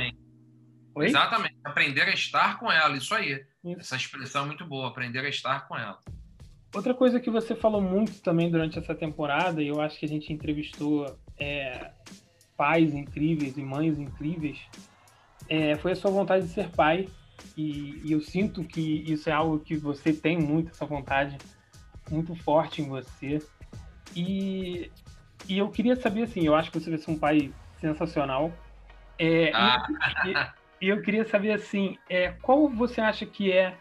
Exatamente, 0.98 1.56
aprender 1.62 2.02
a 2.02 2.14
estar 2.14 2.58
com 2.58 2.72
ela, 2.72 2.96
isso 2.96 3.14
aí. 3.14 3.44
Isso. 3.64 3.80
Essa 3.80 3.96
expressão 3.96 4.44
é 4.44 4.46
muito 4.46 4.64
boa, 4.64 4.88
aprender 4.88 5.18
a 5.18 5.28
estar 5.28 5.68
com 5.68 5.76
ela. 5.76 5.98
Outra 6.74 6.94
coisa 6.94 7.20
que 7.20 7.30
você 7.30 7.54
falou 7.54 7.80
muito 7.80 8.20
também 8.22 8.50
durante 8.50 8.78
essa 8.78 8.94
temporada, 8.94 9.62
e 9.62 9.68
eu 9.68 9.80
acho 9.80 9.98
que 9.98 10.06
a 10.06 10.08
gente 10.08 10.32
entrevistou 10.32 11.18
é, 11.38 11.90
pais 12.56 12.94
incríveis 12.94 13.56
e 13.58 13.62
mães 13.62 13.98
incríveis, 13.98 14.58
é, 15.48 15.74
foi 15.76 15.92
a 15.92 15.96
sua 15.96 16.10
vontade 16.10 16.46
de 16.46 16.52
ser 16.52 16.70
pai. 16.70 17.08
E, 17.56 18.00
e, 18.04 18.12
eu 18.12 18.20
sinto 18.20 18.64
que 18.64 18.80
isso 18.80 19.28
é 19.28 19.32
algo 19.32 19.58
que 19.58 19.76
você 19.76 20.12
tem 20.12 20.38
muito, 20.38 20.70
essa 20.70 20.86
vontade 20.86 21.36
muito 22.10 22.34
forte 22.34 22.82
em 22.82 22.88
você. 22.88 23.38
E, 24.14 24.90
e 25.48 25.58
eu 25.58 25.68
queria 25.68 25.96
saber, 25.96 26.22
assim, 26.22 26.46
eu 26.46 26.54
acho 26.54 26.70
que 26.70 26.78
você 26.78 26.90
vai 26.90 26.98
ser 26.98 27.10
um 27.10 27.18
pai 27.18 27.52
sensacional. 27.80 28.52
É, 29.18 29.50
ah. 29.54 29.86
e, 30.80 30.86
e, 30.86 30.88
eu 30.88 31.00
queria 31.02 31.24
saber, 31.24 31.52
assim, 31.52 31.98
é, 32.08 32.32
qual 32.42 32.68
você 32.68 33.00
acha 33.00 33.24
que 33.24 33.50
é 33.52 33.74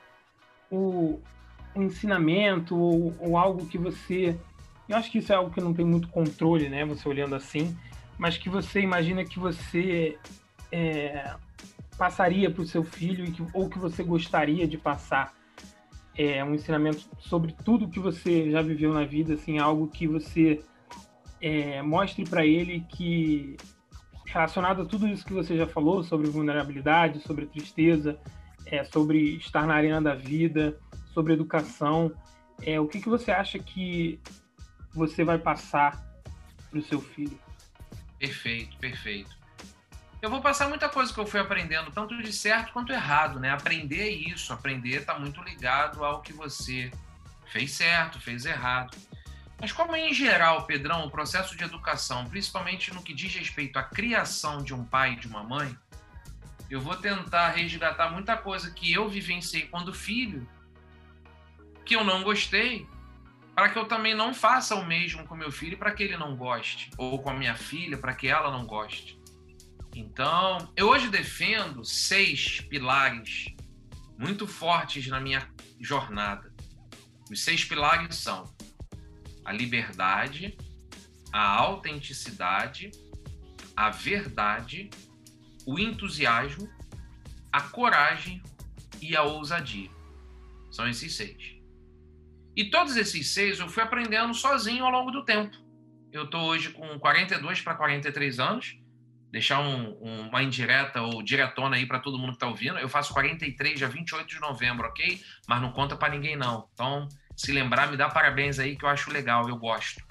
o, 0.71 1.19
o 1.73 1.81
ensinamento 1.81 2.77
ou, 2.77 3.15
ou 3.19 3.37
algo 3.37 3.65
que 3.67 3.77
você 3.77 4.37
eu 4.87 4.97
acho 4.97 5.11
que 5.11 5.17
isso 5.17 5.33
é 5.33 5.35
algo 5.35 5.51
que 5.51 5.61
não 5.61 5.73
tem 5.73 5.85
muito 5.85 6.07
controle, 6.09 6.69
né? 6.69 6.85
Você 6.85 7.07
olhando 7.09 7.35
assim, 7.35 7.75
mas 8.17 8.37
que 8.37 8.49
você 8.49 8.81
imagina 8.81 9.25
que 9.25 9.39
você 9.39 10.17
é, 10.71 11.33
passaria 11.97 12.51
para 12.51 12.61
o 12.61 12.67
seu 12.67 12.83
filho 12.83 13.31
que, 13.31 13.43
ou 13.53 13.69
que 13.69 13.79
você 13.79 14.03
gostaria 14.03 14.67
de 14.67 14.77
passar 14.77 15.33
é, 16.15 16.43
um 16.43 16.53
ensinamento 16.53 17.09
sobre 17.19 17.53
tudo 17.63 17.89
que 17.89 17.99
você 17.99 18.51
já 18.51 18.61
viveu 18.61 18.93
na 18.93 19.03
vida, 19.03 19.33
assim, 19.33 19.57
algo 19.57 19.87
que 19.87 20.07
você 20.07 20.61
é, 21.45 21.79
mostre 21.83 22.23
para 22.23 22.43
ele 22.43 22.83
que 22.89 23.55
relacionado 24.25 24.81
a 24.81 24.85
tudo 24.85 25.07
isso 25.07 25.23
que 25.23 25.31
você 25.31 25.55
já 25.55 25.67
falou 25.67 26.03
sobre 26.03 26.27
vulnerabilidade, 26.27 27.19
sobre 27.19 27.45
tristeza, 27.45 28.19
é, 28.65 28.83
sobre 28.83 29.35
estar 29.35 29.67
na 29.67 29.75
arena 29.75 30.01
da 30.01 30.15
vida, 30.15 30.75
sobre 31.13 31.33
educação, 31.33 32.11
é, 32.63 32.79
o 32.79 32.87
que, 32.87 32.99
que 32.99 33.07
você 33.07 33.31
acha 33.31 33.59
que 33.59 34.19
você 34.91 35.23
vai 35.23 35.37
passar 35.37 36.03
para 36.71 36.79
o 36.79 36.81
seu 36.81 36.99
filho? 36.99 37.39
Perfeito, 38.17 38.75
perfeito. 38.77 39.37
Eu 40.23 40.31
vou 40.31 40.41
passar 40.41 40.67
muita 40.67 40.89
coisa 40.89 41.13
que 41.13 41.19
eu 41.19 41.27
fui 41.27 41.39
aprendendo, 41.39 41.91
tanto 41.91 42.17
de 42.17 42.33
certo 42.33 42.73
quanto 42.73 42.91
errado, 42.91 43.39
né? 43.39 43.51
Aprender 43.51 44.01
é 44.01 44.09
isso, 44.09 44.51
aprender 44.51 45.01
está 45.01 45.19
muito 45.19 45.43
ligado 45.43 46.03
ao 46.03 46.23
que 46.23 46.33
você 46.33 46.89
fez 47.45 47.71
certo, 47.73 48.19
fez 48.19 48.45
errado. 48.45 48.97
Mas 49.59 49.71
como 49.71 49.95
em 49.95 50.13
geral, 50.13 50.65
Pedrão, 50.65 51.05
o 51.05 51.11
processo 51.11 51.55
de 51.55 51.63
educação, 51.63 52.25
principalmente 52.25 52.93
no 52.93 53.01
que 53.01 53.13
diz 53.13 53.33
respeito 53.33 53.77
à 53.77 53.83
criação 53.83 54.63
de 54.63 54.73
um 54.73 54.83
pai 54.83 55.13
e 55.13 55.19
de 55.19 55.27
uma 55.27 55.43
mãe, 55.43 55.75
eu 56.69 56.81
vou 56.81 56.95
tentar 56.95 57.49
resgatar 57.49 58.11
muita 58.11 58.35
coisa 58.35 58.71
que 58.71 58.91
eu 58.91 59.07
vivenciei 59.07 59.67
quando 59.67 59.93
filho, 59.93 60.47
que 61.85 61.95
eu 61.95 62.03
não 62.03 62.23
gostei, 62.23 62.87
para 63.53 63.69
que 63.69 63.77
eu 63.77 63.85
também 63.85 64.13
não 64.13 64.33
faça 64.33 64.75
o 64.75 64.85
mesmo 64.85 65.25
com 65.25 65.35
meu 65.35 65.51
filho 65.51 65.77
para 65.77 65.91
que 65.91 66.03
ele 66.03 66.17
não 66.17 66.35
goste, 66.35 66.89
ou 66.97 67.21
com 67.21 67.29
a 67.29 67.33
minha 67.33 67.55
filha 67.55 67.97
para 67.97 68.13
que 68.13 68.27
ela 68.27 68.51
não 68.51 68.65
goste. 68.65 69.17
Então, 69.95 70.73
eu 70.75 70.89
hoje 70.89 71.07
defendo 71.07 71.85
seis 71.85 72.59
pilares 72.59 73.55
muito 74.17 74.45
fortes 74.45 75.07
na 75.07 75.21
minha 75.21 75.49
jornada. 75.79 76.53
Os 77.31 77.43
seis 77.43 77.63
pilares 77.63 78.15
são 78.17 78.54
a 79.45 79.53
liberdade, 79.53 80.57
a 81.31 81.47
autenticidade, 81.47 82.91
a 83.75 83.89
verdade, 83.89 84.89
o 85.65 85.79
entusiasmo, 85.79 86.69
a 87.51 87.61
coragem 87.61 88.41
e 89.01 89.15
a 89.15 89.23
ousadia. 89.23 89.89
São 90.71 90.87
esses 90.89 91.15
seis. 91.15 91.55
E 92.55 92.69
todos 92.69 92.95
esses 92.95 93.29
seis 93.29 93.59
eu 93.59 93.69
fui 93.69 93.83
aprendendo 93.83 94.33
sozinho 94.33 94.83
ao 94.83 94.91
longo 94.91 95.11
do 95.11 95.23
tempo. 95.23 95.55
Eu 96.11 96.23
estou 96.23 96.41
hoje 96.45 96.69
com 96.69 96.97
42 96.97 97.61
para 97.61 97.75
43 97.75 98.39
anos. 98.39 98.77
Deixar 99.29 99.59
um, 99.59 99.97
um, 100.01 100.29
uma 100.29 100.41
indireta 100.41 101.01
ou 101.01 101.21
diretona 101.21 101.75
aí 101.75 101.85
para 101.85 101.99
todo 101.99 102.17
mundo 102.17 102.29
que 102.29 102.35
está 102.35 102.47
ouvindo. 102.47 102.79
Eu 102.79 102.87
faço 102.87 103.13
43 103.13 103.77
dia 103.77 103.89
28 103.89 104.25
de 104.25 104.39
novembro, 104.39 104.87
ok? 104.87 105.21
Mas 105.45 105.61
não 105.61 105.73
conta 105.73 105.97
para 105.97 106.13
ninguém, 106.13 106.37
não. 106.37 106.69
Então, 106.73 107.09
se 107.35 107.51
lembrar, 107.51 107.89
me 107.89 107.97
dá 107.97 108.09
parabéns 108.09 108.59
aí 108.59 108.75
que 108.75 108.85
eu 108.85 108.89
acho 108.89 109.11
legal, 109.11 109.47
eu 109.49 109.57
gosto. 109.57 110.01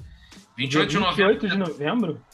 28 0.57 0.91
de 0.91 0.99
novembro. 0.99 1.33
28 1.33 1.49
de 1.49 1.59
novembro? 1.59 2.25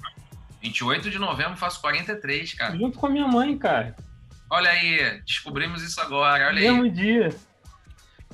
28 0.62 1.10
de 1.10 1.18
novembro 1.18 1.56
faço 1.56 1.80
43, 1.80 2.54
cara. 2.54 2.76
Junto 2.76 2.98
com 2.98 3.06
a 3.06 3.10
minha 3.10 3.26
mãe, 3.26 3.56
cara. 3.56 3.96
Olha 4.50 4.70
aí, 4.70 5.20
descobrimos 5.24 5.82
isso 5.82 6.00
agora. 6.00 6.48
Olha 6.48 6.60
Mesmo 6.60 6.82
aí. 6.84 6.90
dia. 6.90 7.28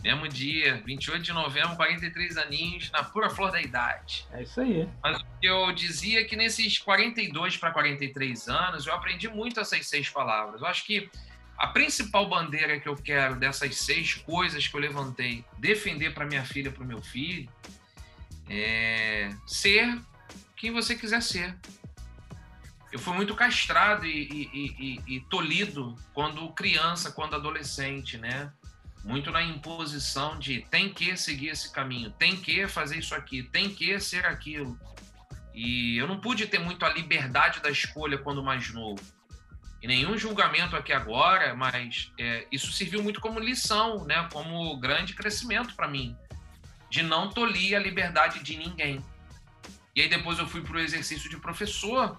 Mesmo 0.02 0.28
dia, 0.28 0.82
28 0.84 1.22
de 1.22 1.32
novembro, 1.32 1.74
43 1.76 2.36
aninhos, 2.36 2.90
na 2.92 3.02
pura 3.02 3.28
flor 3.28 3.50
da 3.50 3.60
idade. 3.60 4.26
É 4.32 4.42
isso 4.42 4.60
aí. 4.60 4.88
Mas 5.02 5.20
o 5.20 5.24
que 5.40 5.46
eu 5.46 5.72
dizia 5.72 6.20
é 6.20 6.24
que 6.24 6.36
nesses 6.36 6.78
42 6.78 7.56
para 7.56 7.72
43 7.72 8.48
anos, 8.48 8.86
eu 8.86 8.94
aprendi 8.94 9.28
muito 9.28 9.58
essas 9.58 9.86
seis 9.86 10.08
palavras. 10.08 10.60
Eu 10.60 10.66
acho 10.66 10.84
que 10.86 11.10
a 11.56 11.68
principal 11.68 12.28
bandeira 12.28 12.78
que 12.78 12.88
eu 12.88 12.96
quero 12.96 13.36
dessas 13.36 13.76
seis 13.76 14.14
coisas 14.14 14.66
que 14.66 14.76
eu 14.76 14.80
levantei, 14.80 15.44
defender 15.58 16.12
para 16.12 16.26
minha 16.26 16.44
filha, 16.44 16.70
para 16.70 16.82
o 16.82 16.86
meu 16.86 17.02
filho, 17.02 17.48
é 18.48 19.30
ser 19.46 20.00
quem 20.56 20.72
você 20.72 20.94
quiser 20.94 21.22
ser. 21.22 21.56
Eu 22.92 22.98
fui 22.98 23.14
muito 23.14 23.34
castrado 23.34 24.06
e, 24.06 24.28
e, 24.52 25.00
e, 25.06 25.16
e 25.16 25.20
tolhido 25.28 25.96
quando 26.14 26.48
criança, 26.52 27.10
quando 27.10 27.34
adolescente, 27.34 28.16
né? 28.16 28.52
muito 29.06 29.30
na 29.30 29.40
imposição 29.40 30.36
de 30.36 30.62
tem 30.68 30.92
que 30.92 31.16
seguir 31.16 31.50
esse 31.50 31.72
caminho, 31.72 32.10
tem 32.10 32.36
que 32.36 32.66
fazer 32.66 32.98
isso 32.98 33.14
aqui, 33.14 33.44
tem 33.44 33.70
que 33.70 33.98
ser 34.00 34.26
aquilo. 34.26 34.78
E 35.54 35.96
eu 35.96 36.08
não 36.08 36.20
pude 36.20 36.46
ter 36.46 36.58
muito 36.58 36.84
a 36.84 36.92
liberdade 36.92 37.60
da 37.60 37.70
escolha 37.70 38.18
quando 38.18 38.42
mais 38.42 38.72
novo. 38.74 39.00
Nenhum 39.86 40.18
julgamento 40.18 40.74
aqui 40.74 40.92
agora, 40.92 41.54
mas 41.54 42.12
é, 42.18 42.46
isso 42.50 42.72
serviu 42.72 43.02
muito 43.02 43.20
como 43.20 43.38
lição, 43.38 44.04
né? 44.04 44.28
como 44.32 44.76
grande 44.78 45.14
crescimento 45.14 45.74
para 45.74 45.86
mim, 45.86 46.16
de 46.90 47.02
não 47.02 47.30
tolir 47.30 47.76
a 47.76 47.80
liberdade 47.80 48.42
de 48.42 48.56
ninguém. 48.56 49.04
E 49.94 50.02
aí 50.02 50.08
depois 50.08 50.38
eu 50.38 50.46
fui 50.46 50.60
para 50.60 50.76
o 50.76 50.80
exercício 50.80 51.30
de 51.30 51.36
professor, 51.38 52.18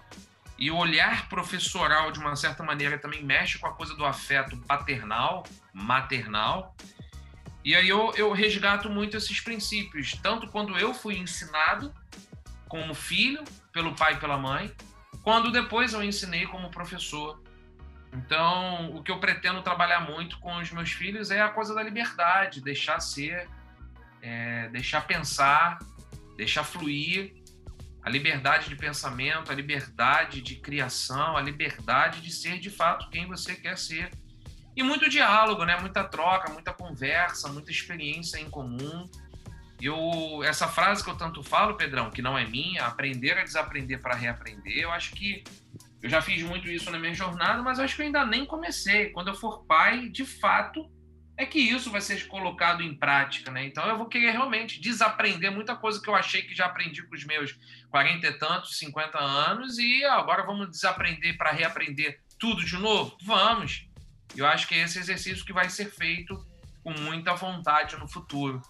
e 0.58 0.72
o 0.72 0.76
olhar 0.76 1.28
professoral, 1.28 2.10
de 2.10 2.18
uma 2.18 2.34
certa 2.34 2.64
maneira, 2.64 2.98
também 2.98 3.22
mexe 3.22 3.58
com 3.58 3.68
a 3.68 3.72
coisa 3.72 3.94
do 3.94 4.04
afeto 4.04 4.56
paternal, 4.66 5.44
maternal. 5.72 6.74
E 7.64 7.76
aí 7.76 7.88
eu, 7.88 8.12
eu 8.16 8.32
resgato 8.32 8.90
muito 8.90 9.16
esses 9.16 9.40
princípios, 9.40 10.12
tanto 10.20 10.48
quando 10.48 10.76
eu 10.76 10.92
fui 10.92 11.16
ensinado 11.16 11.94
como 12.68 12.92
filho, 12.92 13.44
pelo 13.72 13.94
pai 13.94 14.14
e 14.14 14.16
pela 14.16 14.36
mãe, 14.36 14.74
quando 15.22 15.52
depois 15.52 15.92
eu 15.92 16.02
ensinei 16.02 16.44
como 16.46 16.70
professor. 16.70 17.40
Então, 18.18 18.96
o 18.96 19.02
que 19.02 19.12
eu 19.12 19.20
pretendo 19.20 19.62
trabalhar 19.62 20.00
muito 20.00 20.38
com 20.40 20.56
os 20.56 20.70
meus 20.72 20.90
filhos 20.90 21.30
é 21.30 21.40
a 21.40 21.48
coisa 21.48 21.72
da 21.72 21.82
liberdade, 21.82 22.60
deixar 22.60 22.98
ser, 22.98 23.48
é, 24.20 24.68
deixar 24.70 25.06
pensar, 25.06 25.78
deixar 26.36 26.64
fluir, 26.64 27.32
a 28.02 28.10
liberdade 28.10 28.68
de 28.68 28.76
pensamento, 28.76 29.52
a 29.52 29.54
liberdade 29.54 30.40
de 30.40 30.56
criação, 30.56 31.36
a 31.36 31.40
liberdade 31.40 32.20
de 32.20 32.32
ser 32.32 32.58
de 32.58 32.70
fato 32.70 33.08
quem 33.10 33.26
você 33.26 33.54
quer 33.54 33.76
ser. 33.78 34.10
e 34.76 34.82
muito 34.82 35.08
diálogo, 35.08 35.64
né? 35.64 35.76
Muita 35.80 36.04
troca, 36.04 36.52
muita 36.52 36.72
conversa, 36.72 37.48
muita 37.48 37.70
experiência 37.70 38.38
em 38.38 38.48
comum. 38.48 39.04
Eu, 39.80 40.42
essa 40.44 40.68
frase 40.68 41.02
que 41.02 41.10
eu 41.10 41.16
tanto 41.16 41.42
falo, 41.42 41.74
Pedrão, 41.74 42.10
que 42.10 42.22
não 42.22 42.38
é 42.38 42.44
minha, 42.46 42.84
aprender 42.84 43.36
a 43.38 43.44
desaprender 43.44 44.00
para 44.00 44.14
reaprender, 44.14 44.78
eu 44.78 44.92
acho 44.92 45.12
que 45.12 45.42
eu 46.02 46.08
já 46.08 46.22
fiz 46.22 46.42
muito 46.42 46.68
isso 46.68 46.90
na 46.90 46.98
minha 46.98 47.14
jornada, 47.14 47.62
mas 47.62 47.78
acho 47.78 47.96
que 47.96 48.02
eu 48.02 48.06
ainda 48.06 48.24
nem 48.24 48.46
comecei. 48.46 49.10
Quando 49.10 49.28
eu 49.28 49.34
for 49.34 49.64
pai, 49.64 50.08
de 50.08 50.24
fato, 50.24 50.88
é 51.36 51.46
que 51.46 51.58
isso 51.58 51.90
vai 51.90 52.00
ser 52.00 52.26
colocado 52.26 52.82
em 52.82 52.94
prática, 52.94 53.50
né? 53.50 53.64
Então 53.64 53.86
eu 53.88 53.96
vou 53.96 54.06
querer 54.06 54.32
realmente 54.32 54.80
desaprender 54.80 55.50
muita 55.50 55.76
coisa 55.76 56.00
que 56.00 56.08
eu 56.08 56.14
achei 56.14 56.42
que 56.42 56.54
já 56.54 56.66
aprendi 56.66 57.02
com 57.02 57.14
os 57.14 57.24
meus 57.24 57.58
40 57.90 58.26
e 58.26 58.32
tantos, 58.34 58.78
50 58.78 59.18
anos, 59.18 59.78
e 59.78 60.04
agora 60.04 60.44
vamos 60.44 60.70
desaprender 60.70 61.36
para 61.36 61.52
reaprender 61.52 62.20
tudo 62.38 62.64
de 62.64 62.76
novo? 62.76 63.16
Vamos! 63.22 63.88
Eu 64.36 64.46
acho 64.46 64.68
que 64.68 64.74
é 64.74 64.82
esse 64.82 64.98
exercício 64.98 65.44
que 65.44 65.52
vai 65.52 65.68
ser 65.70 65.90
feito 65.90 66.44
com 66.82 66.92
muita 66.92 67.34
vontade 67.34 67.96
no 67.96 68.08
futuro. 68.08 68.62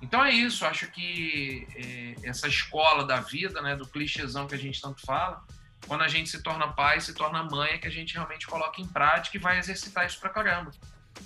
Então 0.00 0.24
é 0.24 0.30
isso, 0.30 0.66
acho 0.66 0.90
que 0.90 1.66
é, 1.74 2.28
essa 2.28 2.46
escola 2.46 3.06
da 3.06 3.20
vida, 3.20 3.62
né, 3.62 3.74
do 3.74 3.86
clichêzão 3.86 4.46
que 4.46 4.54
a 4.54 4.58
gente 4.58 4.80
tanto 4.80 5.00
fala, 5.00 5.42
quando 5.86 6.02
a 6.02 6.08
gente 6.08 6.28
se 6.28 6.42
torna 6.42 6.68
pai, 6.68 7.00
se 7.00 7.14
torna 7.14 7.42
mãe, 7.42 7.72
é 7.72 7.78
que 7.78 7.86
a 7.86 7.90
gente 7.90 8.14
realmente 8.14 8.46
coloca 8.46 8.80
em 8.80 8.86
prática 8.86 9.36
e 9.36 9.40
vai 9.40 9.58
exercitar 9.58 10.06
isso 10.06 10.18
pra 10.20 10.30
caramba. 10.30 10.70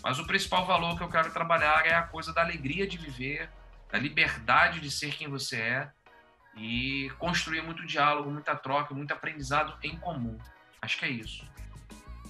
Mas 0.03 0.19
o 0.19 0.27
principal 0.27 0.67
valor 0.67 0.97
que 0.97 1.03
eu 1.03 1.09
quero 1.09 1.31
trabalhar 1.33 1.87
é 1.87 1.95
a 1.95 2.03
coisa 2.03 2.33
da 2.33 2.43
alegria 2.43 2.87
de 2.87 2.99
viver, 2.99 3.49
da 3.91 3.99
liberdade 3.99 4.81
de 4.81 4.91
ser 4.91 5.13
quem 5.13 5.29
você 5.29 5.57
é 5.57 5.91
e 6.57 7.11
construir 7.19 7.63
muito 7.63 7.87
diálogo, 7.87 8.31
muita 8.31 8.55
troca, 8.55 8.95
muito 8.95 9.13
aprendizado 9.13 9.75
em 9.83 9.97
comum. 9.97 10.37
Acho 10.83 10.99
que 10.99 11.05
é 11.05 11.09
isso. 11.09 11.45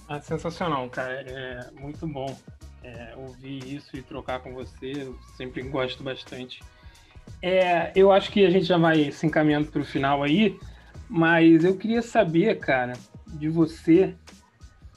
Ah, 0.07 0.21
sensacional, 0.21 0.89
cara. 0.89 1.13
É 1.13 1.71
muito 1.71 2.07
bom 2.07 2.39
é, 2.83 3.13
ouvir 3.15 3.75
isso 3.75 3.95
e 3.95 4.01
trocar 4.01 4.39
com 4.39 4.53
você. 4.53 4.93
Eu 4.95 5.19
sempre 5.35 5.61
gosto 5.63 6.03
bastante. 6.03 6.61
É, 7.41 7.91
eu 7.95 8.11
acho 8.11 8.31
que 8.31 8.45
a 8.45 8.49
gente 8.49 8.65
já 8.65 8.77
vai 8.77 9.11
se 9.11 9.25
encaminhando 9.25 9.71
para 9.71 9.81
o 9.81 9.85
final 9.85 10.23
aí, 10.23 10.59
mas 11.09 11.63
eu 11.63 11.75
queria 11.75 12.01
saber, 12.01 12.59
cara, 12.59 12.93
de 13.27 13.49
você, 13.49 14.15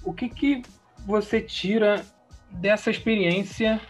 o 0.04 0.12
que 0.12 0.28
que 0.28 0.62
você 1.06 1.40
tira 1.40 2.04
dessa 2.50 2.90
experiência 2.90 3.80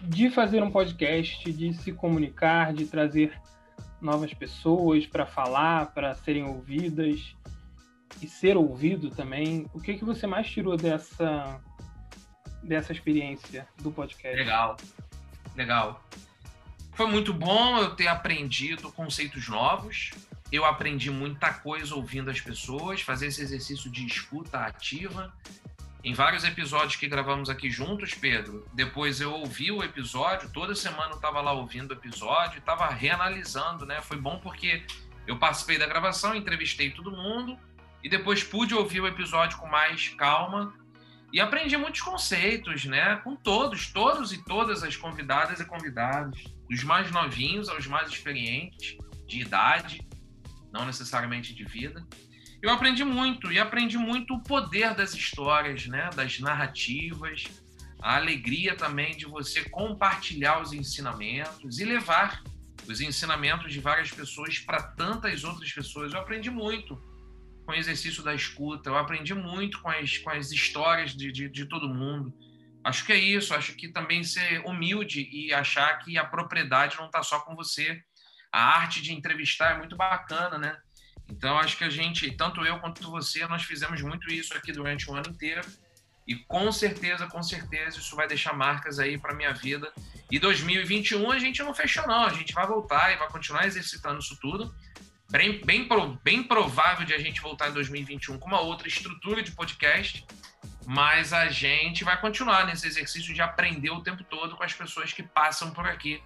de 0.00 0.30
fazer 0.30 0.62
um 0.62 0.70
podcast, 0.70 1.52
de 1.52 1.74
se 1.74 1.92
comunicar, 1.92 2.72
de 2.72 2.86
trazer 2.86 3.38
novas 4.00 4.32
pessoas 4.32 5.06
para 5.06 5.26
falar, 5.26 5.92
para 5.92 6.14
serem 6.14 6.44
ouvidas 6.44 7.36
e 8.22 8.26
ser 8.26 8.56
ouvido 8.56 9.10
também. 9.10 9.66
O 9.74 9.80
que 9.80 9.94
que 9.94 10.04
você 10.04 10.26
mais 10.26 10.48
tirou 10.48 10.76
dessa 10.76 11.60
dessa 12.62 12.92
experiência 12.92 13.66
do 13.78 13.90
podcast? 13.90 14.36
Legal, 14.36 14.76
legal. 15.56 16.02
Foi 16.92 17.06
muito 17.06 17.32
bom 17.32 17.78
eu 17.78 17.94
ter 17.94 18.06
aprendido 18.06 18.92
conceitos 18.92 19.48
novos. 19.48 20.10
Eu 20.50 20.64
aprendi 20.64 21.10
muita 21.10 21.52
coisa 21.52 21.94
ouvindo 21.94 22.30
as 22.30 22.40
pessoas, 22.40 23.00
fazer 23.00 23.26
esse 23.26 23.42
exercício 23.42 23.90
de 23.90 24.04
escuta 24.06 24.58
ativa 24.58 25.32
em 26.02 26.14
vários 26.14 26.44
episódios 26.44 26.96
que 26.96 27.06
gravamos 27.06 27.50
aqui 27.50 27.70
juntos, 27.70 28.14
Pedro, 28.14 28.66
depois 28.72 29.20
eu 29.20 29.32
ouvi 29.32 29.70
o 29.70 29.82
episódio, 29.82 30.48
toda 30.48 30.74
semana 30.74 31.10
eu 31.10 31.16
estava 31.16 31.42
lá 31.42 31.52
ouvindo 31.52 31.90
o 31.90 31.94
episódio, 31.94 32.58
estava 32.58 32.88
reanalisando, 32.88 33.84
né? 33.84 34.00
Foi 34.00 34.16
bom 34.16 34.38
porque 34.38 34.82
eu 35.26 35.38
participei 35.38 35.78
da 35.78 35.86
gravação, 35.86 36.34
entrevistei 36.34 36.90
todo 36.90 37.10
mundo 37.10 37.58
e 38.02 38.08
depois 38.08 38.42
pude 38.42 38.74
ouvir 38.74 39.02
o 39.02 39.06
episódio 39.06 39.58
com 39.58 39.66
mais 39.66 40.08
calma 40.08 40.72
e 41.30 41.38
aprendi 41.38 41.76
muitos 41.76 42.00
conceitos, 42.00 42.86
né? 42.86 43.16
Com 43.16 43.36
todos, 43.36 43.92
todos 43.92 44.32
e 44.32 44.42
todas 44.42 44.82
as 44.82 44.96
convidadas 44.96 45.60
e 45.60 45.66
convidados, 45.66 46.44
dos 46.68 46.82
mais 46.82 47.10
novinhos 47.10 47.68
aos 47.68 47.86
mais 47.86 48.08
experientes 48.08 48.96
de 49.26 49.40
idade, 49.40 50.00
não 50.72 50.86
necessariamente 50.86 51.54
de 51.54 51.64
vida 51.64 52.06
eu 52.62 52.70
aprendi 52.70 53.02
muito 53.04 53.50
e 53.50 53.58
aprendi 53.58 53.96
muito 53.96 54.34
o 54.34 54.42
poder 54.42 54.94
das 54.94 55.14
histórias, 55.14 55.86
né, 55.86 56.10
das 56.14 56.38
narrativas, 56.40 57.44
a 58.02 58.16
alegria 58.16 58.76
também 58.76 59.16
de 59.16 59.24
você 59.24 59.64
compartilhar 59.70 60.60
os 60.60 60.72
ensinamentos 60.72 61.78
e 61.78 61.84
levar 61.84 62.42
os 62.86 63.00
ensinamentos 63.00 63.72
de 63.72 63.80
várias 63.80 64.10
pessoas 64.10 64.58
para 64.58 64.82
tantas 64.82 65.42
outras 65.42 65.72
pessoas. 65.72 66.12
Eu 66.12 66.20
aprendi 66.20 66.50
muito 66.50 66.96
com 67.64 67.72
o 67.72 67.74
exercício 67.74 68.22
da 68.22 68.34
escuta, 68.34 68.90
eu 68.90 68.96
aprendi 68.96 69.34
muito 69.34 69.80
com 69.80 69.88
as, 69.88 70.18
com 70.18 70.30
as 70.30 70.50
histórias 70.50 71.14
de, 71.14 71.32
de, 71.32 71.48
de 71.48 71.64
todo 71.66 71.88
mundo. 71.88 72.32
Acho 72.84 73.04
que 73.06 73.12
é 73.12 73.18
isso, 73.18 73.54
acho 73.54 73.74
que 73.74 73.88
também 73.88 74.22
ser 74.22 74.60
humilde 74.66 75.28
e 75.32 75.52
achar 75.52 75.98
que 75.98 76.18
a 76.18 76.24
propriedade 76.24 76.96
não 76.98 77.06
está 77.06 77.22
só 77.22 77.40
com 77.40 77.54
você. 77.54 78.02
A 78.52 78.62
arte 78.62 79.00
de 79.00 79.12
entrevistar 79.12 79.72
é 79.72 79.78
muito 79.78 79.96
bacana, 79.96 80.58
né? 80.58 80.76
Então, 81.28 81.56
acho 81.58 81.76
que 81.76 81.84
a 81.84 81.90
gente, 81.90 82.30
tanto 82.32 82.64
eu 82.64 82.78
quanto 82.80 83.08
você, 83.10 83.46
nós 83.46 83.62
fizemos 83.62 84.02
muito 84.02 84.32
isso 84.32 84.56
aqui 84.56 84.72
durante 84.72 85.08
o 85.08 85.14
ano 85.14 85.30
inteiro. 85.30 85.62
E 86.26 86.34
com 86.34 86.70
certeza, 86.70 87.26
com 87.26 87.42
certeza, 87.42 87.98
isso 87.98 88.14
vai 88.14 88.26
deixar 88.26 88.52
marcas 88.52 88.98
aí 88.98 89.16
para 89.16 89.34
minha 89.34 89.52
vida. 89.52 89.92
E 90.30 90.38
2021 90.38 91.30
a 91.30 91.38
gente 91.38 91.62
não 91.62 91.74
fechou, 91.74 92.06
não. 92.06 92.24
A 92.24 92.32
gente 92.32 92.52
vai 92.52 92.66
voltar 92.66 93.12
e 93.12 93.16
vai 93.16 93.28
continuar 93.28 93.66
exercitando 93.66 94.18
isso 94.18 94.36
tudo. 94.40 94.74
Bem, 95.30 95.64
bem, 95.64 95.88
bem 96.22 96.42
provável 96.42 97.06
de 97.06 97.14
a 97.14 97.18
gente 97.18 97.40
voltar 97.40 97.70
em 97.70 97.72
2021 97.72 98.38
com 98.38 98.48
uma 98.48 98.60
outra 98.60 98.88
estrutura 98.88 99.42
de 99.42 99.52
podcast. 99.52 100.26
Mas 100.86 101.32
a 101.32 101.48
gente 101.48 102.02
vai 102.02 102.20
continuar 102.20 102.66
nesse 102.66 102.86
exercício 102.86 103.32
de 103.32 103.40
aprender 103.40 103.90
o 103.90 104.02
tempo 104.02 104.24
todo 104.24 104.56
com 104.56 104.64
as 104.64 104.72
pessoas 104.72 105.12
que 105.12 105.22
passam 105.22 105.70
por 105.70 105.86
aqui 105.86 106.20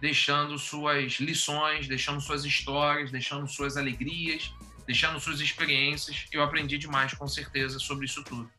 deixando 0.00 0.58
suas 0.58 1.14
lições, 1.14 1.86
deixando 1.86 2.20
suas 2.20 2.44
histórias, 2.44 3.10
deixando 3.10 3.46
suas 3.46 3.76
alegrias, 3.76 4.52
deixando 4.86 5.20
suas 5.20 5.40
experiências. 5.40 6.26
Eu 6.32 6.42
aprendi 6.42 6.78
demais, 6.78 7.12
com 7.14 7.28
certeza, 7.28 7.78
sobre 7.78 8.06
isso 8.06 8.24
tudo. 8.24 8.50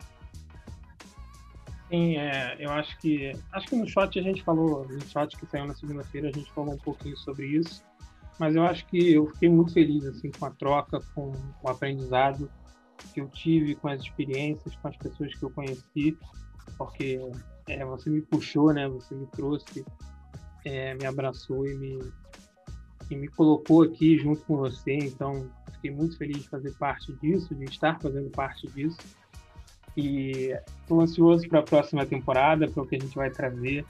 Sim, 1.89 2.17
é, 2.17 2.55
eu 2.57 2.71
acho 2.71 2.97
que 2.99 3.33
acho 3.51 3.67
que 3.67 3.75
no 3.75 3.85
shot 3.85 4.17
a 4.17 4.21
gente 4.21 4.41
falou, 4.43 4.87
no 4.87 5.01
shot 5.09 5.35
que 5.35 5.45
saiu 5.45 5.67
na 5.67 5.75
segunda-feira 5.75 6.29
a 6.29 6.31
gente 6.31 6.49
falou 6.53 6.73
um 6.73 6.77
pouquinho 6.77 7.17
sobre 7.17 7.47
isso, 7.47 7.83
mas 8.39 8.55
eu 8.55 8.63
acho 8.63 8.85
que 8.85 9.11
eu 9.11 9.27
fiquei 9.27 9.49
muito 9.49 9.73
feliz 9.73 10.05
assim 10.05 10.31
com 10.31 10.45
a 10.45 10.51
troca, 10.51 11.01
com, 11.13 11.33
com 11.33 11.67
o 11.67 11.69
aprendizado 11.69 12.49
que 13.13 13.19
eu 13.19 13.27
tive, 13.27 13.75
com 13.75 13.89
as 13.89 13.99
experiências, 14.01 14.73
com 14.77 14.87
as 14.87 14.95
pessoas 14.95 15.35
que 15.35 15.43
eu 15.43 15.49
conheci, 15.49 16.17
porque 16.77 17.19
é, 17.67 17.83
você 17.83 18.09
me 18.09 18.21
puxou, 18.21 18.73
né? 18.73 18.87
Você 18.87 19.13
me 19.13 19.27
trouxe 19.27 19.83
é, 20.65 20.93
me 20.95 21.05
abraçou 21.05 21.67
e 21.67 21.73
me, 21.73 21.99
e 23.09 23.15
me 23.15 23.27
colocou 23.27 23.83
aqui 23.83 24.17
junto 24.17 24.41
com 24.45 24.57
você. 24.57 24.93
Então, 24.93 25.49
fiquei 25.73 25.91
muito 25.91 26.17
feliz 26.17 26.43
de 26.43 26.49
fazer 26.49 26.71
parte 26.73 27.11
disso, 27.13 27.53
de 27.55 27.65
estar 27.65 27.99
fazendo 27.99 28.29
parte 28.29 28.67
disso. 28.67 28.99
E 29.97 30.55
estou 30.81 31.01
ansioso 31.01 31.47
para 31.49 31.59
a 31.59 31.63
próxima 31.63 32.05
temporada, 32.05 32.67
para 32.67 32.83
o 32.83 32.85
que 32.85 32.95
a 32.95 32.99
gente 32.99 33.15
vai 33.15 33.29
trazer. 33.29 33.85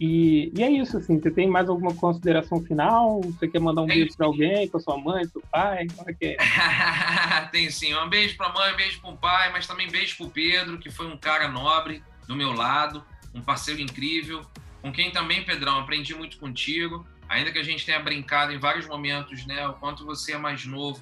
E, 0.00 0.50
e, 0.56 0.62
é 0.62 0.70
isso, 0.70 0.96
assim. 0.96 1.20
Você 1.20 1.30
tem 1.30 1.46
mais 1.46 1.68
alguma 1.68 1.94
consideração 1.94 2.62
final? 2.62 3.20
Você 3.20 3.46
quer 3.46 3.60
mandar 3.60 3.82
um 3.82 3.86
beijo 3.86 4.16
para 4.16 4.24
alguém, 4.24 4.66
para 4.66 4.80
sua 4.80 4.96
mãe, 4.96 5.28
para 5.28 5.38
o 5.38 5.42
pai? 5.50 5.86
Como 5.94 6.08
é 6.08 6.14
que 6.14 6.24
é? 6.24 6.36
tem 7.52 7.70
sim. 7.70 7.94
Um 7.94 8.08
beijo 8.08 8.34
para 8.38 8.46
a 8.46 8.52
mãe, 8.54 8.72
um 8.72 8.76
beijo 8.76 9.00
para 9.02 9.10
o 9.10 9.16
pai, 9.18 9.52
mas 9.52 9.66
também 9.66 9.90
beijo 9.90 10.16
para 10.16 10.26
o 10.26 10.30
Pedro, 10.30 10.78
que 10.78 10.90
foi 10.90 11.06
um 11.06 11.18
cara 11.18 11.48
nobre 11.48 12.02
do 12.26 12.34
meu 12.34 12.54
lado, 12.54 13.04
um 13.34 13.42
parceiro 13.42 13.78
incrível 13.82 14.42
com 14.80 14.92
quem 14.92 15.10
também, 15.10 15.44
Pedrão, 15.44 15.78
aprendi 15.78 16.14
muito 16.14 16.38
contigo, 16.38 17.06
ainda 17.28 17.52
que 17.52 17.58
a 17.58 17.62
gente 17.62 17.84
tenha 17.84 18.00
brincado 18.00 18.52
em 18.52 18.58
vários 18.58 18.86
momentos, 18.86 19.46
né, 19.46 19.66
o 19.68 19.74
quanto 19.74 20.04
você 20.04 20.32
é 20.32 20.38
mais 20.38 20.64
novo. 20.64 21.00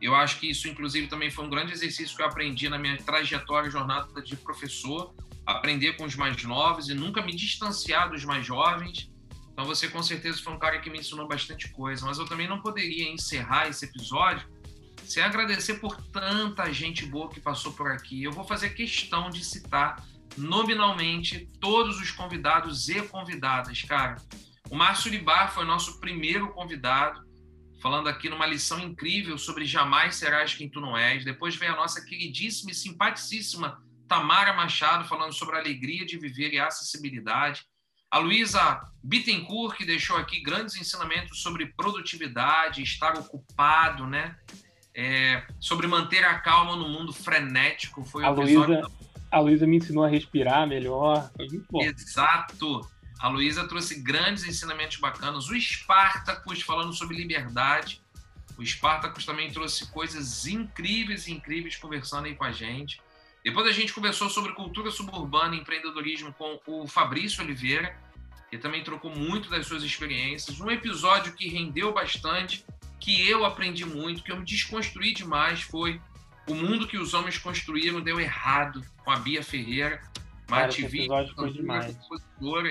Eu 0.00 0.14
acho 0.14 0.40
que 0.40 0.50
isso, 0.50 0.68
inclusive, 0.68 1.06
também 1.06 1.30
foi 1.30 1.44
um 1.44 1.48
grande 1.48 1.72
exercício 1.72 2.16
que 2.16 2.22
eu 2.22 2.26
aprendi 2.26 2.68
na 2.68 2.78
minha 2.78 2.96
trajetória, 2.96 3.70
jornada 3.70 4.20
de 4.20 4.34
professor, 4.36 5.14
aprender 5.46 5.92
com 5.92 6.04
os 6.04 6.16
mais 6.16 6.42
novos 6.42 6.88
e 6.88 6.94
nunca 6.94 7.22
me 7.22 7.34
distanciar 7.34 8.10
dos 8.10 8.24
mais 8.24 8.44
jovens. 8.44 9.10
Então, 9.52 9.64
você 9.64 9.88
com 9.88 10.02
certeza 10.02 10.42
foi 10.42 10.52
um 10.52 10.58
cara 10.58 10.80
que 10.80 10.90
me 10.90 10.98
ensinou 10.98 11.28
bastante 11.28 11.68
coisa. 11.68 12.04
Mas 12.04 12.18
eu 12.18 12.24
também 12.24 12.48
não 12.48 12.60
poderia 12.60 13.08
encerrar 13.12 13.68
esse 13.68 13.84
episódio 13.84 14.48
sem 15.04 15.22
agradecer 15.22 15.74
por 15.74 15.96
tanta 16.10 16.72
gente 16.72 17.04
boa 17.06 17.28
que 17.28 17.40
passou 17.40 17.72
por 17.72 17.90
aqui. 17.90 18.24
Eu 18.24 18.32
vou 18.32 18.44
fazer 18.44 18.70
questão 18.70 19.30
de 19.30 19.44
citar 19.44 20.04
nominalmente 20.36 21.48
todos 21.60 22.00
os 22.00 22.10
convidados 22.10 22.88
e 22.88 23.02
convidadas, 23.02 23.82
cara. 23.82 24.16
O 24.70 24.76
Márcio 24.76 25.10
Libar 25.10 25.52
foi 25.52 25.64
nosso 25.64 26.00
primeiro 26.00 26.52
convidado, 26.52 27.20
falando 27.80 28.08
aqui 28.08 28.28
numa 28.28 28.46
lição 28.46 28.78
incrível 28.80 29.36
sobre 29.36 29.64
jamais 29.66 30.16
serás 30.16 30.54
quem 30.54 30.68
tu 30.68 30.80
não 30.80 30.96
és. 30.96 31.24
Depois 31.24 31.56
veio 31.56 31.72
a 31.72 31.76
nossa 31.76 32.04
queridíssima 32.04 32.70
e 32.70 32.74
simpaticíssima 32.74 33.78
Tamara 34.08 34.52
Machado 34.52 35.08
falando 35.08 35.32
sobre 35.32 35.56
a 35.56 35.58
alegria 35.58 36.04
de 36.04 36.18
viver 36.18 36.52
e 36.52 36.58
a 36.58 36.66
acessibilidade. 36.66 37.64
A 38.10 38.18
Luísa 38.18 38.80
Bittencourt, 39.02 39.76
que 39.76 39.86
deixou 39.86 40.18
aqui 40.18 40.42
grandes 40.42 40.76
ensinamentos 40.76 41.40
sobre 41.40 41.72
produtividade, 41.74 42.82
estar 42.82 43.18
ocupado, 43.18 44.06
né? 44.06 44.36
É, 44.94 45.46
sobre 45.58 45.86
manter 45.86 46.22
a 46.22 46.38
calma 46.38 46.76
no 46.76 46.88
mundo 46.90 47.10
frenético. 47.10 48.04
Foi 48.04 48.22
a 48.22 48.28
Luísa, 48.28 48.82
A 49.32 49.40
Luísa 49.40 49.66
me 49.66 49.78
ensinou 49.78 50.04
a 50.04 50.08
respirar 50.08 50.68
melhor. 50.68 51.30
Foi 51.34 51.48
muito 51.48 51.66
bom. 51.70 51.82
Exato. 51.82 52.86
A 53.18 53.28
Luísa 53.28 53.66
trouxe 53.66 54.00
grandes 54.00 54.44
ensinamentos 54.44 54.98
bacanas. 54.98 55.48
O 55.48 55.58
Spartacus 55.58 56.60
falando 56.60 56.92
sobre 56.92 57.16
liberdade. 57.16 58.02
O 58.58 58.64
Spartacus 58.64 59.24
também 59.24 59.50
trouxe 59.50 59.90
coisas 59.90 60.46
incríveis, 60.46 61.26
incríveis 61.28 61.76
conversando 61.76 62.26
aí 62.26 62.34
com 62.34 62.44
a 62.44 62.52
gente. 62.52 63.00
Depois 63.42 63.66
a 63.66 63.72
gente 63.72 63.94
conversou 63.94 64.28
sobre 64.28 64.52
cultura 64.52 64.90
suburbana 64.90 65.56
e 65.56 65.60
empreendedorismo 65.60 66.32
com 66.32 66.60
o 66.66 66.86
Fabrício 66.86 67.42
Oliveira, 67.42 67.96
que 68.50 68.58
também 68.58 68.84
trocou 68.84 69.10
muito 69.10 69.48
das 69.48 69.66
suas 69.66 69.82
experiências. 69.82 70.60
Um 70.60 70.70
episódio 70.70 71.32
que 71.32 71.48
rendeu 71.48 71.92
bastante, 71.92 72.64
que 73.00 73.28
eu 73.28 73.46
aprendi 73.46 73.84
muito, 73.86 74.22
que 74.22 74.30
eu 74.30 74.36
me 74.36 74.44
desconstruí 74.44 75.14
demais, 75.14 75.62
foi 75.62 75.98
o 76.48 76.54
mundo 76.54 76.86
que 76.86 76.98
os 76.98 77.14
homens 77.14 77.38
construíram 77.38 78.00
deu 78.00 78.20
errado 78.20 78.84
com 79.04 79.10
a 79.10 79.16
Bia 79.16 79.42
Ferreira, 79.42 80.02
uma 80.48 80.58
Cara, 80.58 80.66
ativista, 80.66 80.96
esse 80.96 81.04
episódio 81.04 81.34
foi 81.34 81.52
demais. 81.52 81.98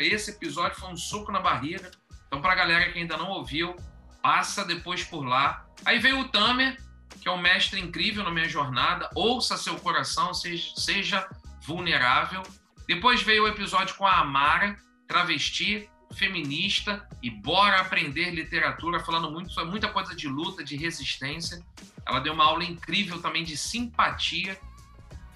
Esse 0.01 0.31
episódio 0.31 0.79
foi 0.79 0.89
um 0.89 0.97
soco 0.97 1.31
na 1.31 1.39
barriga. 1.39 1.89
Então, 2.27 2.41
para 2.41 2.53
a 2.53 2.55
galera 2.55 2.91
que 2.91 2.99
ainda 2.99 3.17
não 3.17 3.29
ouviu, 3.29 3.75
passa 4.21 4.63
depois 4.63 5.03
por 5.03 5.25
lá. 5.25 5.65
Aí 5.83 5.99
veio 5.99 6.19
o 6.19 6.27
Tamer, 6.29 6.77
que 7.21 7.27
é 7.27 7.31
um 7.31 7.41
mestre 7.41 7.79
incrível 7.79 8.23
na 8.23 8.31
minha 8.31 8.47
jornada. 8.47 9.09
Ouça 9.15 9.57
seu 9.57 9.75
coração, 9.77 10.33
seja, 10.33 10.71
seja 10.75 11.29
vulnerável. 11.61 12.43
Depois 12.87 13.21
veio 13.21 13.43
o 13.45 13.47
episódio 13.47 13.95
com 13.95 14.05
a 14.05 14.19
Amara, 14.19 14.77
travesti, 15.07 15.89
feminista 16.13 17.07
e 17.21 17.29
bora 17.29 17.81
aprender 17.81 18.31
literatura, 18.31 18.99
falando 18.99 19.29
muito 19.31 19.51
sobre 19.51 19.69
muita 19.69 19.87
coisa 19.87 20.15
de 20.15 20.27
luta, 20.27 20.63
de 20.63 20.75
resistência. 20.75 21.63
Ela 22.05 22.19
deu 22.19 22.33
uma 22.33 22.45
aula 22.45 22.63
incrível 22.63 23.21
também 23.21 23.43
de 23.43 23.55
simpatia. 23.57 24.59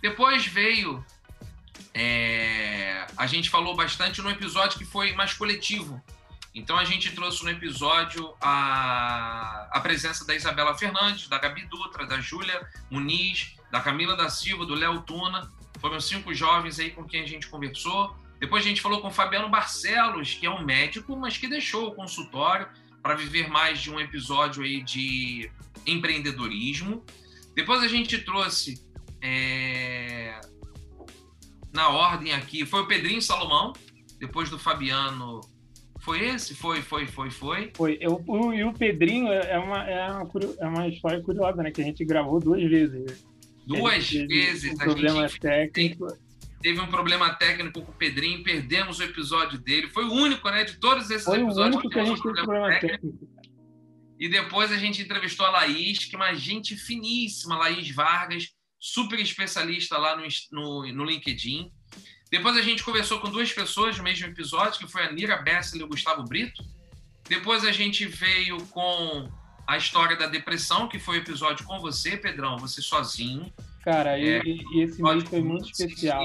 Depois 0.02 0.46
veio. 0.46 1.04
É, 1.94 3.08
a 3.18 3.26
gente 3.26 3.50
falou 3.50 3.76
bastante 3.76 4.22
no 4.22 4.30
episódio 4.30 4.78
que 4.78 4.86
foi 4.86 5.14
mais 5.14 5.34
coletivo. 5.34 6.02
Então 6.54 6.78
a 6.78 6.86
gente 6.86 7.12
trouxe 7.14 7.44
no 7.44 7.50
episódio 7.50 8.34
a, 8.40 9.68
a 9.72 9.80
presença 9.82 10.26
da 10.26 10.34
Isabela 10.34 10.78
Fernandes, 10.78 11.28
da 11.28 11.38
Gabi 11.38 11.66
Dutra, 11.66 12.06
da 12.06 12.22
Júlia 12.22 12.66
Muniz, 12.90 13.56
da 13.70 13.82
Camila 13.82 14.16
da 14.16 14.30
Silva, 14.30 14.66
do 14.66 14.74
Léo 14.74 15.02
Tuna. 15.02 15.52
Foram 15.82 16.00
cinco 16.00 16.34
jovens 16.34 16.80
aí 16.80 16.92
com 16.92 17.04
quem 17.04 17.24
a 17.24 17.28
gente 17.28 17.48
conversou. 17.48 18.16
Depois 18.46 18.64
a 18.64 18.68
gente 18.68 18.80
falou 18.80 19.02
com 19.02 19.08
o 19.08 19.12
Fabiano 19.12 19.50
Barcelos, 19.50 20.36
que 20.36 20.46
é 20.46 20.50
um 20.52 20.64
médico, 20.64 21.18
mas 21.18 21.36
que 21.36 21.48
deixou 21.48 21.88
o 21.88 21.96
consultório 21.96 22.68
para 23.02 23.16
viver 23.16 23.50
mais 23.50 23.82
de 23.82 23.90
um 23.90 24.00
episódio 24.00 24.62
aí 24.62 24.84
de 24.84 25.50
empreendedorismo. 25.84 27.04
Depois 27.56 27.82
a 27.82 27.88
gente 27.88 28.20
trouxe 28.20 28.80
é... 29.20 30.40
na 31.74 31.90
ordem 31.90 32.34
aqui, 32.34 32.68
foi 32.68 32.82
o 32.82 32.86
Pedrinho 32.86 33.20
Salomão, 33.20 33.74
depois 34.20 34.48
do 34.48 34.60
Fabiano. 34.60 35.42
Foi 36.00 36.24
esse? 36.24 36.54
Foi, 36.54 36.84
foi, 36.84 37.08
foi, 37.08 37.32
foi. 37.32 37.72
Foi. 37.76 37.98
Eu, 38.00 38.24
o, 38.28 38.54
e 38.54 38.64
o 38.64 38.72
Pedrinho 38.74 39.28
é, 39.30 39.54
é 39.54 39.58
uma, 39.58 39.90
é, 39.90 40.12
uma, 40.12 40.30
é 40.60 40.68
uma 40.68 40.88
história 40.88 41.20
curiosa, 41.24 41.64
né? 41.64 41.72
Que 41.72 41.82
a 41.82 41.86
gente 41.86 42.06
gravou 42.06 42.40
duas 42.40 42.62
vezes. 42.62 43.26
Duas 43.66 44.08
vezes. 44.08 44.72
Um 44.72 44.78
problema 44.78 45.28
gente 45.28 45.40
técnico. 45.40 46.25
Teve 46.66 46.82
um 46.82 46.88
problema 46.88 47.32
técnico 47.32 47.80
com 47.84 47.92
o 47.92 47.94
Pedrinho, 47.94 48.42
perdemos 48.42 48.98
o 48.98 49.04
episódio 49.04 49.60
dele. 49.60 49.88
Foi 49.88 50.04
o 50.04 50.12
único, 50.12 50.50
né? 50.50 50.64
De 50.64 50.78
todos 50.78 51.12
esses 51.12 51.24
foi 51.24 51.40
episódios 51.40 51.76
o 51.76 51.78
único 51.78 51.90
que, 51.92 52.00
a 52.00 52.04
gente 52.04 52.20
teve 52.24 52.34
problema 52.34 52.70
técnico. 52.70 53.08
técnico. 53.08 53.30
E 54.20 54.28
depois 54.28 54.72
a 54.72 54.78
gente 54.78 55.00
entrevistou 55.00 55.46
a 55.46 55.52
Laís, 55.52 56.06
que 56.06 56.16
é 56.16 56.18
uma 56.18 56.34
gente 56.34 56.76
finíssima, 56.76 57.56
Laís 57.56 57.88
Vargas, 57.92 58.50
super 58.80 59.20
especialista 59.20 59.96
lá 60.00 60.18
no, 60.18 60.24
no, 60.52 60.92
no 60.92 61.06
LinkedIn. 61.06 61.72
Depois 62.32 62.58
a 62.58 62.64
gente 62.64 62.84
conversou 62.84 63.20
com 63.20 63.30
duas 63.30 63.54
pessoas 63.54 63.96
no 64.00 64.04
mesmo 64.04 64.26
episódio, 64.26 64.80
que 64.80 64.92
foi 64.92 65.04
a 65.04 65.12
Nira 65.12 65.38
Bessel 65.38 65.80
e 65.80 65.84
o 65.84 65.88
Gustavo 65.88 66.24
Brito. 66.24 66.66
Depois 67.30 67.64
a 67.64 67.72
gente 67.72 68.08
veio 68.08 68.58
com 68.72 69.32
a 69.68 69.78
história 69.78 70.18
da 70.18 70.26
depressão, 70.26 70.88
que 70.88 70.98
foi 70.98 71.18
o 71.18 71.22
episódio 71.22 71.64
com 71.64 71.80
você, 71.80 72.18
Pedrão, 72.18 72.58
você 72.58 72.82
sozinho. 72.82 73.54
Cara, 73.86 74.20
é, 74.20 74.42
e, 74.44 74.66
e, 74.74 74.82
esse 74.82 75.00
mês 75.00 75.24
foi 75.26 75.42
muito 75.42 75.70
especial. 75.70 76.24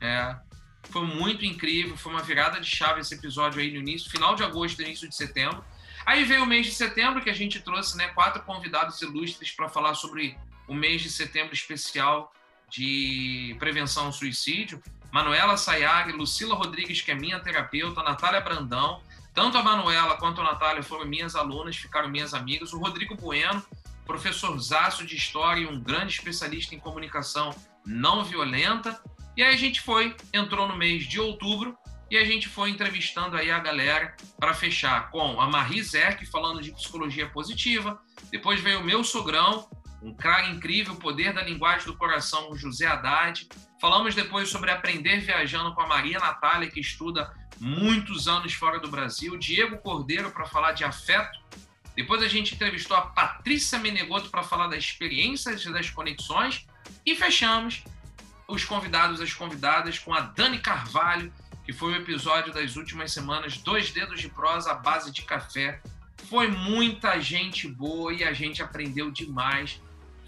É, 0.00 0.36
foi 0.84 1.04
muito 1.04 1.44
incrível, 1.44 1.96
foi 1.96 2.12
uma 2.12 2.22
virada 2.22 2.60
de 2.60 2.70
chave 2.70 3.00
esse 3.00 3.16
episódio 3.16 3.60
aí 3.60 3.72
no 3.72 3.80
início, 3.80 4.08
final 4.08 4.36
de 4.36 4.44
agosto, 4.44 4.80
início 4.80 5.08
de 5.08 5.16
setembro. 5.16 5.64
Aí 6.06 6.22
veio 6.22 6.44
o 6.44 6.46
mês 6.46 6.66
de 6.66 6.72
setembro, 6.72 7.20
que 7.20 7.28
a 7.28 7.34
gente 7.34 7.60
trouxe 7.60 7.96
né, 7.96 8.06
quatro 8.08 8.44
convidados 8.44 9.02
ilustres 9.02 9.50
para 9.50 9.68
falar 9.68 9.94
sobre 9.94 10.38
o 10.68 10.72
mês 10.72 11.02
de 11.02 11.10
setembro 11.10 11.52
especial 11.52 12.32
de 12.70 13.56
prevenção 13.58 14.06
ao 14.06 14.12
suicídio. 14.12 14.80
Manuela 15.10 15.56
Sayag, 15.56 16.12
Lucila 16.12 16.54
Rodrigues, 16.54 17.00
que 17.00 17.10
é 17.10 17.14
minha 17.14 17.40
terapeuta, 17.40 18.04
Natália 18.04 18.40
Brandão. 18.40 19.02
Tanto 19.34 19.58
a 19.58 19.62
Manuela 19.64 20.16
quanto 20.16 20.40
a 20.40 20.44
Natália 20.44 20.82
foram 20.82 21.06
minhas 21.06 21.34
alunas, 21.34 21.76
ficaram 21.76 22.08
minhas 22.08 22.34
amigas. 22.34 22.72
O 22.72 22.78
Rodrigo 22.78 23.16
Bueno, 23.16 23.62
professor 24.08 24.58
Zaço 24.58 25.04
de 25.04 25.14
História 25.14 25.60
e 25.60 25.66
um 25.66 25.78
grande 25.78 26.14
especialista 26.14 26.74
em 26.74 26.80
comunicação 26.80 27.54
não 27.84 28.24
violenta. 28.24 29.00
E 29.36 29.42
aí 29.42 29.54
a 29.54 29.56
gente 29.56 29.82
foi, 29.82 30.16
entrou 30.32 30.66
no 30.66 30.74
mês 30.74 31.06
de 31.06 31.20
outubro, 31.20 31.76
e 32.10 32.16
a 32.16 32.24
gente 32.24 32.48
foi 32.48 32.70
entrevistando 32.70 33.36
aí 33.36 33.50
a 33.50 33.58
galera 33.58 34.16
para 34.40 34.54
fechar 34.54 35.10
com 35.10 35.38
a 35.38 35.46
Marie 35.46 35.82
Zerk 35.82 36.24
falando 36.24 36.62
de 36.62 36.72
psicologia 36.72 37.28
positiva. 37.28 38.00
Depois 38.30 38.60
veio 38.60 38.80
o 38.80 38.84
meu 38.84 39.04
sogrão, 39.04 39.68
um 40.02 40.14
cara 40.14 40.48
incrível, 40.48 40.96
Poder 40.96 41.34
da 41.34 41.42
Linguagem 41.42 41.86
do 41.86 41.94
Coração, 41.94 42.50
o 42.50 42.56
José 42.56 42.86
Haddad. 42.86 43.46
Falamos 43.78 44.14
depois 44.14 44.48
sobre 44.48 44.70
aprender 44.70 45.20
viajando 45.20 45.74
com 45.74 45.82
a 45.82 45.86
Maria 45.86 46.18
Natália, 46.18 46.70
que 46.70 46.80
estuda 46.80 47.30
muitos 47.60 48.26
anos 48.26 48.54
fora 48.54 48.80
do 48.80 48.88
Brasil. 48.88 49.36
Diego 49.36 49.76
Cordeiro 49.76 50.30
para 50.30 50.46
falar 50.46 50.72
de 50.72 50.84
afeto. 50.84 51.38
Depois 51.98 52.22
a 52.22 52.28
gente 52.28 52.54
entrevistou 52.54 52.96
a 52.96 53.00
Patrícia 53.00 53.76
Menegoto 53.76 54.30
para 54.30 54.44
falar 54.44 54.68
das 54.68 54.84
experiências 54.84 55.64
e 55.64 55.72
das 55.72 55.90
conexões. 55.90 56.64
E 57.04 57.16
fechamos 57.16 57.82
os 58.46 58.64
convidados, 58.64 59.20
as 59.20 59.34
convidadas, 59.34 59.98
com 59.98 60.14
a 60.14 60.20
Dani 60.20 60.60
Carvalho, 60.60 61.32
que 61.64 61.72
foi 61.72 61.94
o 61.94 61.96
episódio 61.96 62.52
das 62.52 62.76
últimas 62.76 63.12
semanas, 63.12 63.58
Dois 63.58 63.90
Dedos 63.90 64.20
de 64.20 64.28
Prosa 64.28 64.70
à 64.70 64.74
base 64.74 65.10
de 65.10 65.22
café. 65.22 65.82
Foi 66.30 66.46
muita 66.46 67.18
gente 67.18 67.66
boa 67.66 68.14
e 68.14 68.22
a 68.22 68.32
gente 68.32 68.62
aprendeu 68.62 69.10
demais. 69.10 69.82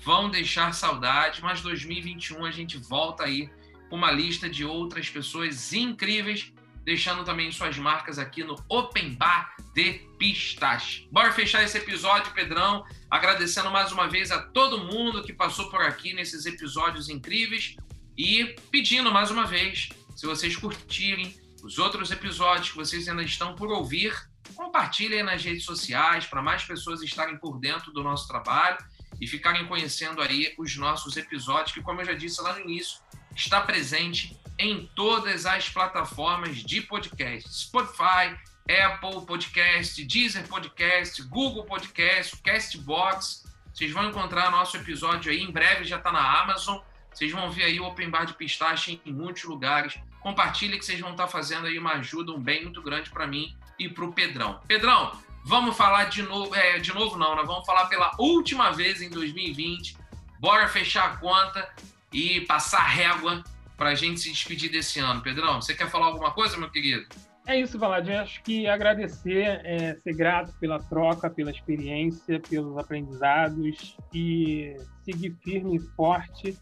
Vão 0.04 0.28
deixar 0.28 0.74
saudade, 0.74 1.40
mas 1.40 1.60
2021 1.60 2.44
a 2.44 2.50
gente 2.50 2.78
volta 2.78 3.22
aí 3.22 3.48
com 3.88 3.94
uma 3.94 4.10
lista 4.10 4.50
de 4.50 4.64
outras 4.64 5.08
pessoas 5.08 5.72
incríveis, 5.72 6.52
deixando 6.84 7.24
também 7.24 7.50
suas 7.52 7.76
marcas 7.76 8.18
aqui 8.18 8.42
no 8.42 8.56
Open 8.68 9.14
Bar 9.14 9.54
de 9.74 10.00
Pistache. 10.18 11.08
Bora 11.10 11.32
fechar 11.32 11.62
esse 11.62 11.78
episódio, 11.78 12.32
Pedrão, 12.32 12.84
agradecendo 13.10 13.70
mais 13.70 13.92
uma 13.92 14.08
vez 14.08 14.30
a 14.30 14.42
todo 14.42 14.84
mundo 14.84 15.22
que 15.22 15.32
passou 15.32 15.70
por 15.70 15.82
aqui 15.82 16.12
nesses 16.14 16.46
episódios 16.46 17.08
incríveis 17.08 17.76
e 18.16 18.56
pedindo 18.70 19.12
mais 19.12 19.30
uma 19.30 19.46
vez 19.46 19.88
se 20.16 20.26
vocês 20.26 20.56
curtirem 20.56 21.34
os 21.62 21.78
outros 21.78 22.10
episódios 22.10 22.70
que 22.70 22.76
vocês 22.76 23.08
ainda 23.08 23.22
estão 23.22 23.54
por 23.54 23.70
ouvir, 23.70 24.14
compartilhem 24.54 25.22
nas 25.22 25.42
redes 25.44 25.64
sociais 25.64 26.26
para 26.26 26.42
mais 26.42 26.64
pessoas 26.64 27.02
estarem 27.02 27.36
por 27.38 27.58
dentro 27.58 27.92
do 27.92 28.02
nosso 28.02 28.26
trabalho 28.26 28.78
e 29.20 29.26
ficarem 29.26 29.66
conhecendo 29.66 30.20
aí 30.22 30.54
os 30.58 30.76
nossos 30.76 31.16
episódios, 31.16 31.72
que, 31.72 31.82
como 31.82 32.00
eu 32.00 32.06
já 32.06 32.14
disse 32.14 32.40
lá 32.40 32.54
no 32.54 32.60
início, 32.60 32.98
está 33.36 33.60
presente 33.60 34.36
em 34.60 34.86
todas 34.94 35.46
as 35.46 35.68
plataformas 35.68 36.58
de 36.58 36.80
podcast: 36.82 37.48
Spotify, 37.52 38.36
Apple 38.68 39.26
Podcast, 39.26 40.04
Deezer 40.04 40.46
Podcast, 40.46 41.22
Google 41.22 41.64
Podcast, 41.64 42.36
Castbox. 42.42 43.44
Vocês 43.72 43.90
vão 43.90 44.08
encontrar 44.08 44.50
nosso 44.50 44.76
episódio 44.76 45.32
aí, 45.32 45.40
em 45.40 45.50
breve 45.50 45.84
já 45.84 45.96
está 45.96 46.12
na 46.12 46.40
Amazon. 46.42 46.78
Vocês 47.12 47.32
vão 47.32 47.50
ver 47.50 47.64
aí 47.64 47.80
o 47.80 47.86
Open 47.86 48.08
Bar 48.08 48.24
de 48.24 48.34
Pistache 48.34 49.00
em 49.04 49.12
muitos 49.12 49.42
lugares 49.44 49.98
compartilhe 50.20 50.78
que 50.78 50.84
vocês 50.84 51.00
vão 51.00 51.12
estar 51.12 51.26
fazendo 51.26 51.66
aí 51.66 51.78
uma 51.78 51.94
ajuda, 51.94 52.32
um 52.32 52.40
bem 52.40 52.62
muito 52.62 52.82
grande 52.82 53.10
para 53.10 53.26
mim 53.26 53.56
e 53.78 53.88
para 53.88 54.04
o 54.04 54.12
Pedrão. 54.12 54.60
Pedrão, 54.68 55.12
vamos 55.44 55.76
falar 55.76 56.04
de 56.04 56.22
novo, 56.22 56.54
é, 56.54 56.78
de 56.78 56.94
novo 56.94 57.18
não, 57.18 57.34
nós 57.34 57.46
vamos 57.46 57.66
falar 57.66 57.86
pela 57.86 58.12
última 58.18 58.70
vez 58.70 59.02
em 59.02 59.10
2020. 59.10 59.96
Bora 60.38 60.68
fechar 60.68 61.06
a 61.06 61.16
conta 61.16 61.68
e 62.12 62.42
passar 62.42 62.86
régua 62.86 63.42
para 63.80 63.92
a 63.92 63.94
gente 63.94 64.20
se 64.20 64.30
despedir 64.30 64.70
desse 64.70 65.00
ano. 65.00 65.22
Pedrão, 65.22 65.62
você 65.62 65.72
quer 65.72 65.88
falar 65.88 66.08
alguma 66.08 66.30
coisa, 66.32 66.54
meu 66.58 66.68
querido? 66.70 67.06
É 67.46 67.58
isso, 67.58 67.78
Valadinho. 67.78 68.20
Acho 68.20 68.42
que 68.42 68.66
agradecer, 68.66 69.62
é, 69.64 69.94
ser 69.94 70.12
grato 70.12 70.52
pela 70.60 70.78
troca, 70.78 71.30
pela 71.30 71.50
experiência, 71.50 72.38
pelos 72.40 72.76
aprendizados 72.76 73.96
e 74.12 74.76
seguir 75.02 75.34
firme 75.42 75.76
e 75.76 75.80
forte. 75.96 76.58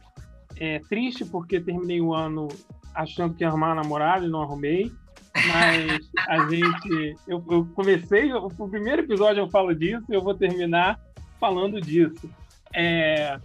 É 0.61 0.79
triste 0.89 1.25
porque 1.25 1.61
terminei 1.61 2.01
o 2.01 2.15
ano 2.15 2.47
achando 2.95 3.35
que 3.35 3.43
ia 3.43 3.49
arrumar 3.49 3.71
uma 3.71 3.83
namorada 3.83 4.25
e 4.25 4.29
não 4.29 4.41
arrumei. 4.41 4.93
Mas 5.35 6.09
a 6.29 6.49
gente. 6.49 7.17
Eu, 7.27 7.45
eu 7.51 7.67
comecei, 7.75 8.33
o, 8.33 8.47
o 8.47 8.69
primeiro 8.69 9.03
episódio 9.03 9.41
eu 9.41 9.51
falo 9.51 9.75
disso 9.75 10.05
e 10.09 10.15
eu 10.15 10.23
vou 10.23 10.37
terminar 10.37 11.01
falando 11.41 11.81
disso. 11.81 12.31
É, 12.73 13.41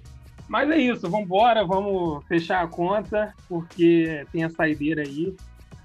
Mas 0.53 0.69
é 0.69 0.77
isso, 0.77 1.09
vamos 1.09 1.25
embora, 1.25 1.65
vamos 1.65 2.23
fechar 2.27 2.63
a 2.63 2.67
conta, 2.67 3.33
porque 3.49 4.23
tem 4.31 4.43
a 4.43 4.51
saideira 4.51 5.01
aí 5.01 5.35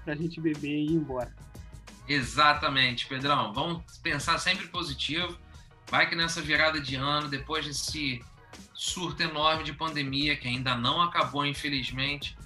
pra 0.05 0.13
gente 0.13 0.39
beber 0.39 0.69
e 0.69 0.85
ir 0.85 0.91
embora. 0.91 1.33
Exatamente, 2.07 3.07
Pedrão. 3.07 3.51
Vamos 3.51 3.81
pensar 4.03 4.37
sempre 4.37 4.67
positivo. 4.67 5.35
Vai 5.89 6.07
que 6.07 6.15
nessa 6.15 6.39
virada 6.39 6.79
de 6.79 6.95
ano, 6.95 7.27
depois 7.27 7.65
desse 7.65 8.23
surto 8.75 9.23
enorme 9.23 9.63
de 9.63 9.73
pandemia, 9.73 10.37
que 10.37 10.47
ainda 10.47 10.75
não 10.75 11.01
acabou, 11.01 11.47
infelizmente, 11.47 12.37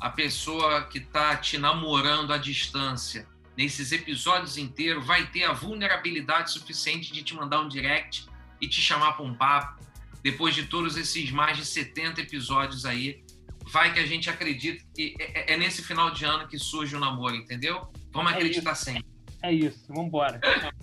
a 0.00 0.08
pessoa 0.08 0.84
que 0.84 0.96
está 0.96 1.36
te 1.36 1.58
namorando 1.58 2.32
à 2.32 2.38
distância, 2.38 3.28
nesses 3.54 3.92
episódios 3.92 4.56
inteiros, 4.56 5.04
vai 5.04 5.26
ter 5.26 5.44
a 5.44 5.52
vulnerabilidade 5.52 6.52
suficiente 6.52 7.12
de 7.12 7.22
te 7.22 7.34
mandar 7.34 7.60
um 7.60 7.68
direct 7.68 8.26
e 8.62 8.66
te 8.66 8.80
chamar 8.80 9.12
para 9.12 9.26
um 9.26 9.34
papo. 9.34 9.85
Depois 10.26 10.56
de 10.56 10.64
todos 10.64 10.96
esses 10.96 11.30
mais 11.30 11.56
de 11.56 11.64
70 11.64 12.20
episódios 12.20 12.84
aí, 12.84 13.22
vai 13.70 13.94
que 13.94 14.00
a 14.00 14.04
gente 14.04 14.28
acredita 14.28 14.84
que 14.92 15.14
é, 15.20 15.52
é, 15.52 15.54
é 15.54 15.56
nesse 15.56 15.84
final 15.84 16.10
de 16.10 16.24
ano 16.24 16.48
que 16.48 16.58
surge 16.58 16.96
o 16.96 16.98
namoro, 16.98 17.36
entendeu? 17.36 17.86
Vamos 18.10 18.32
é 18.32 18.34
acreditar 18.34 18.72
isso. 18.72 18.84
sempre. 18.86 19.06
É 19.40 19.52
isso, 19.52 19.84
vamos 19.86 20.06
embora. 20.06 20.40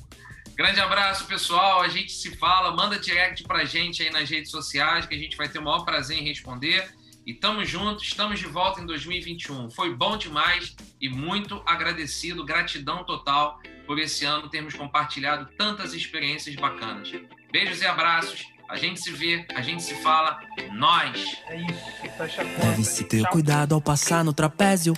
Grande 0.55 0.79
abraço, 0.79 1.27
pessoal. 1.27 1.81
A 1.81 1.89
gente 1.89 2.13
se 2.13 2.37
fala. 2.37 2.73
Manda 2.73 2.97
direct 2.97 3.43
pra 3.43 3.65
gente 3.65 4.01
aí 4.01 4.09
nas 4.09 4.29
redes 4.29 4.49
sociais, 4.49 5.05
que 5.05 5.13
a 5.13 5.17
gente 5.17 5.35
vai 5.35 5.49
ter 5.49 5.59
o 5.59 5.61
maior 5.61 5.83
prazer 5.83 6.17
em 6.17 6.23
responder. 6.23 6.95
E 7.25 7.33
tamo 7.33 7.65
juntos, 7.65 8.03
estamos 8.03 8.39
de 8.39 8.45
volta 8.45 8.79
em 8.79 8.85
2021. 8.85 9.69
Foi 9.71 9.93
bom 9.93 10.15
demais 10.15 10.73
e 11.01 11.09
muito 11.09 11.61
agradecido, 11.65 12.45
gratidão 12.45 13.03
total 13.03 13.59
por 13.85 13.99
esse 13.99 14.23
ano 14.23 14.47
termos 14.47 14.73
compartilhado 14.73 15.51
tantas 15.57 15.93
experiências 15.93 16.55
bacanas. 16.55 17.11
Beijos 17.51 17.81
e 17.81 17.85
abraços. 17.85 18.52
A 18.69 18.77
gente 18.77 19.01
se 19.01 19.11
vê, 19.11 19.45
a 19.55 19.61
gente 19.61 19.83
se 19.83 19.93
fala. 19.95 20.39
Nós. 20.73 21.37
É 21.47 21.57
isso, 21.57 22.13
fecha 22.17 22.41
a 22.41 22.45
conta. 22.45 22.67
Deve-se 22.67 23.03
ter 23.03 23.21
Tchau. 23.21 23.31
cuidado 23.31 23.75
ao 23.75 23.81
passar 23.81 24.23
no 24.23 24.33
trapézio. 24.33 24.95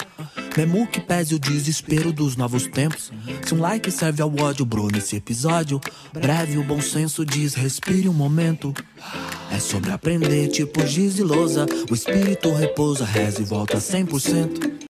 Mesmo 0.56 0.88
que 0.88 1.02
pese 1.02 1.36
o 1.36 1.40
desespero 1.40 2.14
dos 2.14 2.38
novos 2.38 2.68
tempos. 2.68 3.12
Se 3.46 3.54
um 3.54 3.60
like 3.60 3.92
serve 3.92 4.22
ao 4.22 4.34
ódio, 4.40 4.66
bro, 4.66 4.88
nesse 4.88 5.18
episódio. 5.18 5.82
Breve, 6.14 6.58
o 6.58 6.64
bom 6.64 6.80
senso 6.80 7.26
diz: 7.26 7.54
respire 7.56 8.08
um 8.08 8.14
momento. 8.14 8.74
É 9.52 9.60
sobre 9.60 9.92
aprender, 9.92 10.48
tipo 10.48 10.86
giz 10.86 11.20
e 11.20 11.24
lousa. 11.24 11.66
O 11.90 11.94
espírito 11.94 12.54
repousa, 12.54 13.04
reza 13.04 13.42
e 13.42 13.46
volta 13.46 13.78
100%. 13.78 14.76